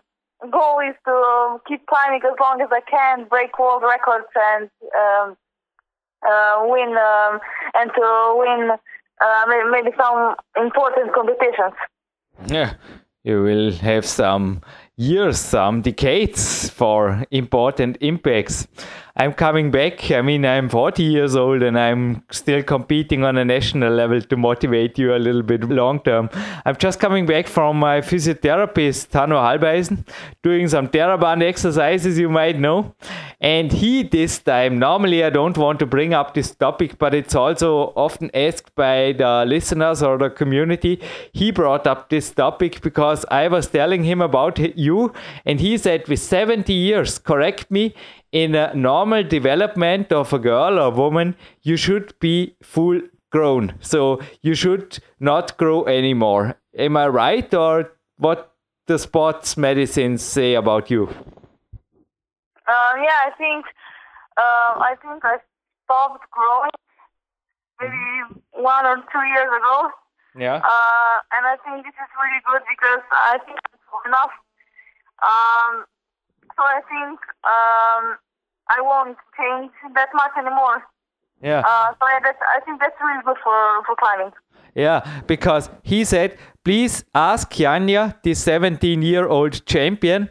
goal 0.50 0.80
is 0.80 0.96
to 1.06 1.60
keep 1.68 1.86
climbing 1.88 2.22
as 2.24 2.36
long 2.40 2.62
as 2.62 2.70
I 2.72 2.82
can, 2.90 3.26
break 3.28 3.60
world 3.60 3.84
records, 3.84 4.32
and 4.36 4.70
um, 4.98 5.38
uh, 6.26 6.56
win, 6.62 6.96
um, 6.98 7.40
and 7.74 7.92
to 7.96 8.36
win 8.38 8.72
maybe 9.72 9.92
some 9.98 10.36
important 10.56 11.14
competitions. 11.14 11.76
Yeah, 12.48 12.76
you 13.24 13.44
will 13.44 13.72
have 13.74 14.06
some 14.06 14.62
years, 14.96 15.38
some 15.38 15.82
decades 15.82 16.70
for 16.70 17.24
important 17.30 17.98
impacts. 18.00 18.68
I'm 19.16 19.34
coming 19.34 19.72
back. 19.72 20.10
I 20.12 20.22
mean, 20.22 20.46
I'm 20.46 20.70
40 20.70 21.04
years 21.04 21.36
old 21.36 21.62
and 21.62 21.78
I'm 21.78 22.24
still 22.32 22.64
competing 22.64 23.24
on 23.24 23.38
a 23.38 23.44
national 23.44 23.94
level 23.94 24.22
to 24.22 24.38
motivate 24.38 24.98
you 24.98 25.14
a 25.14 25.20
little 25.20 25.44
bit 25.44 25.64
long 25.66 26.00
term. 26.00 26.30
I'm 26.66 26.78
just 26.78 27.00
coming 27.00 27.26
back 27.26 27.48
from 27.48 27.78
my 27.78 28.00
physiotherapist, 28.02 29.12
Hanno 29.14 29.38
Halbeisen, 29.38 30.08
doing 30.44 30.68
some 30.70 30.88
TheraBand 30.88 31.44
exercises, 31.44 32.18
you 32.18 32.30
might 32.30 32.58
know. 32.58 32.96
And 33.42 33.72
he, 33.72 34.04
this 34.04 34.38
time, 34.40 34.78
normally 34.78 35.24
I 35.24 35.32
don't 35.32 35.58
want 35.58 35.80
to 35.80 35.86
bring 35.86 36.14
up 36.14 36.34
this 36.34 36.52
topic, 36.52 36.98
but 36.98 37.14
it's 37.14 37.36
also 37.36 37.92
often 37.96 38.30
asked 38.36 38.74
by 38.76 39.14
the 39.14 39.46
listeners 39.48 40.04
or 40.04 40.18
the 40.20 40.30
community. 40.30 41.02
He 41.34 41.52
brought 41.52 41.88
up 41.88 42.10
this 42.10 42.30
topic 42.30 42.82
because 42.82 43.26
I 43.32 43.48
was 43.48 43.68
telling 43.68 44.04
him 44.04 44.22
about 44.22 44.60
you, 44.78 45.12
and 45.44 45.60
he 45.60 45.78
said, 45.78 46.08
with 46.08 46.20
70 46.20 46.72
years, 46.72 47.18
correct 47.18 47.72
me, 47.72 47.96
in 48.32 48.56
a 48.56 48.74
normal 48.74 49.24
development 49.24 50.12
of 50.12 50.34
a 50.34 50.40
girl 50.40 50.80
or 50.80 50.92
woman, 50.92 51.36
you 51.62 51.78
should 51.78 52.18
be 52.20 52.56
full 52.64 53.02
grown. 53.30 53.74
So 53.80 54.22
you 54.42 54.56
should 54.56 55.00
not 55.20 55.58
grow 55.58 55.86
anymore. 55.86 56.58
Am 56.78 56.96
I 56.98 57.08
right, 57.08 57.54
or 57.54 57.92
what 58.18 58.54
the 58.88 58.98
sports 59.00 59.58
medicines 59.58 60.22
say 60.22 60.54
about 60.54 60.90
you? 60.90 61.08
Um, 62.68 62.96
yeah, 63.04 63.20
I 63.28 63.32
think 63.38 63.66
uh, 64.38 64.80
I 64.80 64.96
think 65.02 65.26
I 65.26 65.38
stopped 65.84 66.30
growing 66.32 66.72
maybe 67.82 68.42
one 68.54 68.86
or 68.86 68.98
two 69.12 69.26
years 69.34 69.52
ago. 69.60 69.92
Yeah. 70.38 70.56
Uh, 70.56 71.16
and 71.36 71.44
I 71.46 71.58
think 71.66 71.84
this 71.84 71.96
is 71.96 72.12
really 72.16 72.40
good 72.48 72.62
because 72.70 73.04
I 73.12 73.38
think 73.46 73.60
it's 73.74 73.84
enough. 74.06 74.32
Um, 75.20 75.86
so 76.62 76.68
I 76.68 76.82
think 76.88 77.20
um, 77.44 78.18
I 78.70 78.80
won't 78.82 79.18
change 79.36 79.72
that 79.96 80.10
much 80.14 80.32
anymore. 80.38 80.84
Yeah. 81.42 81.64
Uh, 81.66 81.94
so 82.00 82.08
yeah, 82.08 82.20
that's, 82.24 82.38
I 82.56 82.60
think 82.64 82.80
that's 82.80 82.96
really 83.02 83.24
good 83.26 83.38
for, 83.44 83.84
for 83.86 83.96
climbing. 83.96 84.32
Yeah, 84.76 85.22
because 85.26 85.70
he 85.82 86.06
said, 86.06 86.38
please 86.64 87.04
ask 87.16 87.52
Janja, 87.52 88.22
the 88.22 88.36
17 88.36 89.02
year 89.02 89.28
old 89.28 89.66
champion, 89.66 90.30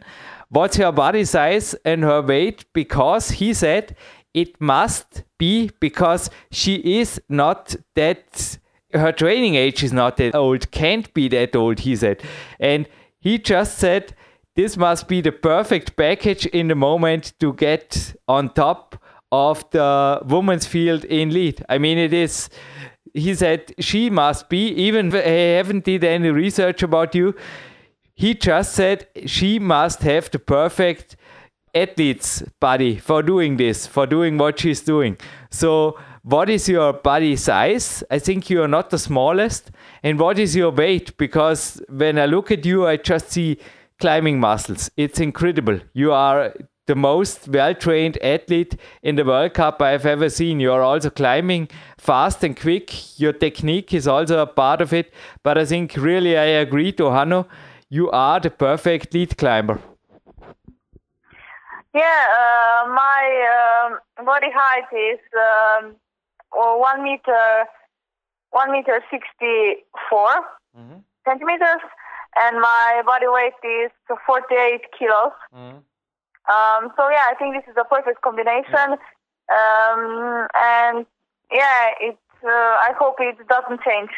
what's 0.49 0.76
her 0.76 0.93
body 0.93 1.24
size 1.24 1.74
and 1.85 2.05
her 2.05 2.22
weight, 2.22 2.64
because 2.72 3.31
he 3.31 3.53
said 3.53 3.97
it 4.33 4.61
must 4.61 5.24
be 5.37 5.70
because 5.81 6.31
she 6.53 6.76
is 7.01 7.20
not 7.28 7.74
that, 7.97 8.59
her 8.95 9.11
training 9.11 9.57
age 9.57 9.83
is 9.83 9.93
not 9.93 10.16
that 10.18 10.35
old, 10.37 10.70
can't 10.70 11.12
be 11.12 11.28
that 11.28 11.57
old, 11.57 11.81
he 11.81 11.97
said. 11.97 12.22
And 12.61 12.89
he 13.18 13.37
just 13.37 13.78
said, 13.78 14.14
this 14.57 14.76
must 14.76 15.09
be 15.09 15.20
the 15.20 15.32
perfect 15.32 15.96
package 15.96 16.46
in 16.46 16.68
the 16.68 16.74
moment 16.74 17.32
to 17.40 17.53
get 17.53 18.14
on 18.26 18.53
top 18.53 19.03
of 19.32 19.68
the 19.70 20.20
women's 20.24 20.66
field 20.66 21.05
in 21.05 21.30
lead. 21.32 21.64
I 21.68 21.78
mean, 21.78 21.98
it 21.98 22.12
is. 22.12 22.51
He 23.14 23.34
said 23.34 23.74
she 23.78 24.11
must 24.11 24.48
be. 24.48 24.68
Even 24.68 25.14
I 25.14 25.57
haven't 25.57 25.84
did 25.84 26.05
any 26.05 26.30
research 26.30 26.82
about 26.82 27.14
you. 27.14 27.34
He 28.14 28.34
just 28.34 28.74
said 28.74 29.07
she 29.26 29.59
must 29.59 30.03
have 30.03 30.30
the 30.30 30.38
perfect 30.38 31.16
athlete's 31.74 32.42
body 32.61 32.98
for 32.98 33.22
doing 33.22 33.57
this, 33.57 33.86
for 33.86 34.07
doing 34.07 34.36
what 34.36 34.59
she's 34.59 34.80
doing. 34.80 35.16
So, 35.51 35.98
what 36.22 36.51
is 36.51 36.68
your 36.68 36.92
body 36.92 37.36
size? 37.36 38.05
I 38.11 38.18
think 38.18 38.51
you 38.51 38.62
are 38.62 38.68
not 38.68 38.90
the 38.90 38.98
smallest. 38.98 39.70
And 40.03 40.18
what 40.18 40.38
is 40.38 40.55
your 40.55 40.70
weight? 40.70 41.16
Because 41.16 41.80
when 41.88 42.18
I 42.18 42.26
look 42.26 42.51
at 42.51 42.66
you, 42.66 42.86
I 42.86 42.98
just 42.98 43.30
see 43.30 43.59
climbing 44.01 44.40
muscles. 44.40 44.90
It's 44.96 45.20
incredible. 45.20 45.80
You 45.92 46.12
are 46.12 46.53
the 46.86 46.96
most 46.96 47.46
well 47.48 47.74
trained 47.74 48.18
athlete 48.22 48.76
in 49.03 49.14
the 49.16 49.24
World 49.24 49.55
Cup 49.55 49.80
I've 49.80 50.07
ever 50.07 50.28
seen. 50.28 50.59
You 50.59 50.72
are 50.72 50.82
also 50.82 51.11
climbing 51.11 51.68
fast 51.98 52.42
and 52.42 52.59
quick. 52.59 53.20
Your 53.20 53.32
technique 53.32 53.94
is 53.94 54.09
also 54.09 54.40
a 54.40 54.46
part 54.46 54.80
of 54.80 54.92
it. 54.92 55.12
But 55.44 55.59
I 55.59 55.64
think 55.64 55.96
really 55.96 56.36
I 56.36 56.48
agree 56.64 56.92
to 56.92 57.11
Hanno, 57.11 57.46
you 57.88 58.11
are 58.11 58.40
the 58.40 58.51
perfect 58.51 59.14
lead 59.14 59.36
climber. 59.36 59.78
Yeah, 61.94 62.26
uh, 62.40 62.88
my 62.88 63.22
um, 63.57 64.24
body 64.24 64.46
height 64.55 64.90
is 64.92 65.18
um, 65.46 65.96
one 66.53 67.03
meter, 67.03 67.66
one 68.51 68.70
meter 68.70 69.03
64 69.11 70.18
mm-hmm. 70.78 70.98
centimeters, 71.24 71.82
and 72.39 72.61
my 72.61 73.03
body 73.05 73.26
weight 73.28 73.59
is 73.64 73.91
48 74.26 74.81
kilos. 74.99 75.33
Mm. 75.55 75.83
Um, 76.49 76.93
so 76.97 77.09
yeah, 77.11 77.26
I 77.31 77.35
think 77.39 77.55
this 77.55 77.70
is 77.70 77.76
a 77.78 77.85
perfect 77.85 78.22
combination, 78.22 78.99
um, 79.51 80.49
and 80.55 81.07
yeah, 81.53 81.91
it. 82.01 82.18
Uh, 82.43 82.49
I 82.49 82.93
hope 82.99 83.16
it 83.18 83.37
doesn't 83.49 83.83
change. 83.83 84.11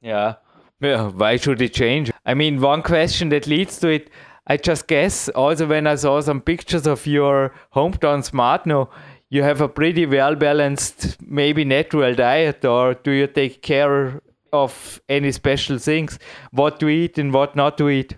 Yeah. 0.00 0.34
Yeah. 0.80 1.08
Why 1.08 1.36
should 1.36 1.60
it 1.60 1.74
change? 1.74 2.12
I 2.24 2.34
mean, 2.34 2.60
one 2.60 2.82
question 2.82 3.30
that 3.30 3.48
leads 3.48 3.80
to 3.80 3.88
it. 3.88 4.10
I 4.46 4.58
just 4.58 4.86
guess 4.86 5.28
also 5.30 5.66
when 5.66 5.86
I 5.86 5.96
saw 5.96 6.20
some 6.20 6.40
pictures 6.40 6.86
of 6.86 7.04
your 7.06 7.52
hometown 7.74 8.22
Smartno, 8.30 8.90
you 9.28 9.42
have 9.42 9.60
a 9.60 9.68
pretty 9.68 10.06
well 10.06 10.36
balanced, 10.36 11.16
maybe 11.20 11.64
natural 11.64 12.14
diet, 12.14 12.64
or 12.64 12.94
do 12.94 13.10
you 13.10 13.26
take 13.26 13.62
care 13.62 14.20
of 14.54 15.00
any 15.08 15.32
special 15.32 15.78
things? 15.78 16.18
What 16.52 16.78
to 16.80 16.88
eat 16.88 17.18
and 17.18 17.32
what 17.34 17.56
not 17.56 17.76
to 17.78 17.88
eat? 17.88 18.16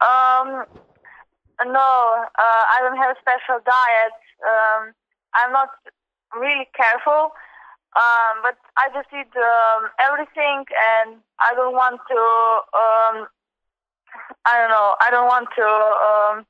Um, 0.00 0.64
no, 1.64 1.90
uh, 2.44 2.64
I 2.74 2.78
don't 2.82 2.96
have 2.96 3.16
a 3.16 3.20
special 3.20 3.60
diet. 3.64 4.16
Um, 4.42 4.92
I'm 5.34 5.52
not 5.52 5.70
really 6.34 6.68
careful, 6.76 7.30
um, 7.96 8.34
but 8.42 8.56
I 8.76 8.88
just 8.92 9.08
eat 9.12 9.32
um, 9.36 9.88
everything, 10.04 10.64
and 10.66 11.20
I 11.40 11.54
don't 11.54 11.74
want 11.74 12.00
to. 12.10 12.20
Um, 12.82 13.16
I 14.46 14.60
don't 14.60 14.70
know. 14.70 14.96
I 15.00 15.08
don't 15.10 15.26
want 15.26 15.48
to. 15.56 15.66
Um, 15.66 16.46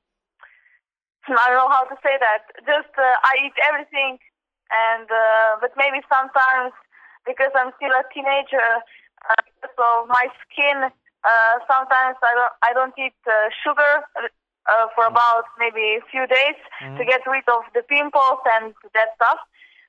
I 1.28 1.46
don't 1.48 1.58
know 1.58 1.70
how 1.70 1.84
to 1.84 1.96
say 2.02 2.16
that. 2.20 2.42
Just 2.66 2.92
uh, 2.96 3.02
I 3.02 3.44
eat 3.44 3.56
everything, 3.68 4.18
and 4.72 5.08
uh, 5.10 5.60
but 5.60 5.72
maybe 5.76 6.00
sometimes 6.08 6.72
because 7.26 7.50
I'm 7.56 7.72
still 7.76 7.92
a 7.92 8.04
teenager. 8.12 8.70
Uh, 9.24 9.68
so 9.76 10.06
my 10.08 10.28
skin, 10.44 10.88
uh, 10.88 11.54
sometimes 11.66 12.16
I 12.22 12.32
don't, 12.36 12.54
I 12.62 12.70
don't 12.72 12.94
eat 12.98 13.16
uh, 13.26 13.48
sugar 13.64 14.04
uh, 14.16 14.86
for 14.94 15.04
mm. 15.04 15.12
about 15.12 15.44
maybe 15.58 16.00
a 16.00 16.04
few 16.10 16.26
days 16.26 16.58
mm. 16.82 16.96
to 16.98 17.04
get 17.04 17.20
rid 17.26 17.44
of 17.48 17.62
the 17.74 17.82
pimples 17.82 18.40
and 18.56 18.74
that 18.94 19.16
stuff. 19.16 19.38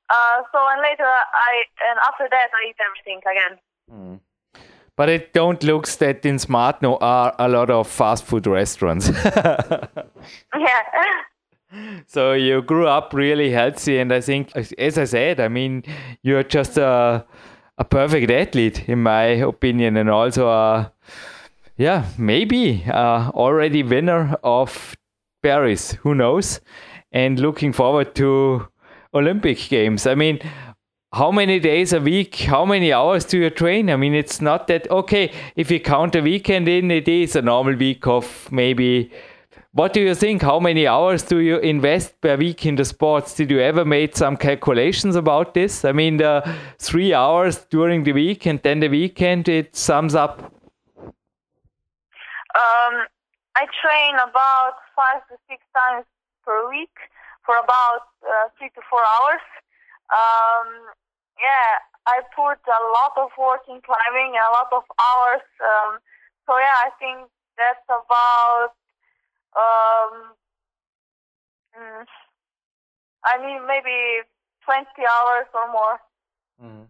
Uh, 0.09 0.43
so 0.51 0.59
and 0.71 0.81
later 0.81 1.07
I 1.07 1.63
and 1.89 1.99
after 2.07 2.27
that 2.29 2.49
I 2.53 2.69
eat 2.69 2.75
everything 2.79 3.19
again. 3.25 3.57
Mm. 3.91 4.19
But 4.95 5.09
it 5.09 5.33
don't 5.33 5.61
look 5.63 5.88
that 5.88 6.25
in 6.25 6.38
Smartno 6.38 6.97
are 7.01 7.36
a 7.38 7.49
lot 7.49 7.69
of 7.69 7.88
fast 7.88 8.23
food 8.23 8.47
restaurants. 8.47 9.09
yeah. 9.29 10.83
So 12.07 12.34
you 12.34 12.61
grew 12.61 12.88
up 12.88 13.13
really 13.13 13.51
healthy, 13.51 13.97
and 13.97 14.11
I 14.11 14.22
think, 14.22 14.55
as 14.55 14.97
I 14.97 15.05
said, 15.05 15.39
I 15.39 15.47
mean, 15.47 15.84
you're 16.24 16.43
just 16.43 16.78
a 16.78 17.26
a 17.78 17.84
perfect 17.84 18.32
athlete, 18.32 18.88
in 18.88 19.03
my 19.03 19.24
opinion, 19.24 19.97
and 19.97 20.09
also 20.09 20.47
a 20.47 20.91
yeah, 21.78 22.05
maybe 22.18 22.86
uh, 22.88 23.32
already 23.34 23.84
winner 23.84 24.38
of 24.43 24.95
Paris. 25.43 25.91
Who 26.03 26.16
knows? 26.16 26.61
And 27.11 27.39
looking 27.39 27.74
forward 27.74 28.16
to 28.16 28.68
Olympic 29.13 29.57
Games. 29.57 30.07
I 30.07 30.16
mean, 30.16 30.39
how 31.11 31.32
many 31.32 31.59
days 31.59 31.91
a 31.93 31.99
week, 31.99 32.36
how 32.36 32.66
many 32.66 32.93
hours 32.93 33.26
do 33.26 33.39
you 33.39 33.49
train? 33.49 33.89
I 33.89 33.97
mean, 33.97 34.13
it's 34.13 34.39
not 34.39 34.68
that, 34.68 34.89
okay, 34.89 35.32
if 35.55 35.70
you 35.70 35.80
count 35.80 36.16
a 36.16 36.22
weekend 36.22 36.68
in, 36.68 36.91
it 36.91 37.07
is 37.07 37.36
a 37.36 37.41
normal 37.41 37.76
week 37.76 38.07
of 38.07 38.49
maybe. 38.51 39.11
What 39.76 39.91
do 39.91 39.99
you 39.99 40.15
think? 40.15 40.41
How 40.41 40.61
many 40.61 40.88
hours 40.88 41.21
do 41.21 41.39
you 41.39 41.57
invest 41.57 42.21
per 42.21 42.38
week 42.38 42.65
in 42.65 42.76
the 42.78 42.86
sports? 42.86 43.34
Did 43.34 43.51
you 43.51 43.59
ever 43.59 43.84
made 43.84 44.15
some 44.15 44.38
calculations 44.38 45.17
about 45.17 45.53
this? 45.53 45.84
I 45.84 45.91
mean, 45.91 46.15
the 46.15 46.47
three 46.80 47.13
hours 47.13 47.65
during 47.65 48.05
the 48.05 48.13
week 48.13 48.45
and 48.45 48.61
then 48.63 48.80
the 48.80 48.88
weekend, 48.88 49.49
it 49.49 49.76
sums 49.76 50.15
up. 50.15 50.39
Um, 52.55 52.95
I 53.59 53.67
train 53.84 54.15
about 54.15 54.80
five 54.95 55.28
to 55.28 55.36
six 55.49 55.59
times 55.76 56.05
per 56.45 56.69
week 56.69 56.95
for 57.45 57.55
about 57.59 58.07
uh, 58.23 58.47
three 58.57 58.69
to 58.80 58.82
four 58.89 59.03
hours. 59.03 59.43
Um, 60.07 60.88
yeah, 61.36 61.84
I 62.07 62.23
put 62.32 62.63
a 62.63 62.82
lot 62.95 63.11
of 63.17 63.32
work 63.38 63.67
in 63.67 63.82
climbing 63.84 64.39
and 64.39 64.45
a 64.47 64.55
lot 64.55 64.71
of 64.71 64.84
hours. 65.03 65.43
Um, 65.59 65.99
so 66.47 66.55
yeah, 66.59 66.80
I 66.80 66.91
think 66.97 67.28
that's 67.57 67.84
about. 67.91 68.71
Um, 69.55 70.33
mm, 71.77 72.05
I 73.23 73.37
mean, 73.41 73.65
maybe 73.67 74.23
20 74.65 74.85
hours 74.99 75.47
or 75.53 75.71
more. 75.71 75.99
Mm. 76.61 76.87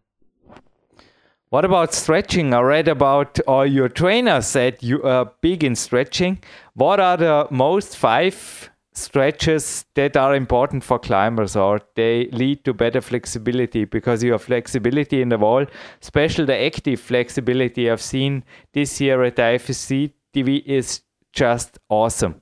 What 1.50 1.64
about 1.64 1.94
stretching? 1.94 2.54
I 2.54 2.62
read 2.62 2.88
about, 2.88 3.40
or 3.48 3.66
your 3.66 3.88
trainer 3.88 4.42
said 4.42 4.82
you 4.82 5.02
are 5.04 5.32
big 5.42 5.64
in 5.64 5.76
stretching. 5.76 6.40
What 6.74 7.00
are 7.00 7.18
the 7.18 7.48
most 7.52 7.96
five 7.96 8.70
stretches 8.94 9.86
that 9.94 10.18
are 10.18 10.36
important 10.36 10.84
for 10.84 10.98
climbers 10.98 11.56
or 11.56 11.82
they 11.96 12.28
lead 12.32 12.64
to 12.64 12.74
better 12.74 13.02
flexibility 13.02 13.86
because 13.86 14.24
you 14.24 14.32
have 14.32 14.42
flexibility 14.42 15.22
in 15.22 15.30
the 15.30 15.38
wall, 15.38 15.66
especially 16.02 16.46
the 16.46 16.66
active 16.66 17.00
flexibility 17.00 17.90
I've 17.90 18.02
seen 18.02 18.44
this 18.74 19.00
year 19.02 19.22
at 19.24 19.36
IFSC 19.36 20.14
TV 20.34 20.64
is 20.66 21.02
just 21.34 21.78
awesome. 21.90 22.42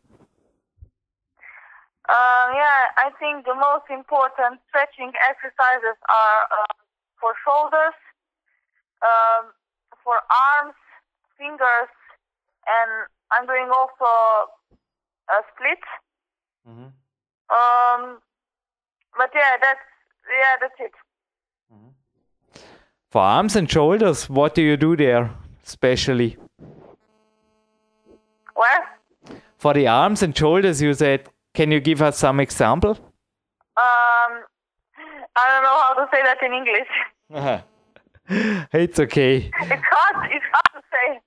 Um, 2.09 2.47
yeah, 2.51 2.91
I 2.99 3.11
think 3.19 3.45
the 3.45 3.55
most 3.55 3.87
important 3.89 4.59
stretching 4.67 5.13
exercises 5.23 5.95
are 6.11 6.41
uh, 6.51 6.75
for 7.19 7.31
shoulders, 7.47 7.95
um, 8.99 9.55
for 10.03 10.19
arms, 10.27 10.75
fingers, 11.39 11.91
and 12.67 13.07
I'm 13.31 13.47
doing 13.47 13.71
also 13.71 14.51
a 15.31 15.39
split 15.55 15.79
Mm-hmm. 16.67 16.83
Um, 16.83 18.19
but 19.17 19.29
yeah, 19.35 19.57
that's 19.61 19.79
yeah, 20.29 20.55
that's 20.61 20.79
it. 20.79 20.91
Mm-hmm. 21.73 22.61
For 23.09 23.21
arms 23.21 23.55
and 23.55 23.69
shoulders, 23.69 24.29
what 24.29 24.55
do 24.55 24.61
you 24.61 24.77
do 24.77 24.95
there, 24.95 25.31
especially? 25.65 26.37
Where? 28.55 29.39
For 29.57 29.73
the 29.73 29.87
arms 29.87 30.23
and 30.23 30.35
shoulders, 30.35 30.81
you 30.81 30.93
said. 30.93 31.29
Can 31.53 31.71
you 31.71 31.79
give 31.79 32.01
us 32.01 32.17
some 32.17 32.39
example? 32.39 32.91
Um, 33.75 34.43
I 35.35 35.45
don't 35.49 35.63
know 35.63 35.79
how 35.81 35.93
to 35.93 36.07
say 36.11 36.21
that 36.23 36.41
in 36.41 36.53
English. 36.53 36.89
it's 38.73 38.99
okay. 38.99 39.51
It's 39.61 39.83
hard. 39.91 40.31
It's 40.31 40.45
hard 40.51 40.73
to 40.73 40.81
say. 40.91 41.19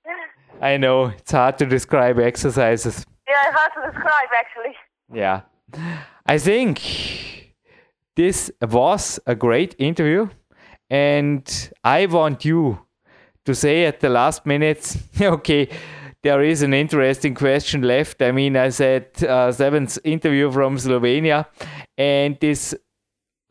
I 0.61 0.77
know 0.77 1.05
it's 1.05 1.31
hard 1.31 1.57
to 1.59 1.65
describe 1.65 2.19
exercises. 2.19 3.05
Yeah, 3.27 3.35
it's 3.47 3.57
hard 3.57 3.71
to 3.75 3.91
describe 3.91 4.29
actually. 4.37 4.75
Yeah. 5.13 5.41
I 6.25 6.37
think 6.37 7.53
this 8.15 8.51
was 8.61 9.19
a 9.25 9.35
great 9.35 9.75
interview. 9.77 10.27
And 10.89 11.71
I 11.83 12.05
want 12.05 12.45
you 12.45 12.79
to 13.45 13.53
say 13.53 13.85
at 13.85 13.99
the 13.99 14.09
last 14.09 14.45
minutes, 14.45 14.97
okay, 15.21 15.69
there 16.23 16.43
is 16.43 16.61
an 16.61 16.73
interesting 16.73 17.33
question 17.35 17.81
left. 17.81 18.21
I 18.21 18.31
mean, 18.31 18.57
I 18.57 18.69
said 18.69 19.23
uh, 19.23 19.51
seventh 19.51 19.97
interview 20.03 20.51
from 20.51 20.77
Slovenia, 20.77 21.45
and 21.97 22.37
this 22.39 22.75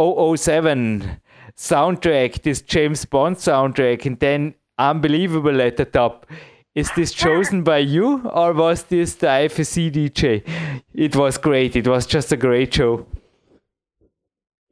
007 0.01 1.21
soundtrack, 1.57 2.43
this 2.43 2.63
James 2.63 3.05
Bond 3.05 3.37
soundtrack, 3.37 4.05
and 4.07 4.19
then 4.19 4.55
unbelievable 4.79 5.61
at 5.63 5.77
the 5.77 5.85
top. 5.85 6.27
Is 6.75 6.91
this 6.95 7.13
chosen 7.13 7.63
by 7.63 7.79
you 7.79 8.21
or 8.29 8.53
was 8.53 8.83
this 8.85 9.15
the 9.15 9.29
IFSC 9.29 9.91
DJ? 9.91 10.47
It 10.93 11.17
was 11.17 11.39
great. 11.39 11.75
It 11.75 11.89
was 11.89 12.05
just 12.05 12.33
a 12.33 12.37
great 12.37 12.75
show. 12.75 13.07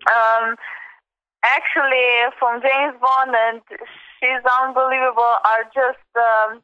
Um, 0.07 0.57
actually, 1.43 2.29
from 2.39 2.61
James 2.61 2.95
Bond 3.01 3.35
and 3.35 3.63
She's 4.25 4.41
Unbelievable 4.63 5.37
are 5.45 5.65
just, 5.75 6.09
um, 6.17 6.63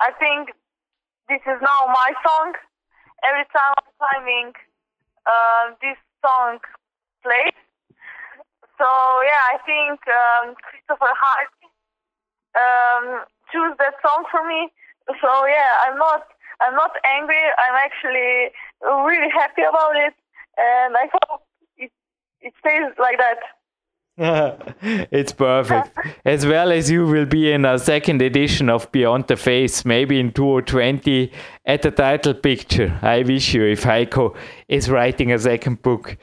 I 0.00 0.10
think 0.18 0.50
this 1.28 1.40
is 1.46 1.58
now 1.60 1.80
my 1.86 2.10
song. 2.26 2.52
Every 3.24 3.46
time 3.52 3.72
I'm 3.78 3.92
climbing, 3.98 4.52
uh, 5.24 5.74
this 5.80 5.96
song 6.20 6.58
plays. 7.22 7.56
So, 8.76 8.88
yeah, 9.22 9.42
I 9.54 9.58
think 9.64 10.00
um, 10.10 10.54
Christopher 10.60 11.14
Hart 11.14 11.48
um, 12.58 13.24
choose 13.52 13.74
that 13.78 13.94
song 14.02 14.24
for 14.30 14.46
me. 14.46 14.70
So 15.20 15.28
yeah, 15.46 15.72
I'm 15.86 15.98
not 15.98 16.24
I'm 16.62 16.74
not 16.74 16.92
angry. 17.04 17.42
I'm 17.58 17.74
actually 17.76 18.50
really 18.80 19.30
happy 19.30 19.62
about 19.62 19.96
it, 19.96 20.14
and 20.56 20.96
I 20.96 21.08
hope 21.12 21.42
it 21.76 21.92
it 22.40 22.54
stays 22.60 22.92
like 22.98 23.18
that. 23.18 23.38
it's 24.16 25.32
perfect. 25.32 25.90
as 26.24 26.46
well 26.46 26.70
as 26.70 26.88
you 26.88 27.04
will 27.04 27.26
be 27.26 27.50
in 27.50 27.64
a 27.64 27.78
second 27.80 28.22
edition 28.22 28.70
of 28.70 28.90
Beyond 28.92 29.26
the 29.26 29.36
Face, 29.36 29.84
maybe 29.84 30.20
in 30.20 30.30
2020 30.30 31.32
at 31.66 31.82
the 31.82 31.90
title 31.90 32.34
picture. 32.34 32.96
I 33.02 33.22
wish 33.22 33.54
you 33.54 33.64
if 33.64 33.82
Heiko 33.82 34.36
is 34.68 34.88
writing 34.88 35.32
a 35.32 35.38
second 35.38 35.82
book. 35.82 36.16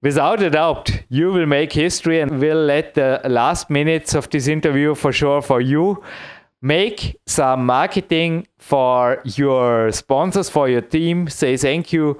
Without 0.00 0.42
a 0.42 0.48
doubt, 0.48 1.02
you 1.10 1.30
will 1.30 1.44
make 1.44 1.72
history 1.74 2.20
and 2.20 2.40
will 2.40 2.64
let 2.64 2.94
the 2.94 3.20
last 3.26 3.68
minutes 3.68 4.14
of 4.14 4.30
this 4.30 4.46
interview 4.46 4.94
for 4.94 5.12
sure 5.12 5.42
for 5.42 5.60
you 5.60 6.02
make 6.62 7.20
some 7.26 7.66
marketing 7.66 8.46
for 8.56 9.20
your 9.24 9.92
sponsors, 9.92 10.48
for 10.48 10.66
your 10.68 10.80
team. 10.80 11.28
Say 11.28 11.58
thank 11.58 11.92
you 11.92 12.18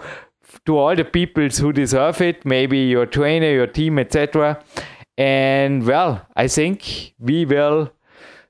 to 0.67 0.77
all 0.77 0.95
the 0.95 1.05
people 1.05 1.49
who 1.49 1.73
deserve 1.73 2.21
it, 2.21 2.45
maybe 2.45 2.79
your 2.79 3.07
trainer, 3.07 3.51
your 3.51 3.67
team, 3.67 3.99
etc. 3.99 4.63
And 5.19 5.85
well, 5.85 6.25
I 6.37 6.47
think 6.47 7.15
we 7.19 7.45
will 7.45 7.91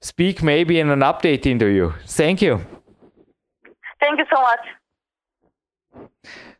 speak 0.02 0.42
maybe 0.42 0.78
in 0.78 0.90
an 0.90 1.00
update 1.00 1.46
interview. 1.46 1.92
Thank 2.06 2.42
you. 2.42 2.60
Thank 3.98 4.18
you 4.18 4.26
so 4.32 4.40
much. 4.42 6.10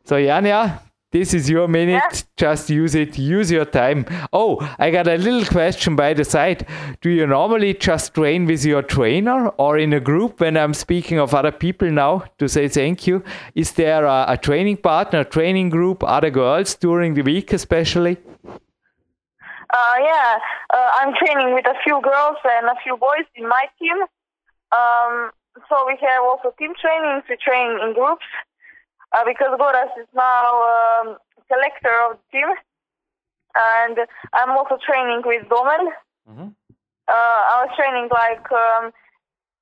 So, 0.03 0.15
Janja, 0.15 0.81
this 1.11 1.35
is 1.35 1.47
your 1.47 1.67
minute. 1.67 2.01
Yeah. 2.11 2.21
Just 2.37 2.71
use 2.71 2.95
it. 2.95 3.19
Use 3.19 3.51
your 3.51 3.65
time. 3.65 4.05
Oh, 4.33 4.57
I 4.79 4.89
got 4.89 5.07
a 5.07 5.15
little 5.15 5.45
question 5.45 5.95
by 5.95 6.15
the 6.15 6.25
side. 6.25 6.65
Do 7.01 7.11
you 7.11 7.27
normally 7.27 7.75
just 7.75 8.15
train 8.15 8.47
with 8.47 8.65
your 8.65 8.81
trainer 8.81 9.49
or 9.59 9.77
in 9.77 9.93
a 9.93 9.99
group 9.99 10.39
when 10.39 10.57
I'm 10.57 10.73
speaking 10.73 11.19
of 11.19 11.35
other 11.35 11.51
people 11.51 11.91
now 11.91 12.23
to 12.39 12.49
say 12.49 12.67
thank 12.67 13.05
you? 13.05 13.23
Is 13.53 13.73
there 13.73 14.05
a, 14.05 14.25
a 14.29 14.37
training 14.37 14.77
partner, 14.77 15.23
training 15.23 15.69
group, 15.69 16.03
other 16.03 16.31
girls 16.31 16.73
during 16.73 17.13
the 17.13 17.21
week 17.21 17.53
especially? 17.53 18.17
Uh, 19.69 19.95
yeah, 20.01 20.37
uh, 20.73 20.89
I'm 20.95 21.13
training 21.13 21.53
with 21.53 21.67
a 21.67 21.75
few 21.83 22.01
girls 22.01 22.37
and 22.43 22.65
a 22.67 22.75
few 22.83 22.97
boys 22.97 23.25
in 23.35 23.47
my 23.47 23.65
team. 23.77 24.01
Um, 24.73 25.29
so 25.69 25.85
we 25.85 25.97
have 26.01 26.23
also 26.23 26.53
team 26.57 26.73
trainings. 26.79 27.23
We 27.29 27.37
train 27.37 27.77
in 27.77 27.93
groups 27.93 28.25
uh, 29.13 29.23
because 29.25 29.53
Gorazd 29.59 29.93
is 30.01 30.09
now 30.15 31.05
um, 31.05 31.17
selector 31.47 31.93
of 32.09 32.17
the 32.17 32.25
team, 32.33 32.49
and 33.55 33.97
I'm 34.33 34.57
also 34.57 34.77
training 34.81 35.21
with 35.25 35.45
Domen. 35.49 35.85
Mm-hmm. 36.29 36.49
Uh, 37.07 37.39
I 37.49 37.65
was 37.65 37.71
training 37.77 38.09
like 38.09 38.45
um, 38.51 38.91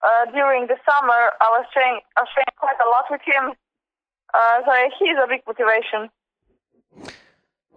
uh, 0.04 0.32
during 0.32 0.68
the 0.68 0.78
summer. 0.88 1.36
I 1.40 1.52
was 1.52 1.66
training. 1.74 2.00
I 2.16 2.22
was 2.22 2.32
training 2.32 2.56
quite 2.56 2.80
a 2.80 2.90
lot 2.90 3.06
with 3.12 3.22
him. 3.28 3.56
Uh, 4.34 4.60
so 4.64 4.72
he's 5.00 5.18
a 5.20 5.28
big 5.28 5.44
motivation. 5.48 6.12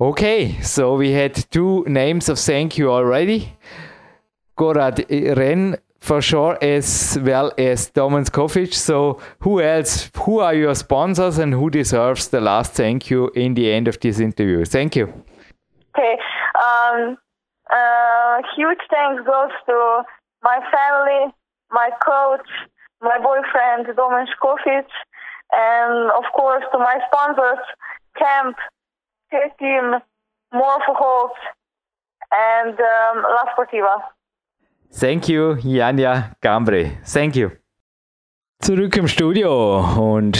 Okay, 0.01 0.59
so 0.62 0.94
we 0.96 1.12
had 1.12 1.34
two 1.51 1.84
names 1.86 2.30
of 2.30 2.38
thank 2.38 2.78
you 2.78 2.90
already. 2.90 3.53
Gorazd 4.57 5.05
Hren 5.36 5.76
for 6.01 6.22
sure 6.22 6.57
as 6.62 7.18
well 7.22 7.53
as 7.59 7.90
Domen 7.90 8.24
Škofic. 8.24 8.72
So 8.72 9.20
who 9.40 9.61
else? 9.61 10.11
Who 10.24 10.38
are 10.38 10.55
your 10.55 10.74
sponsors 10.74 11.36
and 11.36 11.53
who 11.53 11.68
deserves 11.68 12.28
the 12.28 12.40
last 12.40 12.72
thank 12.72 13.11
you 13.11 13.30
in 13.34 13.53
the 13.53 13.70
end 13.70 13.88
of 13.88 14.01
this 14.01 14.20
interview? 14.20 14.64
Thank 14.64 14.96
you. 14.96 15.12
Okay. 15.94 16.16
Um, 16.64 17.18
uh, 17.70 18.40
huge 18.57 18.80
thanks 18.88 19.22
goes 19.26 19.53
to 19.66 20.03
my 20.42 20.61
family, 20.72 21.30
my 21.70 21.90
coach, 22.03 22.48
my 23.03 23.18
boyfriend 23.18 23.86
Domen 23.98 24.26
Škofic, 24.32 24.88
and 25.53 26.11
of 26.12 26.24
course 26.34 26.64
to 26.72 26.78
my 26.78 26.98
sponsors, 27.07 27.62
Camp, 28.16 28.57
K-Team, 29.31 30.01
Morphohold, 30.53 31.31
and 32.33 32.74
um, 32.78 33.22
La 33.22 33.53
Sportiva. 33.53 34.03
Thank 34.93 35.28
you, 35.28 35.57
Janja 35.62 36.35
Gambre. 36.41 36.99
Thank 37.05 37.37
you. 37.37 37.51
Zurück 38.61 38.97
im 38.97 39.07
Studio 39.07 39.78
und 39.99 40.39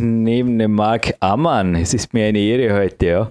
neben 0.00 0.58
dem 0.58 0.72
Marc 0.72 1.14
Ammann. 1.20 1.74
Es 1.74 1.92
ist 1.94 2.14
mir 2.14 2.26
eine 2.26 2.38
Ehre 2.38 2.74
heute, 2.74 3.06
ja. 3.06 3.30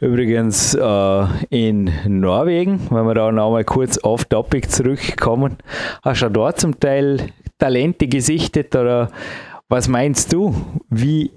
Übrigens 0.00 0.74
äh, 0.74 1.26
in 1.50 1.92
Norwegen, 2.06 2.80
wenn 2.90 3.06
wir 3.06 3.14
da 3.14 3.30
nochmal 3.30 3.64
kurz 3.64 3.98
auf 3.98 4.24
Topic 4.24 4.66
zurückkommen, 4.66 5.58
hast 6.02 6.22
du 6.22 6.28
dort 6.30 6.58
zum 6.58 6.80
Teil 6.80 7.28
Talente 7.58 8.08
gesichtet 8.08 8.74
oder 8.74 9.10
was 9.68 9.86
meinst 9.86 10.32
du? 10.32 10.54
Wie 10.90 11.30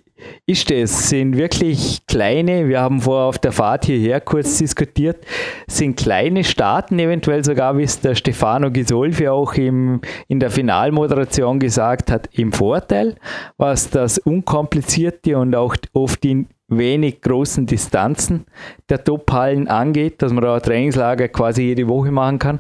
ist 0.46 0.72
es? 0.72 1.10
Sind 1.10 1.38
wirklich 1.38 2.06
kleine, 2.08 2.68
wir 2.68 2.82
haben 2.82 3.02
vorher 3.02 3.26
auf 3.26 3.40
der 3.40 3.52
Fahrt 3.52 3.86
hierher 3.86 4.22
kurz 4.22 4.58
diskutiert, 4.58 5.26
sind 5.68 5.98
kleine 5.98 6.44
Staaten 6.44 7.00
eventuell 7.00 7.44
sogar, 7.44 7.78
wie 7.78 7.84
es 7.84 8.00
der 8.00 8.16
Stefano 8.16 8.72
Gisolfi 8.72 9.28
auch 9.28 9.54
im, 9.56 10.02
in 10.28 10.40
der 10.40 10.52
Finalmoderation 10.52 11.60
gesagt 11.60 12.12
hat, 12.12 12.30
im 12.34 12.54
Vorteil, 12.54 13.16
was 13.58 13.90
das 13.90 14.18
unkomplizierte 14.18 15.38
und 15.38 15.56
auch 15.56 15.76
oft 15.94 16.24
die 16.24 16.46
wenig 16.68 17.22
großen 17.22 17.66
Distanzen 17.66 18.46
der 18.90 19.04
Top-Hallen 19.04 19.68
angeht, 19.68 20.22
dass 20.22 20.34
man 20.34 20.44
da 20.44 20.60
Trainingslager 20.60 21.28
quasi 21.28 21.64
jede 21.64 21.88
Woche 21.88 22.12
machen 22.12 22.40
kann? 22.40 22.60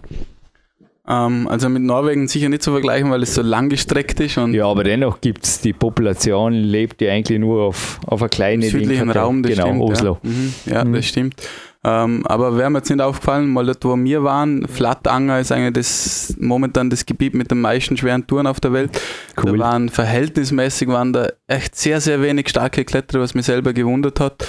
Ähm, 1.08 1.48
also 1.48 1.70
mit 1.70 1.84
Norwegen 1.84 2.28
sicher 2.28 2.50
nicht 2.50 2.64
zu 2.64 2.72
vergleichen, 2.72 3.12
weil 3.12 3.22
es 3.24 3.36
so 3.36 3.42
lang 3.42 3.70
gestreckt 3.70 4.20
ist. 4.20 4.38
Und 4.38 4.54
ja, 4.54 4.66
aber 4.66 4.84
dennoch 4.84 5.22
gibt 5.22 5.46
es, 5.46 5.62
die 5.62 5.74
Population 5.74 6.54
lebt 6.54 7.02
ja 7.02 7.12
eigentlich 7.12 7.40
nur 7.40 7.64
auf, 7.64 8.00
auf 8.08 8.22
einer 8.22 8.30
kleinen 8.30 8.64
südlichen 8.64 9.12
Raum, 9.12 9.44
das 9.44 9.54
genau, 9.54 9.68
stimmt. 9.68 9.82
Oslo. 9.82 10.18
Ja, 10.24 10.30
mhm, 10.30 10.54
ja 10.66 10.86
mhm. 10.86 10.94
das 10.94 11.06
stimmt. 11.06 11.36
Ähm, 11.84 12.26
aber 12.26 12.58
wäre 12.58 12.72
mir 12.72 12.80
jetzt 12.80 12.90
nicht 12.90 13.00
aufgefallen, 13.00 13.48
mal 13.48 13.64
dort, 13.64 13.86
wo 13.86 13.96
wir 13.96 14.24
waren, 14.24 14.68
Flattanger 14.68 15.40
ist 15.40 15.52
eigentlich 15.52 15.74
das, 15.74 16.36
momentan 16.40 16.90
das 16.90 17.06
Gebiet 17.06 17.36
mit 17.36 17.52
den 17.52 17.62
meisten 17.62 17.96
schweren 17.96 18.26
Touren 18.26 18.48
auf 18.48 18.60
der 18.60 18.74
Welt. 18.74 19.00
Cool. 19.38 19.52
Da 19.52 19.66
waren 19.66 19.90
verhältnismäßig 19.90 20.88
waren 20.88 21.14
da 21.14 21.30
echt 21.46 21.76
sehr, 21.76 22.02
sehr 22.02 22.24
wenig 22.24 22.50
starke 22.50 22.84
Kletterer, 22.84 23.22
was 23.22 23.36
mich 23.36 23.46
selber 23.46 23.72
gewundert 23.74 24.20
hat. 24.20 24.48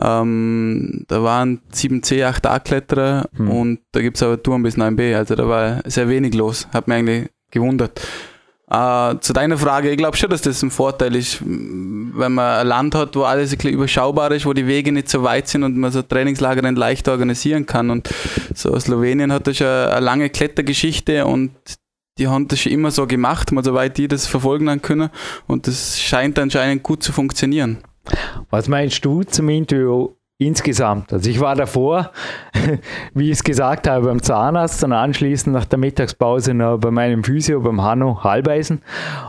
Ähm, 0.00 1.04
da 1.08 1.22
waren 1.22 1.60
7C, 1.72 2.24
8A-Kletterer 2.24 3.28
hm. 3.36 3.50
und 3.50 3.80
da 3.92 4.00
gibt 4.00 4.16
es 4.16 4.22
aber 4.22 4.40
Touren 4.40 4.62
bis 4.62 4.76
9B, 4.76 5.16
also 5.16 5.34
da 5.34 5.48
war 5.48 5.82
sehr 5.86 6.08
wenig 6.08 6.34
los, 6.34 6.68
hat 6.72 6.86
mich 6.86 6.98
eigentlich 6.98 7.28
gewundert. 7.50 8.00
Äh, 8.70 9.18
zu 9.20 9.32
deiner 9.32 9.56
Frage, 9.56 9.90
ich 9.90 9.96
glaube 9.96 10.16
schon, 10.16 10.28
dass 10.28 10.42
das 10.42 10.62
ein 10.62 10.70
Vorteil 10.70 11.16
ist, 11.16 11.40
wenn 11.40 12.32
man 12.34 12.60
ein 12.60 12.66
Land 12.66 12.94
hat, 12.94 13.16
wo 13.16 13.22
alles 13.22 13.50
ein 13.50 13.56
bisschen 13.56 13.72
überschaubar 13.72 14.30
ist, 14.32 14.44
wo 14.44 14.52
die 14.52 14.66
Wege 14.66 14.92
nicht 14.92 15.08
so 15.08 15.22
weit 15.22 15.48
sind 15.48 15.62
und 15.62 15.76
man 15.78 15.90
so 15.90 16.02
Trainingslager 16.02 16.60
dann 16.60 16.76
leicht 16.76 17.08
organisieren 17.08 17.64
kann. 17.64 17.88
Und 17.88 18.10
so 18.54 18.78
Slowenien 18.78 19.32
hat 19.32 19.46
das 19.46 19.56
schon 19.56 19.66
eine 19.66 20.00
lange 20.00 20.28
Klettergeschichte 20.28 21.24
und 21.24 21.52
die 22.18 22.28
haben 22.28 22.46
das 22.48 22.60
schon 22.60 22.72
immer 22.72 22.90
so 22.90 23.06
gemacht, 23.06 23.52
mal 23.52 23.64
soweit 23.64 23.96
die 23.96 24.06
das 24.06 24.26
verfolgen 24.26 24.68
haben 24.68 24.82
können. 24.82 25.08
Und 25.46 25.66
das 25.66 25.98
scheint 25.98 26.38
anscheinend 26.38 26.82
gut 26.82 27.02
zu 27.02 27.12
funktionieren. 27.12 27.78
Was 28.50 28.68
meinst 28.68 29.04
du 29.04 29.22
zum 29.22 29.48
Interview 29.48 30.10
insgesamt? 30.38 31.12
Also 31.12 31.28
ich 31.28 31.40
war 31.40 31.54
davor, 31.54 32.12
wie 33.14 33.26
ich 33.26 33.38
es 33.38 33.44
gesagt 33.44 33.88
habe, 33.88 34.06
beim 34.06 34.22
Zahnarzt 34.22 34.82
und 34.84 34.92
anschließend 34.92 35.54
nach 35.54 35.64
der 35.64 35.78
Mittagspause 35.78 36.54
noch 36.54 36.78
bei 36.78 36.90
meinem 36.90 37.24
Physio, 37.24 37.60
beim 37.60 37.82
Hanno 37.82 38.22
Halbeisen. 38.22 38.82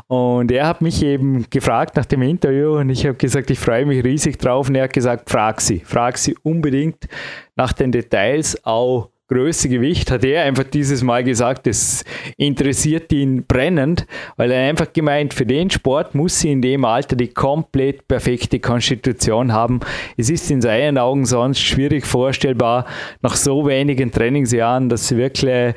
Und 0.08 0.52
er 0.52 0.68
hat 0.68 0.82
mich 0.82 1.04
eben 1.04 1.50
gefragt 1.50 1.96
nach 1.96 2.06
dem 2.06 2.22
Interview 2.22 2.78
und 2.78 2.90
ich 2.90 3.06
habe 3.06 3.16
gesagt, 3.16 3.50
ich 3.50 3.60
freue 3.60 3.86
mich 3.86 4.04
riesig 4.04 4.38
drauf. 4.38 4.70
Und 4.70 4.76
er 4.76 4.84
hat 4.84 4.94
gesagt, 4.94 5.30
frag 5.30 5.62
sie, 5.62 5.80
frag 5.80 6.18
sie 6.18 6.38
unbedingt 6.44 7.08
nach 7.56 7.74
den 7.74 7.92
Details, 7.92 8.64
auch 8.66 9.10
Größe, 9.30 9.70
Gewicht, 9.70 10.10
hat 10.10 10.26
er 10.26 10.44
einfach 10.44 10.64
dieses 10.64 11.04
Mal 11.04 11.24
gesagt, 11.24 11.68
das 11.68 12.04
interessiert 12.36 13.14
ihn 13.14 13.46
brennend, 13.46 14.08
weil 14.38 14.52
er 14.52 14.68
einfach 14.68 14.92
gemeint, 14.92 15.36
für 15.36 15.46
den 15.46 15.70
Sport 15.70 16.16
muss 16.16 16.40
sie 16.40 16.52
in 16.52 16.62
dem 16.64 16.84
Alter 16.84 17.16
die 17.16 17.28
komplett 17.28 18.08
perfekte 18.08 18.60
Konstitution 18.60 19.54
haben. 19.54 19.82
Es 20.18 20.32
ist 20.32 20.50
in 20.50 20.62
seinen 20.62 20.98
Augen 20.98 21.26
sonst 21.26 21.60
schwierig 21.60 22.08
vorstellbar, 22.08 22.86
nach 23.22 23.36
so 23.36 23.68
wenigen 23.68 24.12
Trainingsjahren, 24.12 24.90
dass 24.90 25.08
sie 25.08 25.18
wirklich, 25.18 25.76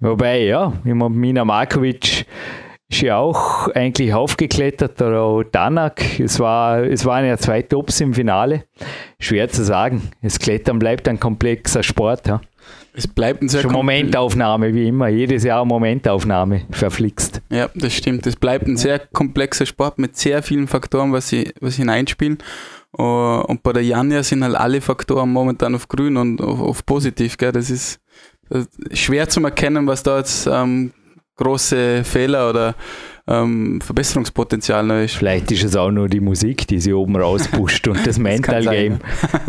wobei, 0.00 0.42
ja, 0.42 0.72
Mina 0.82 1.44
Markovic 1.44 2.26
ist 2.88 3.00
ja 3.00 3.16
auch 3.18 3.68
eigentlich 3.68 4.14
aufgeklettert, 4.14 5.00
oder 5.02 5.22
auch 5.22 5.42
Danak. 5.42 6.20
Es, 6.20 6.38
war, 6.38 6.84
es 6.84 7.04
waren 7.04 7.26
ja 7.26 7.36
zwei 7.36 7.62
Tops 7.62 8.00
im 8.00 8.14
Finale. 8.14 8.64
Schwer 9.18 9.48
zu 9.48 9.64
sagen. 9.64 10.10
Das 10.22 10.38
Klettern 10.38 10.78
bleibt 10.78 11.08
ein 11.08 11.18
komplexer 11.18 11.82
Sport. 11.82 12.28
Ja. 12.28 12.40
Es 12.96 13.06
bleibt 13.06 13.42
ein 13.42 13.48
sehr 13.50 13.60
Schon 13.60 13.72
Momentaufnahme, 13.72 14.72
wie 14.72 14.88
immer. 14.88 15.08
Jedes 15.08 15.44
Jahr 15.44 15.66
Momentaufnahme, 15.66 16.62
verflixt. 16.70 17.42
Ja, 17.50 17.68
das 17.74 17.92
stimmt. 17.92 18.26
Es 18.26 18.36
bleibt 18.36 18.66
ein 18.66 18.78
sehr 18.78 18.98
komplexer 18.98 19.66
Sport 19.66 19.98
mit 19.98 20.16
sehr 20.16 20.42
vielen 20.42 20.66
Faktoren, 20.66 21.12
was 21.12 21.28
sie, 21.28 21.52
was 21.60 21.76
hineinspielen. 21.76 22.38
Uh, 22.98 23.42
und 23.46 23.62
bei 23.62 23.74
der 23.74 23.84
Janja 23.84 24.22
sind 24.22 24.42
halt 24.42 24.54
alle 24.54 24.80
Faktoren 24.80 25.30
momentan 25.30 25.74
auf 25.74 25.88
grün 25.88 26.16
und 26.16 26.40
auf, 26.40 26.60
auf 26.60 26.86
positiv. 26.86 27.36
Gell? 27.36 27.52
Das 27.52 27.68
ist 27.68 28.00
schwer 28.92 29.28
zu 29.28 29.42
erkennen, 29.42 29.86
was 29.86 30.02
da 30.02 30.16
jetzt 30.16 30.46
ähm, 30.46 30.92
große 31.36 32.02
Fehler 32.04 32.48
oder 32.48 32.74
ähm, 33.28 33.80
Verbesserungspotenzial 33.80 34.84
noch 34.84 35.02
ist. 35.02 35.16
Vielleicht 35.16 35.50
ist 35.50 35.64
es 35.64 35.76
auch 35.76 35.90
nur 35.90 36.08
die 36.08 36.20
Musik, 36.20 36.66
die 36.66 36.80
sie 36.80 36.92
oben 36.92 37.16
rauspusht 37.16 37.88
und 37.88 38.06
das 38.06 38.18
Mental 38.20 38.62
das 38.64 38.72
Game. 38.72 38.98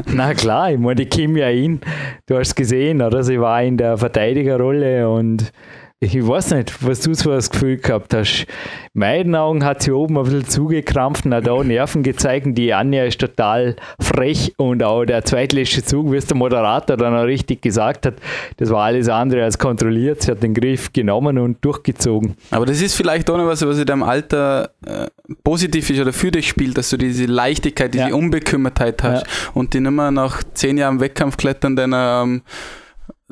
Na 0.08 0.34
klar, 0.34 0.72
ich 0.72 0.80
meine, 0.80 0.96
die 0.96 1.06
Kim 1.06 1.38
ja 1.38 1.50
in, 1.50 1.82
du 2.26 2.38
hast 2.38 2.56
gesehen, 2.56 3.02
oder? 3.02 3.24
Sie 3.24 3.40
war 3.40 3.62
in 3.64 3.78
der 3.78 3.98
Verteidigerrolle 3.98 5.10
und 5.10 5.52
ich 6.00 6.28
weiß 6.28 6.52
nicht, 6.52 6.86
was 6.86 7.00
du 7.02 7.16
so 7.16 7.32
das 7.32 7.50
Gefühl 7.50 7.78
gehabt 7.78 8.14
hast. 8.14 8.45
In 8.93 9.00
meinen 9.00 9.36
Augen 9.36 9.66
hat 9.66 9.82
sie 9.82 9.91
oben 9.91 10.16
ein 10.20 10.26
bisschen 10.26 10.48
zugekrampft 10.48 11.26
und 11.26 11.34
hat 11.34 11.50
auch 11.50 11.64
Nerven 11.64 12.04
gezeigt. 12.04 12.45
Die 12.50 12.72
Anja 12.72 13.04
ist 13.06 13.20
total 13.20 13.76
frech 14.00 14.54
und 14.58 14.84
auch 14.84 15.06
der 15.06 15.26
zweitletzte 15.26 15.84
Zug, 15.84 16.12
wie 16.12 16.18
es 16.18 16.28
der 16.28 16.38
Moderator 16.38 16.98
dann 16.98 17.16
auch 17.16 17.24
richtig 17.24 17.64
gesagt 17.64 18.06
hat, 18.06 18.14
das 18.58 18.70
war 18.70 18.86
alles 18.86 19.10
andere 19.10 19.43
als 19.43 19.58
kontrolliert. 19.58 20.22
Sie 20.22 20.32
hat 20.32 20.43
den 20.43 20.54
Griff 20.54 20.93
genommen 20.93 21.39
und 21.39 21.66
durchgezogen. 21.66 22.36
Aber 22.52 22.68
das 22.68 22.80
ist 22.80 22.93
vielleicht 22.95 23.28
auch 23.32 23.38
noch 23.38 23.48
was, 23.48 23.66
was 23.66 23.80
in 23.80 23.86
deinem 23.86 24.04
Alter 24.04 24.70
äh, 24.86 25.08
positiv 25.43 25.89
ist 25.89 26.00
oder 26.00 26.14
für 26.14 26.30
dich 26.30 26.48
spielt, 26.48 26.78
dass 26.78 26.91
du 26.91 26.98
diese 26.98 27.26
Leichtigkeit, 27.26 27.95
diese 27.95 28.10
ja. 28.10 28.16
Unbekümmertheit 28.16 29.02
hast 29.02 29.26
ja. 29.26 29.52
und 29.56 29.74
die 29.74 29.80
nicht 29.80 29.91
mehr 29.91 30.12
nach 30.12 30.43
zehn 30.54 30.78
Jahren 30.78 31.00
Wettkampfklettern 31.00 31.76
deiner 31.76 32.22
ähm, 32.24 32.43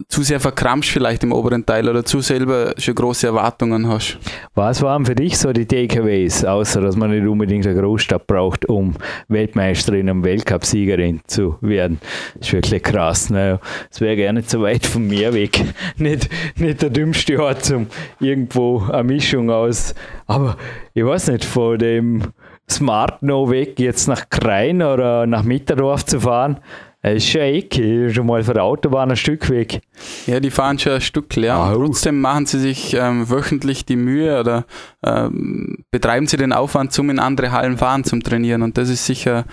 zu 0.10 0.24
sehr 0.24 0.42
verkrampfst 0.42 0.92
vielleicht 0.92 1.24
im 1.24 1.32
oberen 1.32 1.66
Teil 1.66 1.88
oder 1.88 2.04
zu 2.04 2.20
selber 2.20 2.74
schon 2.78 2.96
große 2.96 3.28
Erwartungen 3.28 3.88
hast. 3.88 4.18
Was 4.54 4.82
waren 4.82 5.06
für 5.06 5.16
dich 5.16 5.38
so 5.38 5.54
die 5.54 5.66
Takeaways, 5.66 6.44
außer 6.44 6.82
dass 6.82 6.98
man 6.98 7.12
nicht 7.12 7.26
unbedingt 7.26 7.66
eine 7.66 7.80
Großstadt 7.80 8.28
braucht, 8.28 8.66
um 8.66 8.96
Weltmeisterin 9.30 10.10
und 10.10 10.24
Weltcupsiegerin 10.24 11.22
zu 11.28 11.58
werden? 11.62 12.00
Das 12.36 12.48
ist 12.48 12.54
wirklich 12.54 12.84
krass. 12.84 13.30
Naja, 13.30 13.60
es 13.90 14.02
wäre 14.02 14.18
gar 14.18 14.34
nicht 14.34 14.50
so 14.50 14.62
weit 14.62 14.86
von 14.86 15.08
mir 15.08 15.34
weg. 15.34 15.62
Nicht, 15.98 16.30
nicht 16.58 16.82
der 16.82 16.90
dümmste 16.90 17.42
Ort, 17.42 17.72
um 17.72 17.88
irgendwo 18.20 18.84
eine 18.92 19.04
Mischung 19.04 19.50
aus, 19.50 19.96
aber 20.28 20.58
ich 20.94 21.06
weiß 21.06 21.30
nicht, 21.30 21.46
von 21.46 21.78
dem 21.78 22.22
Smart 22.70 23.22
No 23.24 23.50
weg 23.50 23.80
jetzt 23.80 24.08
nach 24.08 24.30
Krein 24.30 24.82
oder 24.82 25.26
nach 25.26 25.44
Mitterdorf 25.44 26.06
zu 26.06 26.20
fahren, 26.20 26.60
es 27.08 27.36
ist 27.36 28.16
schon 28.16 28.26
mal 28.26 28.44
von 28.44 28.56
der 28.56 28.64
Autobahn 28.64 29.12
ein 29.12 29.16
Stück 29.16 29.50
weg. 29.52 29.82
Ja, 30.26 30.40
die 30.40 30.50
fahren 30.50 30.80
schon 30.80 30.94
ein 30.94 31.02
Stück 31.02 31.36
leer. 31.36 31.54
Ah, 31.54 31.74
trotzdem 31.74 32.20
machen 32.20 32.48
sie 32.48 32.60
sich 32.60 32.96
ähm, 32.96 33.30
wöchentlich 33.30 33.86
die 33.86 33.96
Mühe 33.96 34.40
oder 34.40 34.66
ähm, 35.04 35.86
betreiben 35.92 36.26
sie 36.26 36.38
den 36.38 36.52
Aufwand, 36.52 36.98
um 36.98 37.12
in 37.12 37.20
andere 37.20 37.52
Hallen 37.52 37.78
fahren 37.78 38.04
zum 38.06 38.24
Trainieren. 38.24 38.64
Und 38.64 38.80
das 38.80 38.90
ist 38.90 39.06
sicher 39.06 39.46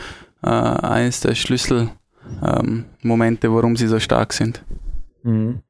äh, 0.42 0.48
eines 0.48 1.20
der 1.20 1.34
Schlüsselmomente, 1.34 1.92
ähm, 3.46 3.54
warum 3.54 3.76
sie 3.76 3.86
so 3.86 4.00
stark 4.00 4.32
sind. 4.32 4.64
Mhm. 5.22 5.60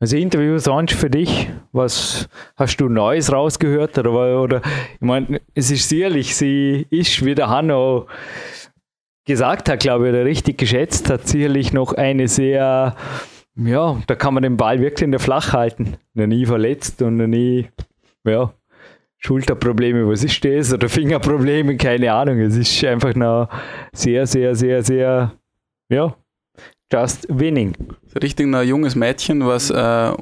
Also 0.00 0.16
Interview 0.16 0.58
sonst 0.58 0.94
für 0.94 1.10
dich, 1.10 1.48
was 1.72 2.28
hast 2.56 2.76
du 2.76 2.88
Neues 2.88 3.32
rausgehört? 3.32 3.98
Oder, 3.98 4.40
oder 4.40 4.62
ich 4.94 5.00
meine, 5.00 5.40
es 5.54 5.70
ist 5.70 5.88
sicherlich, 5.88 6.34
sie 6.36 6.86
ist 6.90 7.24
wie 7.24 7.34
der 7.34 7.48
Hanno 7.48 8.06
gesagt 9.28 9.68
hat, 9.68 9.80
glaube 9.80 10.08
ich, 10.08 10.12
oder 10.12 10.24
richtig 10.24 10.58
geschätzt 10.58 11.08
hat, 11.08 11.28
sicherlich 11.28 11.72
noch 11.72 11.92
eine 11.92 12.26
sehr 12.26 12.96
ja, 13.60 14.00
da 14.06 14.14
kann 14.14 14.34
man 14.34 14.44
den 14.44 14.56
Ball 14.56 14.80
wirklich 14.80 15.02
in 15.02 15.10
der 15.10 15.20
Flach 15.20 15.52
halten. 15.52 15.96
Nie 16.14 16.46
verletzt 16.46 17.02
und 17.02 17.16
nie, 17.16 17.68
ja, 18.24 18.52
Schulterprobleme, 19.18 20.06
was 20.06 20.22
ist 20.22 20.44
das? 20.44 20.72
Oder 20.72 20.88
Fingerprobleme, 20.88 21.76
keine 21.76 22.12
Ahnung. 22.12 22.38
Es 22.38 22.56
ist 22.56 22.84
einfach 22.84 23.14
noch 23.14 23.48
sehr, 23.92 24.28
sehr, 24.28 24.54
sehr, 24.54 24.84
sehr, 24.84 25.32
ja, 25.88 26.14
just 26.92 27.26
winning. 27.28 27.74
Richtig 28.22 28.46
ein 28.46 28.68
junges 28.68 28.94
Mädchen, 28.94 29.44
was 29.44 29.70
äh, 29.70 30.12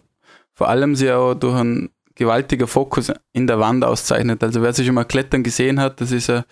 vor 0.55 0.69
allem 0.69 0.97
sich 0.97 1.11
auch 1.11 1.35
durch 1.35 1.57
einen 1.57 1.91
gewaltigen 2.15 2.67
Fokus 2.67 3.13
in 3.35 3.47
der 3.47 3.61
Wand 3.61 3.85
auszeichnet. 3.85 4.43
Also 4.43 4.63
wer 4.63 4.73
sich 4.73 4.87
schon 4.87 4.95
mal 4.95 5.05
klettern 5.05 5.43
gesehen 5.43 5.79
hat, 5.79 6.01
das 6.01 6.11
ist 6.11 6.31
ein 6.31 6.45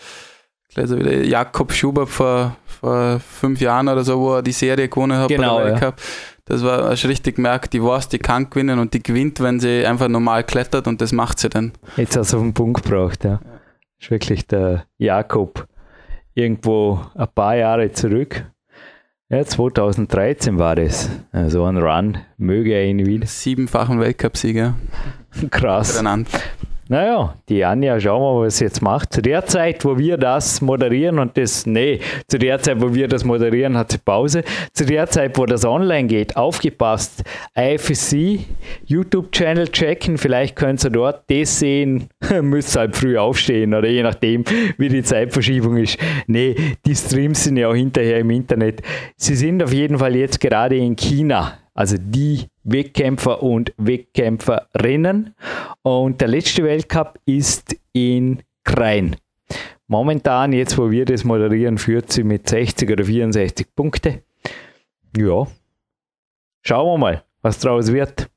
also 0.76 0.98
wieder 0.98 1.22
Jakob 1.24 1.72
Schubert 1.72 2.08
vor, 2.08 2.56
vor 2.66 3.20
fünf 3.20 3.60
Jahren 3.60 3.88
oder 3.88 4.04
so, 4.04 4.18
wo 4.20 4.34
er 4.34 4.42
die 4.42 4.52
Serie 4.52 4.88
gewonnen 4.88 5.18
hat 5.18 5.28
genau, 5.28 5.56
bei 5.56 5.64
der 5.64 5.72
Weltcup. 5.72 5.94
Ja. 5.98 6.04
Das 6.46 6.62
war 6.62 6.90
hast 6.90 7.06
richtig 7.06 7.36
gemerkt, 7.36 7.72
die 7.72 7.82
weiß, 7.82 8.08
die 8.08 8.18
kann 8.18 8.50
gewinnen 8.50 8.78
und 8.78 8.92
die 8.92 9.02
gewinnt, 9.02 9.40
wenn 9.40 9.60
sie 9.60 9.86
einfach 9.86 10.08
normal 10.08 10.44
klettert 10.44 10.86
und 10.86 11.00
das 11.00 11.12
macht 11.12 11.38
sie 11.38 11.48
dann. 11.48 11.72
Jetzt 11.96 12.16
hast 12.16 12.32
du 12.32 12.36
auf 12.36 12.42
den 12.42 12.52
Punkt 12.52 12.84
gebracht, 12.84 13.24
ja. 13.24 13.40
Das 13.40 14.06
ist 14.06 14.10
wirklich 14.10 14.46
der 14.46 14.84
Jakob 14.98 15.66
irgendwo 16.34 17.00
ein 17.14 17.28
paar 17.34 17.56
Jahre 17.56 17.92
zurück. 17.92 18.44
Ja, 19.30 19.44
2013 19.44 20.58
war 20.58 20.76
das. 20.76 21.04
So 21.04 21.10
also 21.32 21.64
ein 21.64 21.78
Run, 21.78 22.18
möge 22.36 22.72
er 22.72 22.84
ihn 22.84 23.06
wieder. 23.06 23.26
Siebenfachen 23.26 23.98
Weltcupsieger. 23.98 24.74
Krass. 25.50 26.02
Naja, 26.86 27.34
die 27.48 27.64
Anja, 27.64 27.98
schauen 27.98 28.20
wir 28.20 28.40
mal, 28.40 28.46
was 28.46 28.58
sie 28.58 28.64
jetzt 28.64 28.82
macht. 28.82 29.14
Zu 29.14 29.22
der 29.22 29.46
Zeit, 29.46 29.86
wo 29.86 29.96
wir 29.96 30.18
das 30.18 30.60
moderieren 30.60 31.18
und 31.18 31.34
das, 31.38 31.64
nee, 31.64 32.00
zu 32.28 32.38
der 32.38 32.60
Zeit, 32.60 32.82
wo 32.82 32.92
wir 32.92 33.08
das 33.08 33.24
moderieren, 33.24 33.78
hat 33.78 33.92
sie 33.92 33.98
Pause. 33.98 34.44
Zu 34.74 34.84
der 34.84 35.06
Zeit, 35.06 35.38
wo 35.38 35.46
das 35.46 35.64
online 35.64 36.08
geht, 36.08 36.36
aufgepasst. 36.36 37.24
IFSC, 37.56 38.40
YouTube-Channel 38.84 39.68
checken, 39.68 40.18
vielleicht 40.18 40.56
könnt 40.56 40.84
ihr 40.84 40.90
dort 40.90 41.22
das 41.28 41.58
sehen, 41.58 42.08
müsst 42.42 42.76
halt 42.76 42.94
früh 42.94 43.16
aufstehen 43.16 43.72
oder 43.72 43.88
je 43.88 44.02
nachdem, 44.02 44.44
wie 44.76 44.90
die 44.90 45.02
Zeitverschiebung 45.02 45.78
ist. 45.78 45.98
Nee, 46.26 46.54
die 46.84 46.94
Streams 46.94 47.44
sind 47.44 47.56
ja 47.56 47.68
auch 47.68 47.74
hinterher 47.74 48.18
im 48.18 48.28
Internet. 48.28 48.82
Sie 49.16 49.36
sind 49.36 49.62
auf 49.62 49.72
jeden 49.72 49.98
Fall 49.98 50.14
jetzt 50.16 50.38
gerade 50.38 50.76
in 50.76 50.96
China 50.96 51.63
also 51.74 51.96
die 51.98 52.46
Wettkämpfer 52.62 53.42
und 53.42 53.74
Wettkämpferinnen. 53.76 55.34
Und 55.82 56.20
der 56.20 56.28
letzte 56.28 56.64
Weltcup 56.64 57.18
ist 57.26 57.76
in 57.92 58.42
Krain. 58.64 59.16
Momentan, 59.86 60.52
jetzt 60.52 60.78
wo 60.78 60.90
wir 60.90 61.04
das 61.04 61.24
moderieren, 61.24 61.76
führt 61.76 62.10
sie 62.10 62.24
mit 62.24 62.48
60 62.48 62.90
oder 62.90 63.04
64 63.04 63.66
Punkte. 63.74 64.22
Ja, 65.16 65.46
schauen 66.62 66.94
wir 66.94 66.98
mal, 66.98 67.24
was 67.42 67.58
draus 67.58 67.92
wird. 67.92 68.30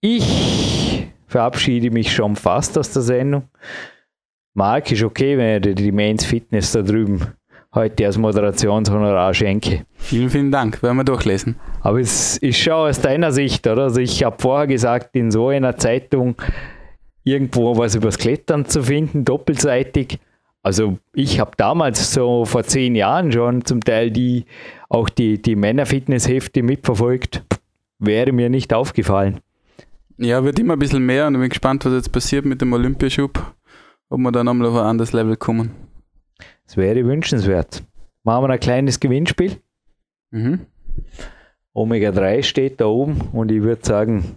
Ich 0.00 1.08
verabschiede 1.26 1.90
mich 1.90 2.14
schon 2.14 2.36
fast 2.36 2.78
aus 2.78 2.92
der 2.92 3.02
Sendung. 3.02 3.48
Marc, 4.54 4.92
ist 4.92 5.02
okay, 5.02 5.36
wenn 5.36 5.62
ihr 5.64 5.74
die 5.74 5.92
Mains 5.92 6.24
Fitness 6.24 6.72
da 6.72 6.82
drüben 6.82 7.34
heute 7.76 8.06
als 8.06 8.18
Moderationshonorar 8.18 9.32
schenke. 9.34 9.86
Vielen, 9.94 10.30
vielen 10.30 10.50
Dank. 10.50 10.82
Werden 10.82 10.96
wir 10.96 11.04
durchlesen. 11.04 11.56
Aber 11.82 12.00
es 12.00 12.36
ist 12.38 12.58
schon 12.58 12.72
aus 12.72 13.00
deiner 13.00 13.30
Sicht, 13.30 13.66
oder? 13.66 13.84
Also 13.84 14.00
ich 14.00 14.24
habe 14.24 14.36
vorher 14.40 14.66
gesagt, 14.66 15.14
in 15.14 15.30
so 15.30 15.48
einer 15.48 15.76
Zeitung 15.76 16.34
irgendwo 17.22 17.76
was 17.76 17.94
übers 17.94 18.18
Klettern 18.18 18.66
zu 18.66 18.82
finden, 18.82 19.24
doppelseitig. 19.24 20.18
Also 20.62 20.98
ich 21.12 21.38
habe 21.38 21.52
damals 21.56 22.12
so 22.12 22.44
vor 22.44 22.64
zehn 22.64 22.96
Jahren 22.96 23.30
schon 23.30 23.64
zum 23.64 23.82
Teil 23.82 24.10
die 24.10 24.46
auch 24.88 25.08
die, 25.08 25.40
die 25.40 25.54
Männerfitnesshefte 25.54 26.62
mitverfolgt. 26.62 27.44
Wäre 27.98 28.32
mir 28.32 28.50
nicht 28.50 28.74
aufgefallen. 28.74 29.40
Ja, 30.18 30.42
wird 30.44 30.58
immer 30.58 30.72
ein 30.72 30.78
bisschen 30.78 31.04
mehr 31.04 31.26
und 31.26 31.34
ich 31.34 31.40
bin 31.40 31.50
gespannt, 31.50 31.84
was 31.84 31.92
jetzt 31.92 32.10
passiert 32.10 32.44
mit 32.44 32.60
dem 32.60 32.72
Olympiaschub, 32.72 33.54
ob 34.08 34.18
wir 34.18 34.32
dann 34.32 34.46
nochmal 34.46 34.68
auf 34.68 34.74
ein 34.74 34.86
anderes 34.86 35.12
Level 35.12 35.36
kommen. 35.36 35.85
Das 36.66 36.76
wäre 36.76 37.04
wünschenswert. 37.04 37.82
Machen 38.22 38.44
wir 38.44 38.50
ein 38.50 38.60
kleines 38.60 39.00
Gewinnspiel. 39.00 39.56
Mhm. 40.30 40.66
Omega 41.72 42.10
3 42.10 42.42
steht 42.42 42.80
da 42.80 42.86
oben 42.86 43.20
und 43.32 43.52
ich 43.52 43.62
würde 43.62 43.84
sagen, 43.84 44.36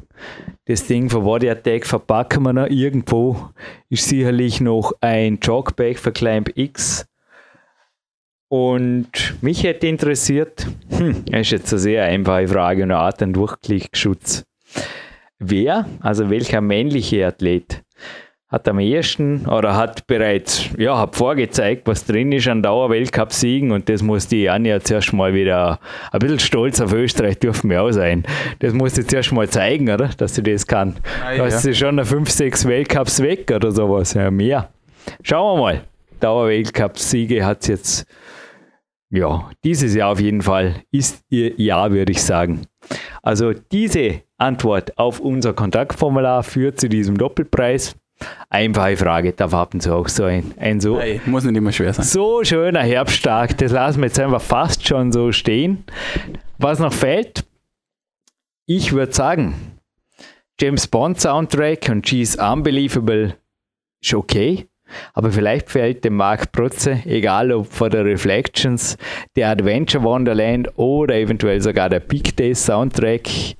das 0.66 0.86
Ding 0.86 1.10
für 1.10 1.22
Body 1.22 1.50
Attack 1.50 1.86
verpacken 1.86 2.44
wir 2.44 2.54
noch 2.54 2.68
irgendwo. 2.68 3.50
Ist 3.90 4.10
sicherlich 4.10 4.60
noch 4.60 4.94
ein 5.00 5.40
Jogbag 5.42 5.98
für 5.98 6.12
Climb 6.12 6.52
X. 6.56 7.08
Und 8.50 9.36
mich 9.42 9.64
hätte 9.64 9.88
interessiert, 9.88 10.68
hm, 10.90 11.24
das 11.26 11.42
ist 11.42 11.52
jetzt 11.52 11.74
eine 11.74 11.80
sehr 11.80 12.04
einfache 12.04 12.48
Frage 12.48 12.84
und 12.84 12.92
eine 12.92 13.00
Art 13.00 13.22
ein 13.22 13.32
Durchklickschutz. 13.32 14.44
Wer, 15.38 15.88
also 16.02 16.30
welcher 16.30 16.60
männliche 16.60 17.26
Athlet, 17.26 17.84
hat 18.50 18.68
am 18.68 18.80
ersten 18.80 19.46
oder 19.46 19.76
hat 19.76 20.08
bereits 20.08 20.70
ja, 20.78 20.98
hat 20.98 21.16
vorgezeigt, 21.16 21.88
was 21.88 22.06
drin 22.06 22.32
ist 22.32 22.48
an 22.48 22.64
Dauer-Weltcup-Siegen 22.64 23.72
und 23.72 23.88
das 23.90 24.02
muss 24.02 24.28
die 24.28 24.50
Anja 24.50 24.80
zuerst 24.80 25.14
mal 25.14 25.36
wieder 25.36 25.80
ein 26.12 26.20
bisschen 26.20 26.40
stolz 26.40 26.82
auf 26.82 26.92
Österreich 26.92 27.38
dürfen 27.38 27.70
wir 27.70 27.84
auch 27.84 27.92
sein. 27.92 28.24
Das 28.58 28.74
muss 28.74 28.96
sie 28.96 29.06
zuerst 29.06 29.32
mal 29.32 29.48
zeigen, 29.48 29.90
oder? 29.90 30.10
Dass 30.18 30.34
sie 30.34 30.42
das 30.42 30.66
kann. 30.66 30.96
Ah, 31.24 31.34
ja. 31.34 31.46
Hast 31.46 31.64
du 31.66 31.76
schon 31.76 32.04
5, 32.04 32.30
6 32.30 32.68
Weltcups 32.68 33.22
weg 33.22 33.52
oder 33.56 33.72
sowas? 33.72 34.16
Ja, 34.16 34.32
mehr. 34.32 34.70
Schauen 35.22 35.58
wir 35.58 35.62
mal. 35.62 35.82
Dauer-Weltcup-Siege 36.20 37.46
hat 37.46 37.62
es 37.62 37.68
jetzt, 37.68 38.06
ja, 39.12 39.50
dieses 39.64 39.94
Jahr 39.94 40.12
auf 40.12 40.20
jeden 40.20 40.42
Fall 40.42 40.76
ist 40.92 41.24
ihr 41.30 41.54
Jahr, 41.62 41.92
würde 41.92 42.12
ich 42.12 42.24
sagen. 42.24 42.64
Also 43.22 43.54
diese 43.54 44.22
Antwort 44.40 44.98
auf 44.98 45.20
unser 45.20 45.54
Kontaktformular 45.54 46.44
führt 46.44 46.80
zu 46.80 46.90
diesem 46.90 47.18
Doppelpreis. 47.18 47.96
Einfache 48.50 48.98
Frage, 48.98 49.34
da 49.34 49.52
warten 49.52 49.80
Sie 49.80 49.94
auch 49.94 50.08
so 50.08 50.24
ein, 50.24 50.54
ein 50.58 50.80
so. 50.82 51.00
Hey, 51.00 51.22
muss 51.26 51.44
nicht 51.44 51.56
immer 51.56 51.72
schwer 51.72 51.94
sein. 51.94 52.06
So 52.06 52.44
schöner 52.44 52.82
Herbsttag, 52.82 53.58
das 53.58 53.72
lassen 53.72 54.02
wir 54.02 54.08
jetzt 54.08 54.20
einfach 54.20 54.42
fast 54.42 54.88
schon 54.88 55.12
so 55.12 55.32
stehen. 55.32 55.84
Was 56.58 56.80
noch 56.80 56.94
fehlt, 56.94 57.46
ich 58.66 58.92
würde 58.92 59.14
sagen, 59.14 59.56
James 60.60 60.88
Bond 60.88 61.22
Soundtrack 61.22 61.90
und 61.90 62.08
She's 62.08 62.36
Unbelievable 62.36 63.36
ist 64.02 64.14
okay. 64.14 64.68
Aber 65.14 65.32
vielleicht 65.32 65.70
fällt 65.70 66.04
dem 66.04 66.16
Marc 66.16 66.52
Protze, 66.52 67.02
egal 67.06 67.52
ob 67.52 67.68
von 67.72 67.92
der 67.92 68.06
Reflections, 68.06 68.98
der 69.36 69.50
Adventure 69.50 70.04
Wonderland 70.04 70.68
oder 70.78 71.16
eventuell 71.16 71.62
sogar 71.62 71.90
der 71.90 72.00
Big 72.00 72.36
Day 72.36 72.56
Soundtrack 72.56 73.56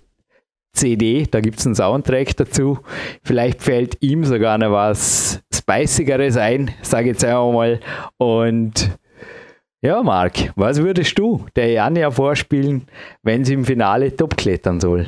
CD, 0.80 1.28
da 1.30 1.42
gibt 1.42 1.60
es 1.60 1.66
einen 1.66 1.76
Soundtrack 1.76 2.36
dazu. 2.38 2.80
Vielleicht 3.24 3.62
fällt 3.62 3.98
ihm 4.02 4.24
sogar 4.26 4.58
noch 4.58 4.72
was 4.72 5.42
Spicigeres 5.54 6.38
ein, 6.38 6.72
sage 6.82 7.10
ich 7.10 7.14
jetzt 7.14 7.26
einfach 7.26 7.52
mal. 7.52 7.80
Und 8.18 8.98
ja, 9.82 10.02
Marc, 10.04 10.52
was 10.56 10.82
würdest 10.82 11.18
du 11.20 11.46
der 11.56 11.72
Janja 11.72 12.12
vorspielen, 12.12 12.88
wenn 13.24 13.46
sie 13.46 13.54
im 13.54 13.66
Finale 13.66 14.16
top 14.16 14.36
klettern 14.36 14.80
soll? 14.80 15.08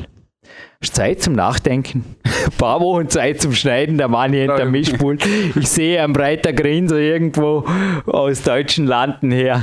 Zeit 0.89 1.21
zum 1.21 1.33
Nachdenken. 1.33 2.15
Ein 2.23 2.51
paar 2.57 2.79
Wochen 2.81 3.07
Zeit 3.09 3.41
zum 3.41 3.53
Schneiden, 3.53 3.97
der 3.97 4.07
Mann 4.07 4.33
hier 4.33 4.41
hinter 4.41 4.65
Mischpult. 4.65 5.25
Ich 5.55 5.69
sehe 5.69 6.03
ein 6.03 6.13
breiter 6.13 6.53
Grinser 6.53 6.97
irgendwo 6.97 7.65
aus 8.07 8.41
deutschen 8.43 8.87
Landen 8.87 9.31
her. 9.31 9.61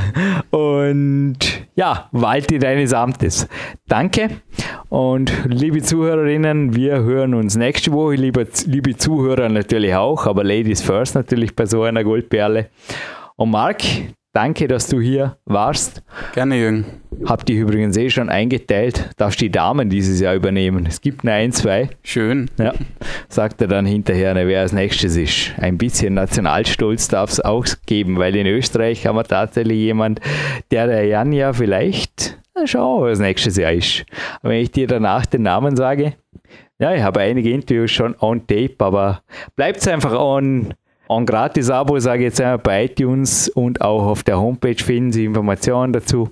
Und 0.51 1.39
ja, 1.74 2.09
walte 2.12 2.59
deines 2.59 2.93
Amtes. 2.93 3.49
Danke. 3.89 4.30
Und 4.89 5.32
liebe 5.47 5.82
Zuhörerinnen, 5.82 6.74
wir 6.74 7.03
hören 7.03 7.34
uns 7.34 7.57
nächste 7.57 7.93
Woche. 7.93 8.14
Liebe, 8.14 8.47
liebe 8.66 8.97
Zuhörer 8.97 9.49
natürlich 9.49 9.95
auch, 9.95 10.26
aber 10.26 10.45
Ladies 10.45 10.82
first 10.82 11.14
natürlich 11.14 11.55
bei 11.55 11.66
so 11.66 11.82
einer 11.82 12.05
Goldperle. 12.05 12.70
Und 13.36 13.51
Marc, 13.51 13.82
Danke, 14.39 14.68
dass 14.68 14.86
du 14.86 15.01
hier 15.01 15.36
warst. 15.47 16.01
Gerne, 16.32 16.55
Jürgen. 16.55 16.84
Habt 17.24 17.51
ihr 17.51 17.61
übrigens 17.61 17.97
eh 17.97 18.09
schon 18.09 18.28
eingeteilt, 18.28 19.11
darfst 19.16 19.41
die 19.41 19.51
Damen 19.51 19.91
dieses 19.91 20.20
Jahr 20.20 20.36
übernehmen. 20.36 20.86
Es 20.86 21.01
gibt 21.01 21.24
eine 21.24 21.32
ein, 21.32 21.51
zwei. 21.51 21.91
Schön. 22.05 22.49
Ja. 22.57 22.72
Sagt 23.28 23.61
er 23.62 23.66
dann 23.66 23.84
hinterher, 23.84 24.34
ne, 24.34 24.47
wer 24.47 24.61
als 24.61 24.72
nächstes 24.72 25.16
ist. 25.16 25.55
Ein 25.59 25.76
bisschen 25.76 26.14
Nationalstolz 26.14 27.09
darf 27.09 27.30
es 27.30 27.41
auch 27.41 27.66
geben, 27.86 28.16
weil 28.18 28.36
in 28.36 28.47
Österreich 28.47 29.09
haben 29.09 29.16
wir 29.16 29.24
tatsächlich 29.24 29.78
jemand, 29.78 30.20
der 30.70 30.86
der 30.86 31.05
Jan 31.07 31.32
ja 31.32 31.53
vielleicht, 31.53 32.39
na, 32.55 32.64
schauen 32.64 33.03
wir, 33.03 33.11
was 33.11 33.18
nächstes 33.18 33.57
Jahr 33.57 33.72
ist. 33.72 34.05
Aber 34.41 34.53
wenn 34.53 34.61
ich 34.61 34.70
dir 34.70 34.86
danach 34.86 35.26
den 35.26 35.43
Namen 35.43 35.74
sage, 35.74 36.14
ja, 36.78 36.95
ich 36.95 37.03
habe 37.03 37.18
einige 37.18 37.51
Interviews 37.51 37.91
schon 37.91 38.14
on 38.20 38.47
tape, 38.47 38.76
aber 38.78 39.20
bleibt 39.57 39.78
es 39.78 39.89
einfach 39.89 40.12
on 40.12 40.74
ein 41.09 41.27
Gratis-Abo, 41.27 41.99
sage 41.99 42.21
ich 42.21 42.25
jetzt 42.25 42.41
einmal, 42.41 42.59
bei 42.59 42.85
iTunes 42.85 43.49
und 43.49 43.81
auch 43.81 44.05
auf 44.05 44.23
der 44.23 44.39
Homepage 44.39 44.77
finden 44.77 45.13
Sie 45.13 45.25
Informationen 45.25 45.93
dazu. 45.93 46.31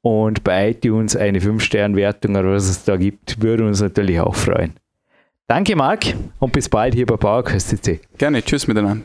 Und 0.00 0.44
bei 0.44 0.70
iTunes 0.70 1.16
eine 1.16 1.40
5-Sterne-Wertung 1.40 2.36
oder 2.36 2.52
was 2.52 2.68
es 2.68 2.84
da 2.84 2.96
gibt, 2.96 3.42
würde 3.42 3.66
uns 3.66 3.80
natürlich 3.80 4.20
auch 4.20 4.34
freuen. 4.34 4.74
Danke, 5.48 5.76
Marc, 5.76 6.14
und 6.38 6.52
bis 6.52 6.68
bald 6.68 6.94
hier 6.94 7.06
bei 7.06 7.42
CC. 7.42 8.00
Gerne, 8.16 8.42
tschüss 8.42 8.66
miteinander. 8.66 9.04